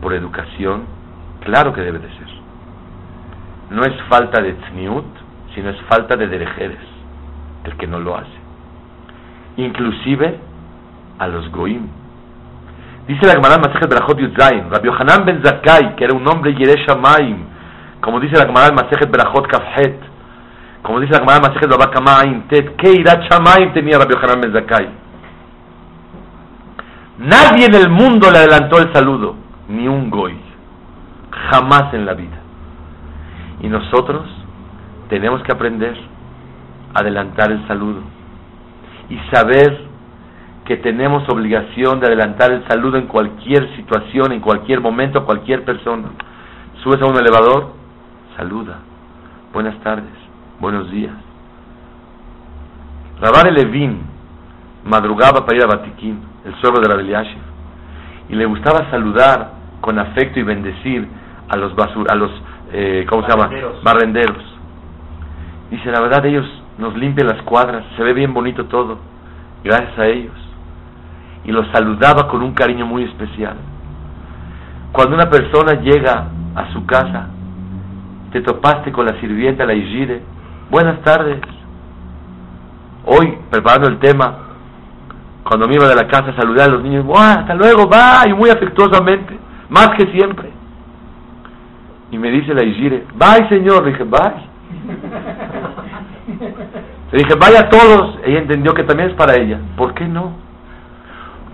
por 0.02 0.14
educación, 0.14 0.82
claro 1.40 1.72
que 1.72 1.80
debe 1.80 2.00
de 2.00 2.08
ser. 2.08 2.28
No 3.70 3.82
es 3.82 3.94
falta 4.08 4.42
de 4.42 4.52
tzniut, 4.54 5.04
sino 5.54 5.70
es 5.70 5.80
falta 5.82 6.16
de 6.16 6.26
derejeres 6.26 6.78
el 7.64 7.76
que 7.76 7.86
no 7.86 7.98
lo 7.98 8.16
hace. 8.16 8.38
Inclusive 9.56 10.38
a 11.18 11.28
los 11.28 11.50
goim. 11.50 11.86
Dice 13.06 13.26
la 13.26 13.34
Gemara 13.34 13.58
Masejet 13.58 13.88
Berachot 13.88 14.18
Yudzayin, 14.18 14.70
Rabbi 14.70 14.86
Yohanan 14.86 15.24
ben 15.24 15.42
Zakai, 15.44 15.94
que 15.96 16.04
era 16.04 16.14
un 16.14 16.26
hombre 16.26 16.54
Yeresh 16.54 16.86
Shamayim, 16.86 17.36
como 18.00 18.18
dice 18.18 18.36
la 18.36 18.46
Gemara 18.46 18.72
Masejet 18.74 19.10
Berachot 19.10 19.46
Kafhet, 19.46 19.98
como 20.82 21.00
dice 21.00 21.12
la 21.12 21.20
Gemara 21.20 21.40
Masejet 21.40 21.68
Babakamaim 21.68 22.48
Tet, 22.48 22.76
que 22.76 22.92
irat 22.92 23.22
Shamayim 23.30 23.72
tenía 23.72 23.98
Rabbi 23.98 24.14
Yohanan 24.14 24.40
ben 24.40 24.52
Zakai. 24.52 24.88
Nadie 27.18 27.66
en 27.66 27.74
el 27.74 27.90
mundo 27.90 28.30
le 28.30 28.38
adelantó 28.38 28.78
el 28.78 28.92
saludo, 28.92 29.36
ni 29.68 29.86
un 29.86 30.10
goy, 30.10 30.36
jamás 31.50 31.94
en 31.94 32.06
la 32.06 32.14
vida. 32.14 32.38
Y 33.60 33.68
nosotros 33.68 34.24
tenemos 35.14 35.44
que 35.44 35.52
aprender 35.52 35.96
a 36.92 36.98
adelantar 36.98 37.52
el 37.52 37.64
saludo 37.68 38.00
y 39.08 39.16
saber 39.32 39.86
que 40.64 40.76
tenemos 40.78 41.22
obligación 41.28 42.00
de 42.00 42.08
adelantar 42.08 42.50
el 42.50 42.66
saludo 42.66 42.96
en 42.96 43.06
cualquier 43.06 43.76
situación, 43.76 44.32
en 44.32 44.40
cualquier 44.40 44.80
momento, 44.80 45.20
a 45.20 45.24
cualquier 45.24 45.64
persona. 45.64 46.08
Subes 46.82 47.00
a 47.00 47.06
un 47.06 47.16
elevador, 47.16 47.74
saluda. 48.36 48.80
Buenas 49.52 49.78
tardes, 49.84 50.10
buenos 50.58 50.90
días. 50.90 51.14
Rabar 53.20 53.52
Levin 53.52 54.02
madrugaba 54.84 55.46
para 55.46 55.56
ir 55.56 55.62
a 55.62 55.68
Batiquín, 55.68 56.18
el 56.44 56.56
suegro 56.56 56.80
de 56.80 56.92
la 56.92 57.24
y 58.30 58.34
le 58.34 58.46
gustaba 58.46 58.90
saludar 58.90 59.52
con 59.80 59.96
afecto 59.96 60.40
y 60.40 60.42
bendecir 60.42 61.06
a 61.48 61.56
los 61.56 61.72
basur, 61.76 62.10
a 62.10 62.16
los 62.16 62.32
eh, 62.72 63.06
¿cómo 63.08 63.22
se 63.22 63.28
llama? 63.28 63.48
Barrenderos. 63.84 64.53
Dice, 65.70 65.90
la 65.90 66.00
verdad 66.00 66.24
ellos 66.26 66.46
nos 66.78 66.96
limpian 66.96 67.28
las 67.28 67.42
cuadras, 67.42 67.84
se 67.96 68.02
ve 68.02 68.12
bien 68.12 68.34
bonito 68.34 68.66
todo, 68.66 68.98
gracias 69.62 69.98
a 69.98 70.06
ellos. 70.06 70.34
Y 71.44 71.52
los 71.52 71.66
saludaba 71.72 72.28
con 72.28 72.42
un 72.42 72.52
cariño 72.54 72.86
muy 72.86 73.04
especial. 73.04 73.56
Cuando 74.92 75.14
una 75.16 75.28
persona 75.28 75.80
llega 75.80 76.28
a 76.54 76.72
su 76.72 76.86
casa, 76.86 77.28
te 78.32 78.40
topaste 78.40 78.92
con 78.92 79.06
la 79.06 79.18
sirvienta, 79.20 79.66
la 79.66 79.74
Igire, 79.74 80.22
buenas 80.70 81.00
tardes. 81.02 81.40
Hoy, 83.06 83.36
preparando 83.50 83.88
el 83.88 83.98
tema, 83.98 84.38
cuando 85.44 85.68
me 85.68 85.74
iba 85.74 85.86
de 85.88 85.94
la 85.94 86.08
casa, 86.08 86.34
saludé 86.36 86.62
a 86.62 86.68
los 86.68 86.82
niños, 86.82 87.04
hasta 87.16 87.54
luego, 87.54 87.88
va, 87.88 88.26
y 88.26 88.32
muy 88.32 88.50
afectuosamente, 88.50 89.38
más 89.68 89.90
que 89.90 90.10
siempre. 90.12 90.50
Y 92.10 92.18
me 92.18 92.30
dice 92.30 92.54
la 92.54 92.64
Igire, 92.64 93.04
bye 93.14 93.48
señor, 93.48 93.84
le 93.84 93.90
dije, 93.90 94.04
bye. 94.04 94.53
Le 97.12 97.18
dije, 97.18 97.34
vaya 97.38 97.68
todos. 97.68 98.18
Ella 98.24 98.40
entendió 98.40 98.74
que 98.74 98.84
también 98.84 99.10
es 99.10 99.16
para 99.16 99.34
ella. 99.34 99.58
¿Por 99.76 99.94
qué 99.94 100.06
no? 100.06 100.32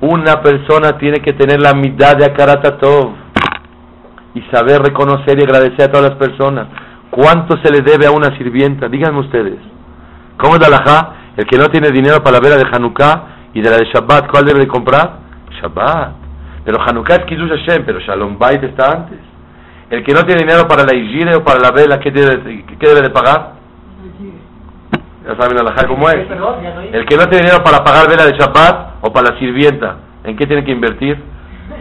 Una 0.00 0.40
persona 0.40 0.96
tiene 0.98 1.20
que 1.20 1.34
tener 1.34 1.60
la 1.60 1.74
mitad 1.74 2.16
de 2.16 2.24
Akaratatov 2.24 3.10
y 4.34 4.42
saber 4.52 4.80
reconocer 4.80 5.38
y 5.38 5.42
agradecer 5.42 5.82
a 5.82 5.92
todas 5.92 6.10
las 6.10 6.18
personas. 6.18 6.68
¿Cuánto 7.10 7.58
se 7.62 7.70
le 7.70 7.82
debe 7.82 8.06
a 8.06 8.10
una 8.10 8.36
sirvienta? 8.38 8.88
Díganme 8.88 9.20
ustedes. 9.20 9.58
¿Cómo 10.38 10.56
es 10.56 10.68
la? 10.68 11.16
El 11.36 11.46
que 11.46 11.58
no 11.58 11.66
tiene 11.66 11.90
dinero 11.90 12.22
para 12.22 12.38
la 12.38 12.40
vela 12.40 12.56
de 12.56 12.64
Hanukkah 12.70 13.24
y 13.52 13.60
de 13.60 13.70
la 13.70 13.76
de 13.76 13.84
Shabbat, 13.92 14.30
¿cuál 14.30 14.44
debe 14.44 14.60
de 14.60 14.68
comprar? 14.68 15.18
Shabbat. 15.60 16.12
Pero 16.64 16.80
Hanukkah 16.80 17.16
es 17.16 17.24
Kiddush 17.26 17.50
Hashem, 17.50 17.84
pero 17.84 18.00
Shalom 18.00 18.38
Bait 18.38 18.62
está 18.62 18.92
antes. 18.92 19.29
El 19.90 20.04
que 20.04 20.14
no 20.14 20.24
tiene 20.24 20.42
dinero 20.42 20.68
para 20.68 20.84
la 20.84 20.94
Igire 20.94 21.34
o 21.34 21.44
para 21.44 21.58
la 21.58 21.72
vela, 21.72 21.98
¿qué 21.98 22.12
debe, 22.12 22.64
qué 22.78 22.88
debe 22.88 23.02
de 23.02 23.10
pagar? 23.10 23.54
Ya 25.26 25.36
saben 25.36 25.64
la 25.64 25.86
cómo 25.86 26.08
es. 26.08 26.26
El 26.92 27.04
que 27.06 27.16
no 27.16 27.28
tiene 27.28 27.44
dinero 27.44 27.62
para 27.64 27.84
pagar 27.84 28.08
vela 28.08 28.24
de 28.24 28.38
Shabbat 28.38 28.94
o 29.00 29.12
para 29.12 29.32
la 29.32 29.38
sirvienta, 29.38 29.96
¿en 30.24 30.36
qué 30.36 30.46
tiene 30.46 30.64
que 30.64 30.70
invertir? 30.70 31.20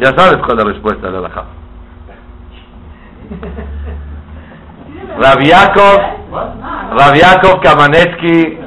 Ya 0.01 0.07
sabes 0.18 0.38
cuál 0.38 0.57
es 0.57 0.66
la 0.66 0.72
respuesta 0.72 1.07
de 1.07 1.14
la 1.14 1.20
alajá. 1.20 1.45
Rabiakov, 5.20 5.99
Rabiakov 6.97 7.62
Kamaneski, 7.62 8.57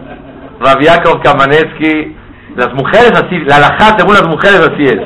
Rabiakov 0.60 1.20
Kamaneski, 1.22 2.16
las 2.56 2.72
mujeres 2.74 3.12
así, 3.14 3.38
la 3.40 3.56
alajá 3.56 3.96
según 3.98 4.14
las 4.14 4.28
mujeres 4.28 4.60
así 4.60 4.84
es. 4.84 5.00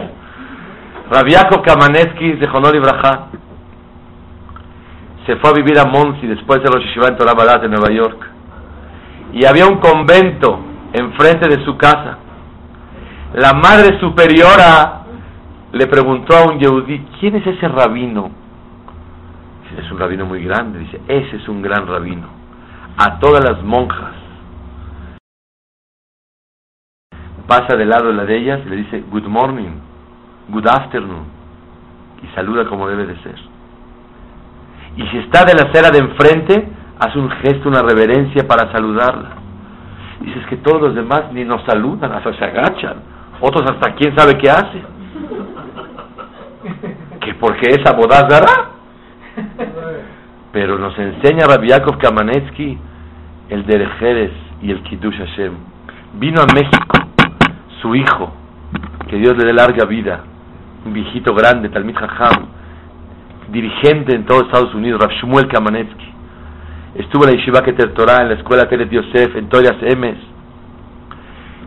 Rabiakov 1.11 1.63
Kamaneski 1.63 2.33
de 2.33 2.47
Honor 2.49 2.77
y 2.77 2.81
se 5.27 5.37
fue 5.37 5.51
a 5.51 5.55
vivir 5.55 5.79
a 5.79 5.85
Monsi 5.85 6.27
después 6.27 6.63
de 6.63 6.71
los 6.71 6.83
Yeshiva 6.85 7.09
en 7.09 7.17
Torah 7.17 7.61
en 7.63 7.71
Nueva 7.71 7.91
York. 7.91 8.27
Y 9.33 9.45
había 9.45 9.67
un 9.67 9.79
convento 9.79 10.61
enfrente 10.93 11.49
de 11.49 11.65
su 11.65 11.77
casa. 11.77 12.19
La 13.35 13.53
madre 13.53 13.99
superiora 13.99 15.03
le 15.73 15.87
preguntó 15.89 16.37
a 16.37 16.45
un 16.45 16.59
yehudí, 16.61 17.05
¿quién 17.19 17.35
es 17.37 17.47
ese 17.47 17.67
rabino? 17.69 18.31
Dice, 19.65 19.83
es 19.83 19.91
un 19.91 19.99
rabino 19.99 20.27
muy 20.27 20.45
grande. 20.45 20.79
Dice, 20.79 21.01
ese 21.09 21.37
es 21.37 21.49
un 21.49 21.61
gran 21.61 21.89
rabino. 21.89 22.29
A 22.97 23.19
todas 23.19 23.45
las 23.45 23.63
monjas. 23.65 24.15
Pasa 27.49 27.77
del 27.77 27.91
lado 27.91 28.09
de 28.09 28.15
la 28.15 28.25
de 28.25 28.39
ellas 28.39 28.61
y 28.65 28.69
le 28.71 28.77
dice, 28.77 29.05
good 29.11 29.27
morning, 29.27 29.81
good 30.49 30.67
afternoon. 30.67 31.25
Y 32.23 32.35
saluda 32.35 32.67
como 32.67 32.89
debe 32.89 33.07
de 33.07 33.23
ser. 33.23 33.56
Y 34.97 35.07
si 35.09 35.19
está 35.19 35.45
de 35.45 35.55
la 35.55 35.69
acera 35.69 35.91
de 35.91 35.99
enfrente, 35.99 36.69
hace 36.99 37.19
un 37.19 37.31
gesto, 37.31 37.69
una 37.69 37.83
reverencia 37.83 38.47
para 38.47 38.73
saludarla. 38.73 39.31
Dices 40.21 40.47
que 40.47 40.57
todos 40.57 40.81
los 40.81 40.95
demás 40.95 41.33
ni 41.33 41.45
nos 41.45 41.63
saludan, 41.65 42.13
hasta 42.13 42.33
se 42.35 42.45
agachan. 42.45 42.97
Otros 43.41 43.71
hasta 43.71 43.95
quién 43.95 44.17
sabe 44.17 44.39
qué 44.39 44.51
hace. 44.51 44.83
Que 47.21 47.35
porque 47.35 47.69
esa 47.69 47.93
boda 47.95 48.27
dará. 48.29 48.71
Pero 50.53 50.79
nos 50.79 50.99
enseña 50.99 51.47
Rabbi 51.47 51.69
Yaakov 51.69 51.99
Kamanetsky 51.99 52.79
el 53.49 53.65
Derejeres 53.67 54.33
y 54.63 54.71
el 54.71 54.83
Kiddush 54.83 55.19
Hashem. 55.19 55.53
Vino 56.15 56.41
a 56.43 56.47
México 56.53 56.99
su 57.81 57.95
hijo, 57.95 58.33
que 59.09 59.17
Dios 59.17 59.37
le 59.37 59.45
dé 59.45 59.53
larga 59.53 59.85
vida, 59.85 60.25
un 60.85 60.93
viejito 60.93 61.35
grande, 61.35 61.69
Talmid 61.69 61.95
Jajam, 61.95 62.47
dirigente 63.51 64.15
en 64.15 64.25
todo 64.27 64.43
Estados 64.43 64.75
Unidos, 64.75 65.01
Rav 65.01 65.11
Shmuel 65.11 65.49
Kamanetsky. 65.49 66.13
Estuvo 66.97 67.25
en 67.25 67.31
la 67.31 67.37
Yeshiva 67.37 67.63
Keter 67.63 67.93
Torah, 67.95 68.23
en 68.23 68.29
la 68.29 68.35
escuela 68.35 68.69
Teret 68.69 68.91
Yosef, 68.91 69.37
en 69.37 69.49
Torias 69.49 69.77
Emes. 69.83 70.17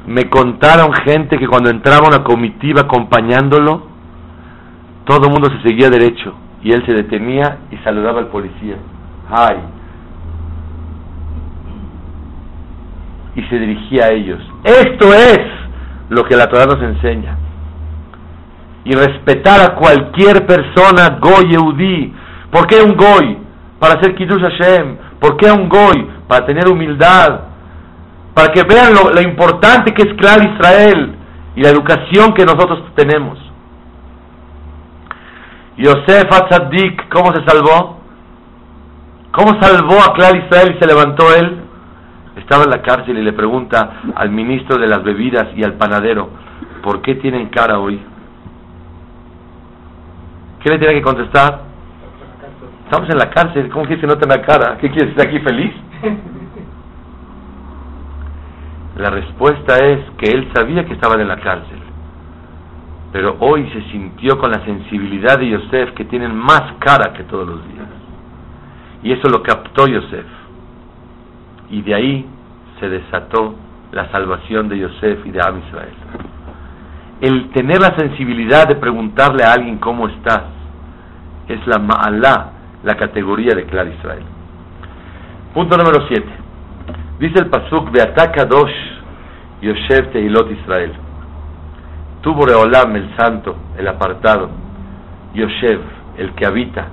Me 0.07 0.30
contaron 0.30 0.91
gente 1.05 1.38
que 1.38 1.47
cuando 1.47 1.69
entraba 1.69 2.07
una 2.07 2.23
comitiva 2.23 2.82
acompañándolo, 2.82 3.88
todo 5.05 5.27
el 5.27 5.32
mundo 5.32 5.49
se 5.51 5.69
seguía 5.69 5.89
derecho 5.89 6.34
y 6.63 6.71
él 6.71 6.84
se 6.86 6.93
detenía 6.93 7.59
y 7.71 7.77
saludaba 7.77 8.19
al 8.19 8.27
policía. 8.27 8.75
¡Ay! 9.30 9.57
Y 13.36 13.43
se 13.43 13.59
dirigía 13.59 14.05
a 14.05 14.09
ellos. 14.09 14.39
Esto 14.63 15.13
es 15.13 15.39
lo 16.09 16.23
que 16.25 16.36
la 16.36 16.47
Torah 16.47 16.65
nos 16.65 16.82
enseña 16.82 17.38
y 18.84 18.93
respetar 18.93 19.61
a 19.61 19.75
cualquier 19.75 20.45
persona 20.45 21.19
goy 21.19 21.53
eudí. 21.53 22.13
¿Por 22.51 22.67
qué 22.67 22.82
un 22.82 22.95
goy? 22.95 23.38
Para 23.80 23.95
hacer 23.95 24.15
kiddush 24.15 24.41
Hashem. 24.41 24.97
¿Por 25.19 25.38
qué 25.38 25.51
un 25.51 25.69
goy? 25.69 26.07
Para 26.27 26.45
tener 26.45 26.67
humildad. 26.67 27.41
Para 28.34 28.51
que 28.51 28.63
vean 28.63 28.93
lo, 28.93 29.21
importante 29.21 29.93
que 29.93 30.03
es 30.03 30.13
Clar 30.15 30.39
Israel 30.43 31.15
y 31.55 31.61
la 31.61 31.69
educación 31.69 32.34
que 32.34 32.45
nosotros 32.45 32.84
tenemos. 32.95 33.38
Yosef 35.77 36.25
Atzadik, 36.32 37.09
¿cómo 37.09 37.34
se 37.34 37.43
salvó? 37.45 37.99
¿Cómo 39.32 39.61
salvó 39.61 39.97
a 40.01 40.13
Clar 40.13 40.36
Israel 40.36 40.75
y 40.75 40.80
se 40.80 40.88
levantó 40.88 41.34
él? 41.36 41.61
Estaba 42.38 42.63
en 42.63 42.69
la 42.69 42.82
cárcel 42.82 43.17
y 43.17 43.23
le 43.23 43.34
pregunta 43.34 44.01
al 44.15 44.30
ministro 44.30 44.77
de 44.77 44.88
las 44.88 45.03
bebidas 45.03 45.47
y 45.55 45.63
al 45.63 45.73
panadero, 45.73 46.30
¿por 46.82 47.01
qué 47.01 47.15
tienen 47.15 47.49
cara 47.49 47.80
hoy? 47.80 47.99
¿Qué 50.62 50.70
le 50.70 50.78
tiene 50.78 50.95
que 50.95 51.01
contestar? 51.01 51.62
Estamos 52.86 53.10
en 53.10 53.18
la 53.18 53.30
cárcel, 53.30 53.70
¿cómo 53.70 53.86
quieres 53.86 54.01
que 54.01 54.07
no 54.07 54.18
tenga 54.18 54.36
la 54.38 54.41
cara? 54.41 54.78
¿Qué 54.78 54.89
quieres 54.89 55.12
estar 55.12 55.28
aquí 55.28 55.39
feliz? 55.39 55.74
La 58.97 59.10
respuesta 59.12 59.78
es 59.78 59.99
que 60.18 60.30
él 60.30 60.49
sabía 60.53 60.86
que 60.86 60.93
estaban 60.93 61.22
en 61.22 61.30
la 61.30 61.38
cárcel, 61.38 61.80
pero 63.14 63.38
hoy 63.39 63.70
se 63.70 63.82
sintió 63.91 64.38
con 64.38 64.51
la 64.51 64.66
sensibilidad 64.66 65.39
de 65.39 65.51
Yosef 65.51 65.93
que 65.93 66.03
tienen 66.03 66.36
más 66.36 66.74
cara 66.80 67.14
que 67.14 67.24
todos 67.24 67.47
los 67.47 67.66
días. 67.70 67.88
Y 69.01 69.14
eso 69.14 69.30
lo 69.30 69.41
captó 69.41 69.88
Yosef. 69.88 70.26
Y 71.70 71.82
de 71.82 71.95
ahí 71.95 72.26
se 72.82 72.89
desató 72.89 73.55
la 73.93 74.12
salvación 74.12 74.68
de 74.68 74.80
Yosef 74.80 75.26
y 75.26 75.32
de 75.32 75.39
Am 75.47 75.62
Israel. 75.66 75.93
El 77.22 77.49
tener 77.49 77.82
la 77.82 77.97
sensibilidad 77.97 78.67
de 78.67 78.76
preguntarle 78.76 79.43
a 79.43 79.53
alguien 79.53 79.78
cómo 79.78 80.07
estás 80.07 80.43
es 81.49 81.65
la 81.67 81.80
ma'alá, 81.80 82.51
la 82.84 82.95
categoría 82.95 83.53
de 83.55 83.65
Clar 83.65 83.88
Israel. 83.88 84.24
Punto 85.53 85.76
número 85.78 86.07
7. 86.07 86.24
Dice 87.20 87.39
el 87.39 87.47
Pasuk, 87.47 87.91
Beataka 87.91 88.45
Dosh, 88.45 88.72
Yosef 89.61 90.13
Teilot 90.13 90.51
Israel. 90.51 90.93
Tú 92.22 92.34
Boreolam, 92.34 92.95
el 92.95 93.13
santo, 93.17 93.55
el 93.78 93.88
apartado, 93.88 94.49
Yosef, 95.34 95.82
el 96.17 96.32
que 96.36 96.45
habita 96.45 96.88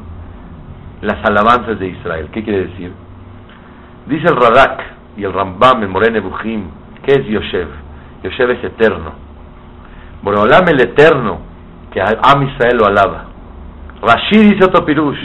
las 1.03 1.25
alabanzas 1.25 1.79
de 1.79 1.89
Israel. 1.89 2.29
¿Qué 2.33 2.43
quiere 2.43 2.67
decir? 2.67 2.93
Dice 4.07 4.27
el 4.27 4.37
Radak 4.37 4.83
y 5.17 5.25
el 5.25 5.33
Rambam, 5.33 5.83
el 5.83 5.89
Morene 5.89 6.21
Bujim, 6.21 6.65
¿qué 7.05 7.13
es 7.13 7.27
Yosef? 7.27 7.69
Yosef 8.25 8.51
es 8.51 8.65
eterno. 8.65 9.26
Boreolam 10.27 10.69
el 10.71 10.81
eterno, 10.81 11.39
que 11.93 12.01
Am 12.01 12.43
Israel 12.43 12.79
lo 12.79 12.87
alaba. 12.87 13.27
Rashid 14.03 14.55
dice 14.55 14.65
otro 14.65 14.85
pirush, 14.85 15.21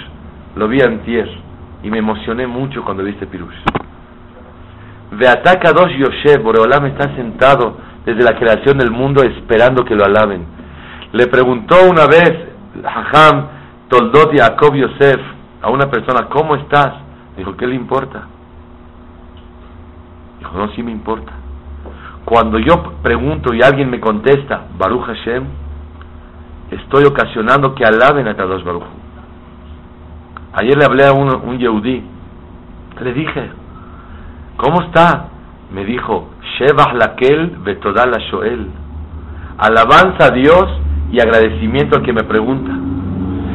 lo 0.56 0.68
vi 0.68 0.80
antier 0.80 1.28
y 1.82 1.90
me 1.90 1.98
emocioné 1.98 2.46
mucho 2.46 2.84
cuando 2.84 3.04
viste 3.04 3.26
pirush. 3.26 3.58
Veataka 5.14 5.72
dos 5.72 5.90
Yosef, 5.98 6.44
Boreolam 6.44 6.86
está 6.86 7.16
sentado 7.16 7.78
desde 8.06 8.22
la 8.22 8.38
creación 8.38 8.78
del 8.78 8.92
mundo 8.92 9.24
esperando 9.24 9.84
que 9.84 9.96
lo 9.96 10.06
alaben. 10.06 10.46
Le 11.14 11.26
preguntó 11.26 11.78
una 11.90 12.06
vez 12.06 12.34
Hajam 12.86 13.48
Toldot 13.90 14.38
Jacob 14.38 14.76
Yosef 14.76 15.20
a 15.64 15.72
una 15.72 15.90
persona, 15.90 16.28
¿cómo 16.30 16.56
estás? 16.58 16.94
Dijo, 17.38 17.58
¿qué 17.58 17.66
le 17.66 17.74
importa? 17.74 18.28
Dijo, 20.38 20.56
no, 20.56 20.72
sí 20.74 20.84
me 20.84 20.92
importa. 20.92 21.41
Cuando 22.32 22.60
yo 22.60 22.94
pregunto 23.04 23.54
y 23.54 23.62
alguien 23.62 23.90
me 23.90 24.00
contesta, 24.00 24.68
Baruch 24.78 25.04
Hashem, 25.04 25.44
estoy 26.72 27.04
ocasionando 27.04 27.76
que 27.76 27.84
alaben 27.84 28.26
a 28.26 28.38
Kadosh 28.38 28.64
Baruch. 28.64 28.86
Ayer 30.54 30.78
le 30.78 30.86
hablé 30.86 31.08
a 31.08 31.12
un, 31.12 31.28
un 31.28 31.58
le 33.02 33.14
dije, 33.14 33.50
¿cómo 34.56 34.82
está? 34.84 35.28
Me 35.74 35.84
dijo, 35.84 36.30
Shevach 36.58 36.94
Lakel 36.94 37.58
Betodal 37.66 38.14
Shoel. 38.32 38.66
Alabanza 39.58 40.28
a 40.28 40.32
Dios 40.32 40.70
y 41.12 41.20
agradecimiento 41.20 41.98
al 41.98 42.04
que 42.06 42.14
me 42.14 42.24
pregunta. 42.24 42.72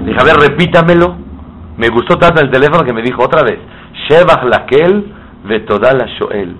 Dije, 0.04 0.18
a 0.20 0.24
ver, 0.24 0.36
repítamelo. 0.50 1.16
Me 1.78 1.88
gustó 1.88 2.18
tanto 2.18 2.42
el 2.42 2.50
teléfono 2.50 2.84
que 2.84 2.92
me 2.92 3.00
dijo 3.00 3.24
otra 3.24 3.42
vez, 3.42 3.58
Shevach 4.06 4.44
Lakel 4.44 5.14
Betodal 5.48 6.06
Shoel. 6.18 6.58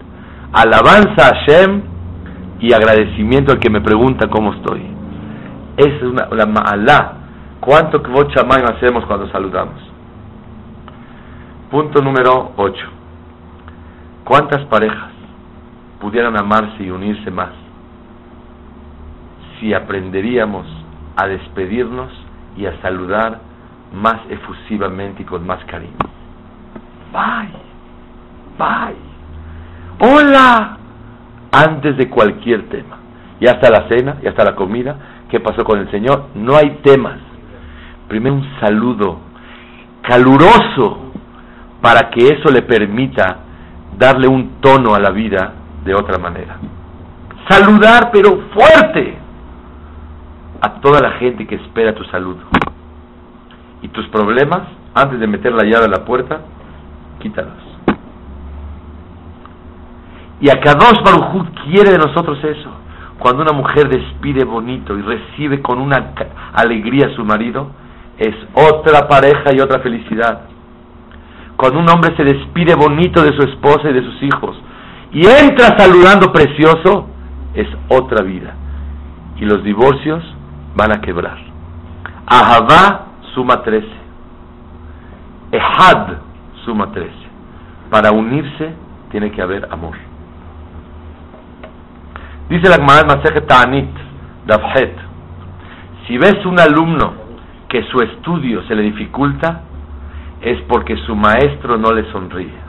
Alabanza 0.54 1.28
a 1.28 1.34
Hashem 1.34 1.95
y 2.60 2.72
agradecimiento 2.72 3.52
al 3.52 3.58
que 3.58 3.70
me 3.70 3.80
pregunta 3.80 4.28
cómo 4.28 4.54
estoy. 4.54 4.82
Es 5.76 6.02
una, 6.02 6.28
la 6.30 6.46
ma'alá. 6.46 7.12
¿Cuánto 7.60 8.02
kvot 8.02 8.32
hacemos 8.36 9.04
cuando 9.06 9.28
saludamos? 9.30 9.80
Punto 11.70 12.00
número 12.00 12.52
8. 12.56 12.86
¿Cuántas 14.24 14.64
parejas 14.66 15.10
pudieran 16.00 16.36
amarse 16.38 16.82
y 16.82 16.90
unirse 16.90 17.30
más 17.30 17.50
si 19.58 19.72
aprenderíamos 19.72 20.66
a 21.16 21.26
despedirnos 21.26 22.12
y 22.56 22.66
a 22.66 22.80
saludar 22.82 23.40
más 23.92 24.20
efusivamente 24.28 25.22
y 25.22 25.24
con 25.24 25.46
más 25.46 25.64
cariño? 25.64 25.96
Bye, 27.12 27.52
bye, 28.58 28.96
hola, 30.00 30.78
antes 31.64 31.96
de 31.96 32.08
cualquier 32.10 32.68
tema. 32.68 32.98
Y 33.40 33.46
hasta 33.46 33.70
la 33.70 33.88
cena, 33.88 34.16
y 34.22 34.26
hasta 34.26 34.44
la 34.44 34.54
comida, 34.54 34.96
¿qué 35.30 35.40
pasó 35.40 35.64
con 35.64 35.78
el 35.78 35.90
Señor? 35.90 36.26
No 36.34 36.56
hay 36.56 36.78
temas. 36.82 37.18
Primero 38.08 38.36
un 38.36 38.46
saludo 38.60 39.20
caluroso 40.02 40.98
para 41.80 42.10
que 42.10 42.28
eso 42.28 42.50
le 42.52 42.62
permita 42.62 43.38
darle 43.98 44.28
un 44.28 44.60
tono 44.60 44.94
a 44.94 45.00
la 45.00 45.10
vida 45.10 45.52
de 45.84 45.94
otra 45.94 46.18
manera. 46.18 46.56
Saludar, 47.48 48.10
pero 48.12 48.42
fuerte, 48.54 49.18
a 50.60 50.80
toda 50.80 51.00
la 51.00 51.12
gente 51.12 51.46
que 51.46 51.56
espera 51.56 51.94
tu 51.94 52.04
saludo. 52.04 52.42
Y 53.82 53.88
tus 53.88 54.06
problemas, 54.08 54.62
antes 54.94 55.20
de 55.20 55.26
meter 55.26 55.52
la 55.52 55.64
llave 55.64 55.86
a 55.86 55.88
la 55.88 56.04
puerta, 56.04 56.40
quítalos. 57.20 57.65
Y 60.40 60.50
a 60.50 60.60
Kadosh 60.60 61.02
Baruj 61.04 61.46
quiere 61.64 61.92
de 61.92 61.98
nosotros 61.98 62.38
eso. 62.44 62.70
Cuando 63.18 63.42
una 63.42 63.52
mujer 63.52 63.88
despide 63.88 64.44
bonito 64.44 64.96
y 64.96 65.02
recibe 65.02 65.62
con 65.62 65.80
una 65.80 66.12
alegría 66.52 67.06
a 67.06 67.16
su 67.16 67.24
marido, 67.24 67.70
es 68.18 68.34
otra 68.54 69.08
pareja 69.08 69.54
y 69.54 69.60
otra 69.60 69.80
felicidad. 69.80 70.42
Cuando 71.56 71.80
un 71.80 71.88
hombre 71.88 72.14
se 72.16 72.24
despide 72.24 72.74
bonito 72.74 73.22
de 73.22 73.32
su 73.32 73.42
esposa 73.48 73.88
y 73.88 73.94
de 73.94 74.02
sus 74.02 74.22
hijos 74.22 74.56
y 75.12 75.20
entra 75.26 75.78
saludando 75.78 76.30
precioso, 76.32 77.08
es 77.54 77.68
otra 77.88 78.22
vida. 78.22 78.54
Y 79.38 79.46
los 79.46 79.64
divorcios 79.64 80.22
van 80.74 80.92
a 80.92 81.00
quebrar. 81.00 81.38
Ahavá 82.26 83.06
suma 83.34 83.62
13. 83.62 83.86
Ehad 85.52 86.18
suma 86.64 86.92
13. 86.92 87.10
Para 87.90 88.12
unirse 88.12 88.74
tiene 89.10 89.30
que 89.30 89.40
haber 89.40 89.66
amor. 89.70 89.96
Dice 92.48 92.68
la 92.68 92.76
Gemara 92.76 93.20
Ta'anit, 93.46 93.90
Dafhet, 94.46 94.96
si 96.06 96.16
ves 96.16 96.44
un 96.46 96.60
alumno 96.60 97.14
que 97.68 97.82
su 97.90 98.00
estudio 98.00 98.62
se 98.68 98.74
le 98.76 98.82
dificulta, 98.82 99.62
es 100.40 100.60
porque 100.68 100.96
su 100.98 101.16
maestro 101.16 101.76
no 101.76 101.92
le 101.92 102.10
sonríe. 102.12 102.66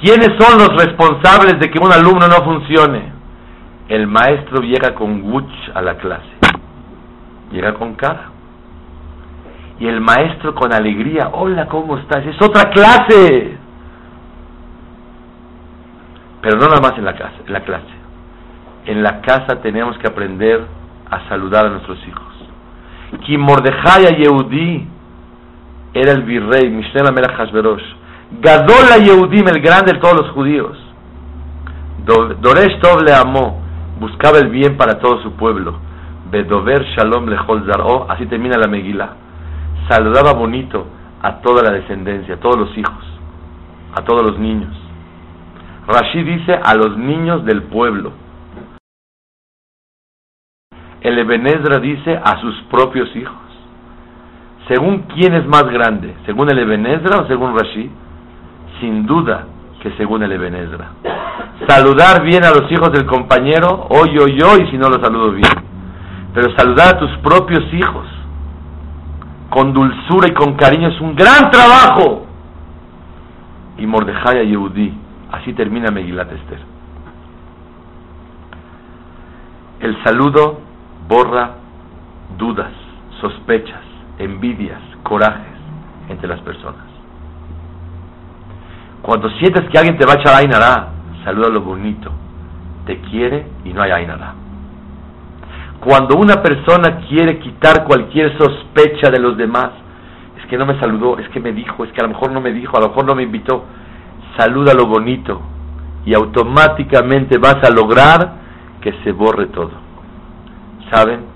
¿Quiénes 0.00 0.30
son 0.38 0.58
los 0.58 0.84
responsables 0.84 1.60
de 1.60 1.70
que 1.70 1.78
un 1.78 1.92
alumno 1.92 2.26
no 2.26 2.44
funcione? 2.44 3.12
El 3.88 4.08
maestro 4.08 4.62
llega 4.62 4.94
con 4.94 5.22
wuch 5.32 5.52
a 5.74 5.82
la 5.82 5.96
clase, 5.96 6.28
llega 7.52 7.74
con 7.74 7.94
cara. 7.94 8.30
Y 9.78 9.86
el 9.86 10.00
maestro 10.00 10.56
con 10.56 10.72
alegría, 10.72 11.30
hola, 11.32 11.66
¿cómo 11.66 11.98
estás? 11.98 12.26
Es 12.26 12.40
otra 12.42 12.70
clase 12.70 13.57
pero 16.42 16.58
no 16.58 16.66
nada 16.66 16.80
más 16.80 16.96
en 16.98 17.04
la, 17.04 17.14
casa, 17.14 17.36
en 17.46 17.52
la 17.52 17.60
clase. 17.60 17.86
En 18.86 19.02
la 19.02 19.20
casa 19.20 19.60
tenemos 19.60 19.98
que 19.98 20.06
aprender 20.06 20.64
a 21.10 21.28
saludar 21.28 21.66
a 21.66 21.70
nuestros 21.70 21.98
hijos. 22.06 22.26
Ki 23.24 23.36
Mordejai 23.36 24.16
Yehudi 24.16 24.86
era 25.94 26.12
el 26.12 26.22
virrey, 26.22 26.70
Mishneh 26.70 27.10
Melech 27.12 27.36
Hashverosh. 27.36 27.82
Gadola 28.40 28.98
Yehudim, 28.98 29.48
el 29.48 29.60
grande 29.60 29.94
de 29.94 29.98
todos 30.00 30.16
los 30.16 30.30
judíos. 30.32 30.76
Doresh 32.04 32.78
Tov 32.80 33.02
le 33.02 33.12
amó, 33.14 33.60
buscaba 34.00 34.38
el 34.38 34.48
bien 34.48 34.76
para 34.76 34.98
todo 34.98 35.22
su 35.22 35.32
pueblo. 35.32 35.78
Bedover 36.30 36.84
Shalom 36.96 37.26
Lechol 37.26 37.64
Zar'o, 37.66 38.06
así 38.10 38.26
termina 38.26 38.56
la 38.58 38.68
Megilá. 38.68 39.16
Saludaba 39.88 40.34
bonito 40.34 40.86
a 41.22 41.40
toda 41.40 41.62
la 41.62 41.70
descendencia, 41.72 42.34
a 42.34 42.38
todos 42.38 42.58
los 42.58 42.76
hijos, 42.76 43.04
a 43.94 44.02
todos 44.04 44.24
los 44.24 44.38
niños. 44.38 44.74
Rashi 45.88 46.22
dice 46.22 46.52
a 46.62 46.74
los 46.74 46.98
niños 46.98 47.46
del 47.46 47.62
pueblo. 47.62 48.12
El 51.00 51.18
Ebenezra 51.18 51.78
dice 51.78 52.20
a 52.22 52.38
sus 52.42 52.54
propios 52.70 53.08
hijos. 53.16 53.36
Según 54.68 55.04
quién 55.14 55.32
es 55.32 55.46
más 55.46 55.64
grande, 55.64 56.14
según 56.26 56.50
el 56.50 56.58
Ebenezra 56.58 57.20
o 57.20 57.26
según 57.26 57.56
Rashi, 57.58 57.90
sin 58.80 59.06
duda 59.06 59.46
que 59.80 59.90
según 59.92 60.22
el 60.24 60.32
Ebenezra. 60.32 60.90
Saludar 61.66 62.22
bien 62.22 62.44
a 62.44 62.50
los 62.50 62.70
hijos 62.70 62.92
del 62.92 63.06
compañero, 63.06 63.86
hoy, 63.88 64.10
hoy, 64.18 64.38
hoy, 64.42 64.68
si 64.70 64.76
no 64.76 64.90
lo 64.90 65.02
saludo 65.02 65.32
bien. 65.32 65.48
Pero 66.34 66.54
saludar 66.54 66.96
a 66.96 66.98
tus 66.98 67.16
propios 67.18 67.64
hijos 67.72 68.06
con 69.48 69.72
dulzura 69.72 70.28
y 70.28 70.34
con 70.34 70.54
cariño 70.54 70.88
es 70.88 71.00
un 71.00 71.16
gran 71.16 71.50
trabajo. 71.50 72.26
Y 73.78 73.86
Mordejai 73.86 74.40
a 74.40 74.42
Yehudi 74.42 75.07
Así 75.32 75.52
termina 75.52 75.90
Megilat 75.90 76.32
Esther. 76.32 76.60
El 79.80 80.02
saludo 80.02 80.60
borra 81.08 81.54
dudas, 82.36 82.72
sospechas, 83.20 83.82
envidias, 84.18 84.80
corajes 85.02 85.58
entre 86.08 86.28
las 86.28 86.40
personas. 86.40 86.84
Cuando 89.02 89.30
sientes 89.30 89.68
que 89.70 89.78
alguien 89.78 89.96
te 89.96 90.06
va 90.06 90.14
a 90.14 90.16
echar 90.16 90.34
Ainara, 90.34 90.88
saluda 91.24 91.48
lo 91.48 91.62
bonito. 91.62 92.10
Te 92.86 93.00
quiere 93.00 93.46
y 93.64 93.72
no 93.72 93.82
hay 93.82 93.90
Ainara. 93.90 94.34
Cuando 95.80 96.16
una 96.16 96.42
persona 96.42 97.00
quiere 97.08 97.38
quitar 97.38 97.84
cualquier 97.84 98.36
sospecha 98.36 99.10
de 99.10 99.20
los 99.20 99.36
demás, 99.36 99.70
es 100.38 100.46
que 100.46 100.58
no 100.58 100.66
me 100.66 100.78
saludó, 100.80 101.18
es 101.18 101.28
que 101.28 101.40
me 101.40 101.52
dijo, 101.52 101.84
es 101.84 101.92
que 101.92 102.00
a 102.00 102.04
lo 102.04 102.10
mejor 102.10 102.32
no 102.32 102.40
me 102.40 102.52
dijo, 102.52 102.76
a 102.76 102.80
lo 102.80 102.88
mejor 102.88 103.04
no 103.04 103.14
me 103.14 103.22
invitó, 103.22 103.64
saluda 104.38 104.72
lo 104.72 104.86
bonito 104.86 105.40
y 106.06 106.14
automáticamente 106.14 107.38
vas 107.38 107.56
a 107.62 107.70
lograr 107.70 108.32
que 108.80 108.92
se 109.02 109.12
borre 109.12 109.46
todo. 109.46 109.72
¿Saben? 110.90 111.26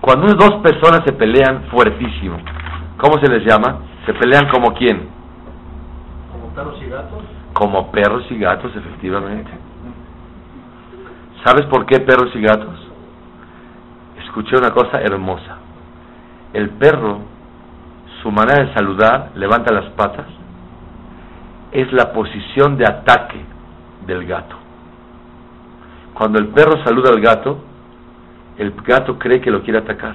Cuando 0.00 0.34
dos 0.34 0.62
personas 0.62 1.02
se 1.04 1.12
pelean 1.12 1.64
fuertísimo, 1.70 2.38
¿cómo 2.98 3.18
se 3.18 3.30
les 3.30 3.44
llama? 3.44 3.80
Se 4.06 4.14
pelean 4.14 4.48
como 4.48 4.72
quién? 4.74 5.08
Como 6.30 6.54
perros 6.54 6.78
y 6.80 6.88
gatos. 6.88 7.22
Como 7.52 7.90
perros 7.90 8.24
y 8.30 8.38
gatos, 8.38 8.74
efectivamente. 8.76 9.50
¿Sabes 11.44 11.66
por 11.66 11.84
qué 11.86 12.00
perros 12.00 12.30
y 12.34 12.40
gatos? 12.40 12.88
Escuché 14.24 14.56
una 14.56 14.70
cosa 14.70 15.00
hermosa. 15.00 15.58
El 16.52 16.70
perro, 16.70 17.18
su 18.22 18.30
manera 18.30 18.64
de 18.64 18.74
saludar, 18.74 19.32
levanta 19.34 19.74
las 19.74 19.90
patas, 19.90 20.26
es 21.74 21.92
la 21.92 22.12
posición 22.12 22.76
de 22.78 22.86
ataque 22.86 23.44
del 24.06 24.24
gato. 24.26 24.56
Cuando 26.14 26.38
el 26.38 26.46
perro 26.48 26.82
saluda 26.84 27.10
al 27.10 27.20
gato, 27.20 27.58
el 28.56 28.72
gato 28.86 29.18
cree 29.18 29.40
que 29.40 29.50
lo 29.50 29.62
quiere 29.62 29.80
atacar. 29.80 30.14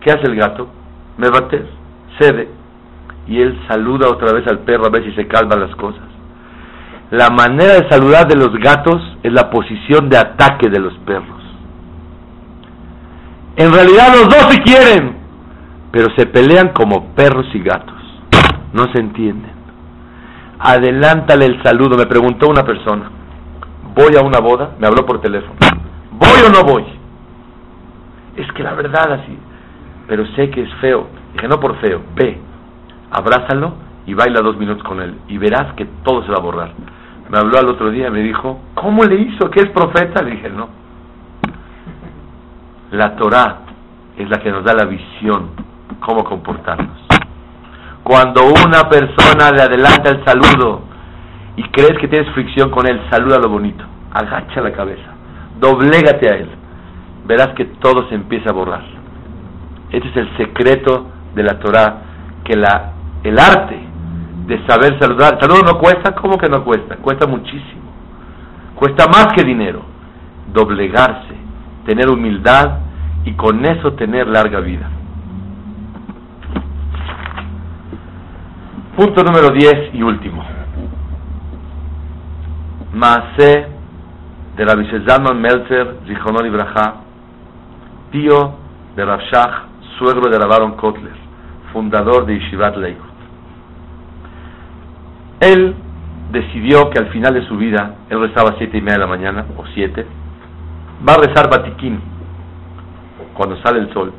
¿Qué 0.00 0.10
hace 0.10 0.26
el 0.26 0.36
gato? 0.36 0.68
Me 1.16 1.30
bater, 1.30 1.66
cede. 2.20 2.48
Y 3.26 3.40
él 3.40 3.58
saluda 3.66 4.10
otra 4.10 4.32
vez 4.32 4.46
al 4.46 4.58
perro 4.60 4.86
a 4.86 4.90
ver 4.90 5.04
si 5.04 5.12
se 5.12 5.26
calman 5.26 5.60
las 5.60 5.74
cosas. 5.76 6.02
La 7.10 7.30
manera 7.30 7.74
de 7.74 7.88
saludar 7.88 8.28
de 8.28 8.36
los 8.36 8.52
gatos 8.58 9.00
es 9.22 9.32
la 9.32 9.48
posición 9.48 10.10
de 10.10 10.18
ataque 10.18 10.68
de 10.68 10.80
los 10.80 10.92
perros. 10.98 11.40
En 13.56 13.72
realidad 13.72 14.08
los 14.14 14.28
dos 14.28 14.52
se 14.52 14.62
quieren, 14.62 15.16
pero 15.90 16.08
se 16.16 16.26
pelean 16.26 16.68
como 16.74 17.14
perros 17.14 17.46
y 17.54 17.60
gatos. 17.60 17.96
No 18.74 18.90
se 18.92 19.00
entienden. 19.00 19.61
Adelántale 20.64 21.46
el 21.46 21.60
saludo, 21.64 21.96
me 21.96 22.06
preguntó 22.06 22.48
una 22.48 22.62
persona. 22.62 23.10
Voy 23.96 24.14
a 24.16 24.22
una 24.22 24.38
boda, 24.38 24.76
me 24.78 24.86
habló 24.86 25.04
por 25.04 25.20
teléfono. 25.20 25.56
¿Voy 26.12 26.40
o 26.46 26.50
no 26.50 26.62
voy? 26.62 26.84
Es 28.36 28.50
que 28.52 28.62
la 28.62 28.74
verdad 28.74 29.12
así, 29.12 29.36
pero 30.06 30.24
sé 30.36 30.50
que 30.50 30.62
es 30.62 30.72
feo. 30.74 31.08
Dije, 31.32 31.48
no 31.48 31.58
por 31.58 31.76
feo, 31.80 32.00
ve, 32.14 32.38
abrázalo 33.10 33.74
y 34.06 34.14
baila 34.14 34.40
dos 34.40 34.56
minutos 34.56 34.84
con 34.84 35.00
él 35.00 35.18
y 35.26 35.36
verás 35.36 35.74
que 35.74 35.84
todo 36.04 36.22
se 36.24 36.30
va 36.30 36.36
a 36.36 36.42
borrar. 36.42 36.70
Me 37.28 37.38
habló 37.38 37.58
al 37.58 37.68
otro 37.68 37.90
día 37.90 38.06
y 38.06 38.10
me 38.12 38.20
dijo, 38.20 38.60
¿cómo 38.74 39.02
le 39.04 39.16
hizo? 39.16 39.50
¿Qué 39.50 39.62
es 39.62 39.70
profeta? 39.70 40.22
Le 40.22 40.30
dije, 40.30 40.48
no. 40.48 40.68
La 42.92 43.16
Torah 43.16 43.62
es 44.16 44.30
la 44.30 44.38
que 44.38 44.52
nos 44.52 44.62
da 44.62 44.74
la 44.74 44.84
visión, 44.84 45.50
cómo 45.98 46.22
comportarnos. 46.22 47.01
Cuando 48.02 48.46
una 48.46 48.88
persona 48.88 49.52
le 49.52 49.62
adelanta 49.62 50.10
el 50.10 50.24
saludo 50.24 50.82
y 51.56 51.62
crees 51.64 51.98
que 52.00 52.08
tienes 52.08 52.32
fricción 52.34 52.70
con 52.70 52.86
él, 52.86 53.00
saluda 53.10 53.38
lo 53.38 53.48
bonito, 53.48 53.84
agacha 54.12 54.60
la 54.60 54.72
cabeza, 54.72 55.08
doblégate 55.60 56.28
a 56.28 56.36
él, 56.36 56.48
verás 57.26 57.50
que 57.54 57.64
todo 57.64 58.08
se 58.08 58.16
empieza 58.16 58.50
a 58.50 58.54
borrar. 58.54 58.82
Este 59.90 60.08
es 60.08 60.16
el 60.16 60.36
secreto 60.36 61.06
de 61.34 61.42
la 61.44 61.60
Torah, 61.60 62.02
que 62.44 62.56
la, 62.56 62.92
el 63.22 63.38
arte 63.38 63.78
de 64.46 64.66
saber 64.66 64.98
saludar, 64.98 65.38
saludo 65.40 65.62
no 65.62 65.78
cuesta, 65.78 66.12
¿cómo 66.16 66.38
que 66.38 66.48
no 66.48 66.64
cuesta? 66.64 66.96
Cuesta 66.96 67.28
muchísimo, 67.28 67.82
cuesta 68.74 69.06
más 69.06 69.28
que 69.36 69.44
dinero, 69.44 69.82
doblegarse, 70.52 71.36
tener 71.86 72.10
humildad 72.10 72.78
y 73.24 73.34
con 73.34 73.64
eso 73.64 73.92
tener 73.92 74.26
larga 74.26 74.58
vida. 74.58 74.90
Punto 78.96 79.24
número 79.24 79.48
10 79.54 79.94
y 79.94 80.02
último. 80.02 80.44
Maase 82.92 83.66
de 84.54 84.64
Rabbi 84.66 84.86
Zalman 85.08 85.40
Meltzer, 85.40 85.96
Zichonol 86.06 86.46
Ibrahá, 86.46 86.96
tío 88.10 88.54
de 88.94 89.02
Rav 89.02 89.20
Shach, 89.32 89.62
suegro 89.96 90.30
de 90.30 90.38
Rav 90.38 90.76
Kotler, 90.76 91.14
fundador 91.72 92.26
de 92.26 92.38
Yeshivat 92.38 92.76
Leikut. 92.76 93.10
Él 95.40 95.74
decidió 96.30 96.90
que 96.90 96.98
al 96.98 97.08
final 97.12 97.32
de 97.32 97.46
su 97.46 97.56
vida, 97.56 97.94
él 98.10 98.20
rezaba 98.20 98.50
a 98.50 98.58
siete 98.58 98.76
y 98.76 98.82
media 98.82 98.98
de 98.98 99.04
la 99.04 99.06
mañana, 99.06 99.46
o 99.56 99.64
siete, 99.72 100.04
va 101.08 101.14
a 101.14 101.26
rezar 101.26 101.48
Batiquín, 101.48 101.98
cuando 103.32 103.56
sale 103.62 103.78
el 103.78 103.90
sol. 103.94 104.12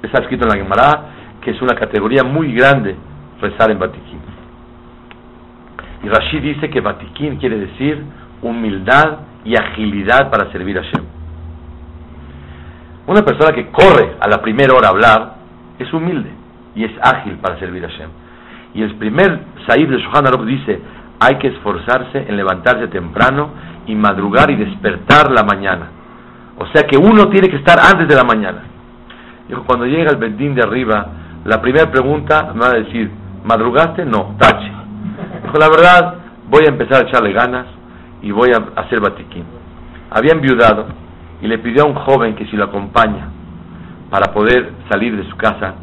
Está 0.00 0.20
escrito 0.20 0.44
en 0.44 0.50
la 0.50 0.62
Gemara 0.62 1.06
que 1.40 1.50
es 1.50 1.60
una 1.60 1.74
categoría 1.74 2.22
muy 2.22 2.54
grande 2.54 2.94
rezar 3.50 3.70
en 3.70 3.78
Batiquín. 3.78 4.20
Y 6.02 6.08
Rashi 6.08 6.40
dice 6.40 6.68
que 6.70 6.80
Batiquín 6.80 7.36
quiere 7.36 7.58
decir 7.58 8.02
humildad 8.42 9.18
y 9.44 9.56
agilidad 9.56 10.30
para 10.30 10.50
servir 10.52 10.78
a 10.78 10.82
Shem. 10.82 11.04
Una 13.06 13.22
persona 13.22 13.54
que 13.54 13.70
corre 13.70 14.16
a 14.20 14.28
la 14.28 14.40
primera 14.40 14.74
hora 14.74 14.88
a 14.88 14.90
hablar 14.90 15.34
es 15.78 15.92
humilde 15.92 16.30
y 16.74 16.84
es 16.84 16.92
ágil 17.02 17.34
para 17.34 17.58
servir 17.58 17.84
a 17.84 17.88
Shem. 17.88 18.10
Y 18.74 18.82
el 18.82 18.96
primer 18.96 19.40
Saib 19.66 19.88
de 19.88 19.98
Shohan 19.98 20.26
Aruch 20.26 20.46
dice, 20.46 20.80
hay 21.20 21.36
que 21.36 21.48
esforzarse 21.48 22.26
en 22.28 22.36
levantarse 22.36 22.88
temprano 22.88 23.50
y 23.86 23.94
madrugar 23.94 24.50
y 24.50 24.56
despertar 24.56 25.30
la 25.30 25.44
mañana. 25.44 25.88
O 26.58 26.66
sea 26.66 26.82
que 26.86 26.96
uno 26.96 27.28
tiene 27.28 27.48
que 27.48 27.56
estar 27.56 27.78
antes 27.78 28.08
de 28.08 28.14
la 28.14 28.24
mañana. 28.24 28.62
Dijo, 29.48 29.64
cuando 29.64 29.86
llega 29.86 30.10
el 30.10 30.16
bendín 30.16 30.54
de 30.54 30.62
arriba, 30.62 31.06
la 31.44 31.60
primera 31.60 31.90
pregunta 31.90 32.52
me 32.54 32.60
va 32.60 32.68
a 32.68 32.78
decir, 32.78 33.10
¿madrugaste? 33.44 34.04
No, 34.04 34.34
tache. 34.38 34.72
Dijo, 35.44 35.58
la 35.58 35.68
verdad, 35.68 36.14
voy 36.48 36.64
a 36.66 36.70
empezar 36.70 37.04
a 37.04 37.08
echarle 37.08 37.32
ganas 37.32 37.66
y 38.22 38.30
voy 38.30 38.50
a 38.50 38.80
hacer 38.80 39.00
batiquín. 39.00 39.44
Había 40.10 40.32
enviudado 40.32 40.86
y 41.40 41.46
le 41.46 41.58
pidió 41.58 41.84
a 41.84 41.86
un 41.86 41.94
joven 41.94 42.34
que 42.34 42.46
si 42.46 42.56
lo 42.56 42.64
acompaña 42.64 43.28
para 44.10 44.32
poder 44.32 44.72
salir 44.90 45.16
de 45.16 45.28
su 45.28 45.36
casa 45.36 45.74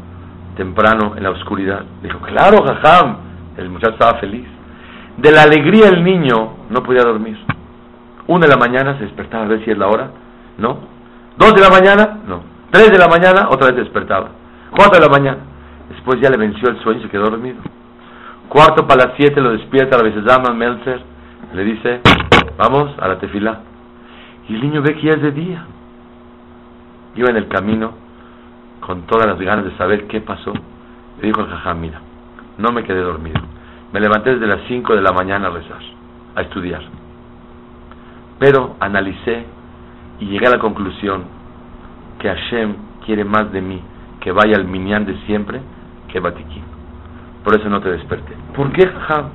temprano 0.56 1.14
en 1.16 1.22
la 1.22 1.30
oscuridad. 1.30 1.84
Dijo, 2.02 2.18
claro, 2.20 2.64
jajam. 2.64 3.16
El 3.56 3.68
muchacho 3.68 3.92
estaba 3.92 4.18
feliz. 4.18 4.46
De 5.16 5.30
la 5.30 5.42
alegría 5.42 5.88
el 5.88 6.02
niño 6.02 6.54
no 6.70 6.82
podía 6.82 7.02
dormir. 7.02 7.38
Una 8.26 8.46
de 8.46 8.48
la 8.48 8.56
mañana 8.56 8.96
se 8.96 9.04
despertaba 9.04 9.44
a 9.44 9.48
ver 9.48 9.64
si 9.64 9.70
es 9.70 9.78
la 9.78 9.88
hora. 9.88 10.10
No. 10.58 10.78
Dos 11.36 11.54
de 11.54 11.60
la 11.60 11.68
mañana, 11.68 12.18
no. 12.26 12.42
Tres 12.70 12.90
de 12.90 12.98
la 12.98 13.08
mañana, 13.08 13.48
otra 13.50 13.68
vez 13.68 13.76
despertaba. 13.76 14.28
Cuatro 14.70 14.98
de 14.98 15.06
la 15.06 15.12
mañana. 15.12 15.38
Después 15.92 16.20
ya 16.20 16.30
le 16.30 16.38
venció 16.38 16.70
el 16.70 16.78
sueño 16.80 17.00
y 17.00 17.02
se 17.02 17.08
quedó 17.10 17.24
dormido. 17.24 17.58
Cuarto 18.48 18.86
para 18.86 19.06
las 19.06 19.16
siete 19.16 19.40
lo 19.40 19.52
despierta 19.52 20.02
la 20.02 20.08
llama 20.08 20.54
Meltzer. 20.54 21.02
Le 21.52 21.64
dice, 21.64 22.00
vamos 22.56 22.94
a 22.98 23.08
la 23.08 23.18
tefila. 23.18 23.60
Y 24.48 24.54
el 24.54 24.62
niño 24.62 24.82
ve 24.82 24.94
que 24.94 25.02
ya 25.02 25.12
es 25.12 25.22
de 25.22 25.32
día. 25.32 25.66
Iba 27.14 27.28
en 27.28 27.36
el 27.36 27.48
camino 27.48 27.92
con 28.80 29.02
todas 29.02 29.26
las 29.26 29.38
ganas 29.38 29.66
de 29.66 29.76
saber 29.76 30.06
qué 30.06 30.22
pasó. 30.22 30.54
Le 31.20 31.26
dijo 31.26 31.42
al 31.42 31.50
jajam, 31.50 31.80
mira, 31.80 32.00
no 32.56 32.72
me 32.72 32.84
quedé 32.84 33.00
dormido. 33.00 33.40
Me 33.92 34.00
levanté 34.00 34.32
desde 34.32 34.46
las 34.46 34.62
cinco 34.68 34.94
de 34.94 35.02
la 35.02 35.12
mañana 35.12 35.48
a 35.48 35.50
rezar, 35.50 35.80
a 36.34 36.40
estudiar. 36.40 36.82
Pero 38.38 38.76
analicé 38.80 39.44
y 40.20 40.26
llegué 40.26 40.46
a 40.46 40.50
la 40.52 40.58
conclusión 40.58 41.24
que 42.18 42.28
Hashem 42.28 42.76
quiere 43.04 43.24
más 43.24 43.52
de 43.52 43.60
mí 43.60 43.80
que 44.20 44.32
vaya 44.32 44.56
al 44.56 44.64
minyan 44.64 45.04
de 45.04 45.16
siempre 45.26 45.60
que. 46.20 46.62
Por 47.44 47.58
eso 47.58 47.68
no 47.68 47.80
te 47.80 47.90
desperté. 47.90 48.34
¿Por 48.54 48.72
qué, 48.72 48.86
jajam? 48.86 49.30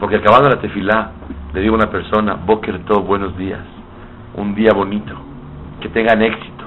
Porque 0.00 0.16
acabando 0.16 0.48
la 0.48 0.60
tefilá, 0.60 1.12
le 1.52 1.60
digo 1.60 1.74
a 1.74 1.78
una 1.78 1.90
persona, 1.90 2.34
Boker 2.34 2.80
buenos 3.06 3.36
días, 3.36 3.60
un 4.34 4.54
día 4.54 4.72
bonito, 4.72 5.14
que 5.80 5.88
tengan 5.88 6.22
éxito. 6.22 6.64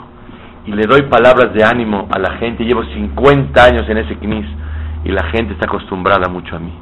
Y 0.65 0.71
le 0.71 0.83
doy 0.83 1.03
palabras 1.03 1.53
de 1.53 1.63
ánimo 1.63 2.07
a 2.11 2.19
la 2.19 2.37
gente. 2.37 2.63
Llevo 2.63 2.83
50 2.83 3.63
años 3.63 3.89
en 3.89 3.97
ese 3.97 4.15
knis 4.17 4.45
y 5.03 5.09
la 5.09 5.23
gente 5.31 5.53
está 5.53 5.65
acostumbrada 5.65 6.29
mucho 6.29 6.55
a 6.55 6.59
mí. 6.59 6.73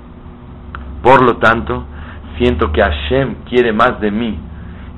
Por 1.02 1.24
lo 1.24 1.38
tanto, 1.38 1.86
siento 2.38 2.72
que 2.74 2.82
Hashem 2.82 3.36
quiere 3.48 3.72
más 3.72 4.02
de 4.02 4.12
mí 4.12 4.38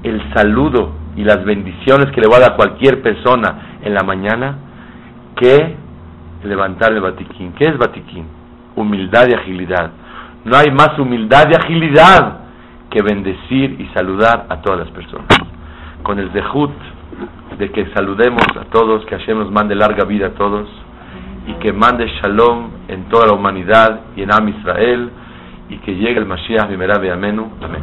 el 0.04 0.34
saludo 0.34 0.94
y 1.16 1.24
las 1.24 1.44
bendiciones 1.46 2.12
que 2.12 2.22
le 2.22 2.28
voy 2.28 2.38
a 2.38 2.40
dar 2.40 2.52
a 2.54 2.56
cualquier 2.56 3.02
persona 3.02 3.78
en 3.84 3.94
la 3.94 4.04
mañana 4.04 4.58
que 5.36 5.76
levantar 6.44 6.92
el 6.94 7.02
batiquín. 7.02 7.54
¿Qué 7.54 7.68
es 7.68 7.78
batiquín? 7.78 8.26
Humildad 8.76 9.28
y 9.30 9.34
agilidad. 9.34 9.92
No 10.46 10.58
hay 10.58 10.72
más 10.72 10.98
humildad 10.98 11.48
y 11.52 11.56
agilidad 11.56 12.40
que 12.90 13.02
bendecir 13.02 13.80
y 13.80 13.88
saludar 13.94 14.48
a 14.50 14.62
todas 14.62 14.80
las 14.80 14.90
personas. 14.90 15.28
Con 16.04 16.20
el 16.20 16.32
dejut 16.34 16.72
de 17.58 17.72
que 17.72 17.86
saludemos 17.94 18.44
a 18.60 18.66
todos, 18.66 19.06
que 19.06 19.18
Hashem 19.18 19.38
nos 19.38 19.52
mande 19.52 19.76
larga 19.76 20.06
vida 20.06 20.28
a 20.28 20.32
todos 20.32 20.68
y 21.48 21.54
que 21.56 21.72
mande 21.74 22.08
shalom 22.22 22.70
en 22.88 23.06
toda 23.10 23.28
la 23.28 23.34
humanidad 23.34 24.02
y 24.16 24.24
en 24.24 24.34
Am 24.34 24.48
Israel 24.50 25.10
y 25.70 25.78
que 25.78 25.96
llegue 25.96 26.20
el 26.20 26.26
Mashiach 26.26 26.70
Bimerabe 26.70 27.12
Amenu. 27.12 27.50
Amén. 27.62 27.82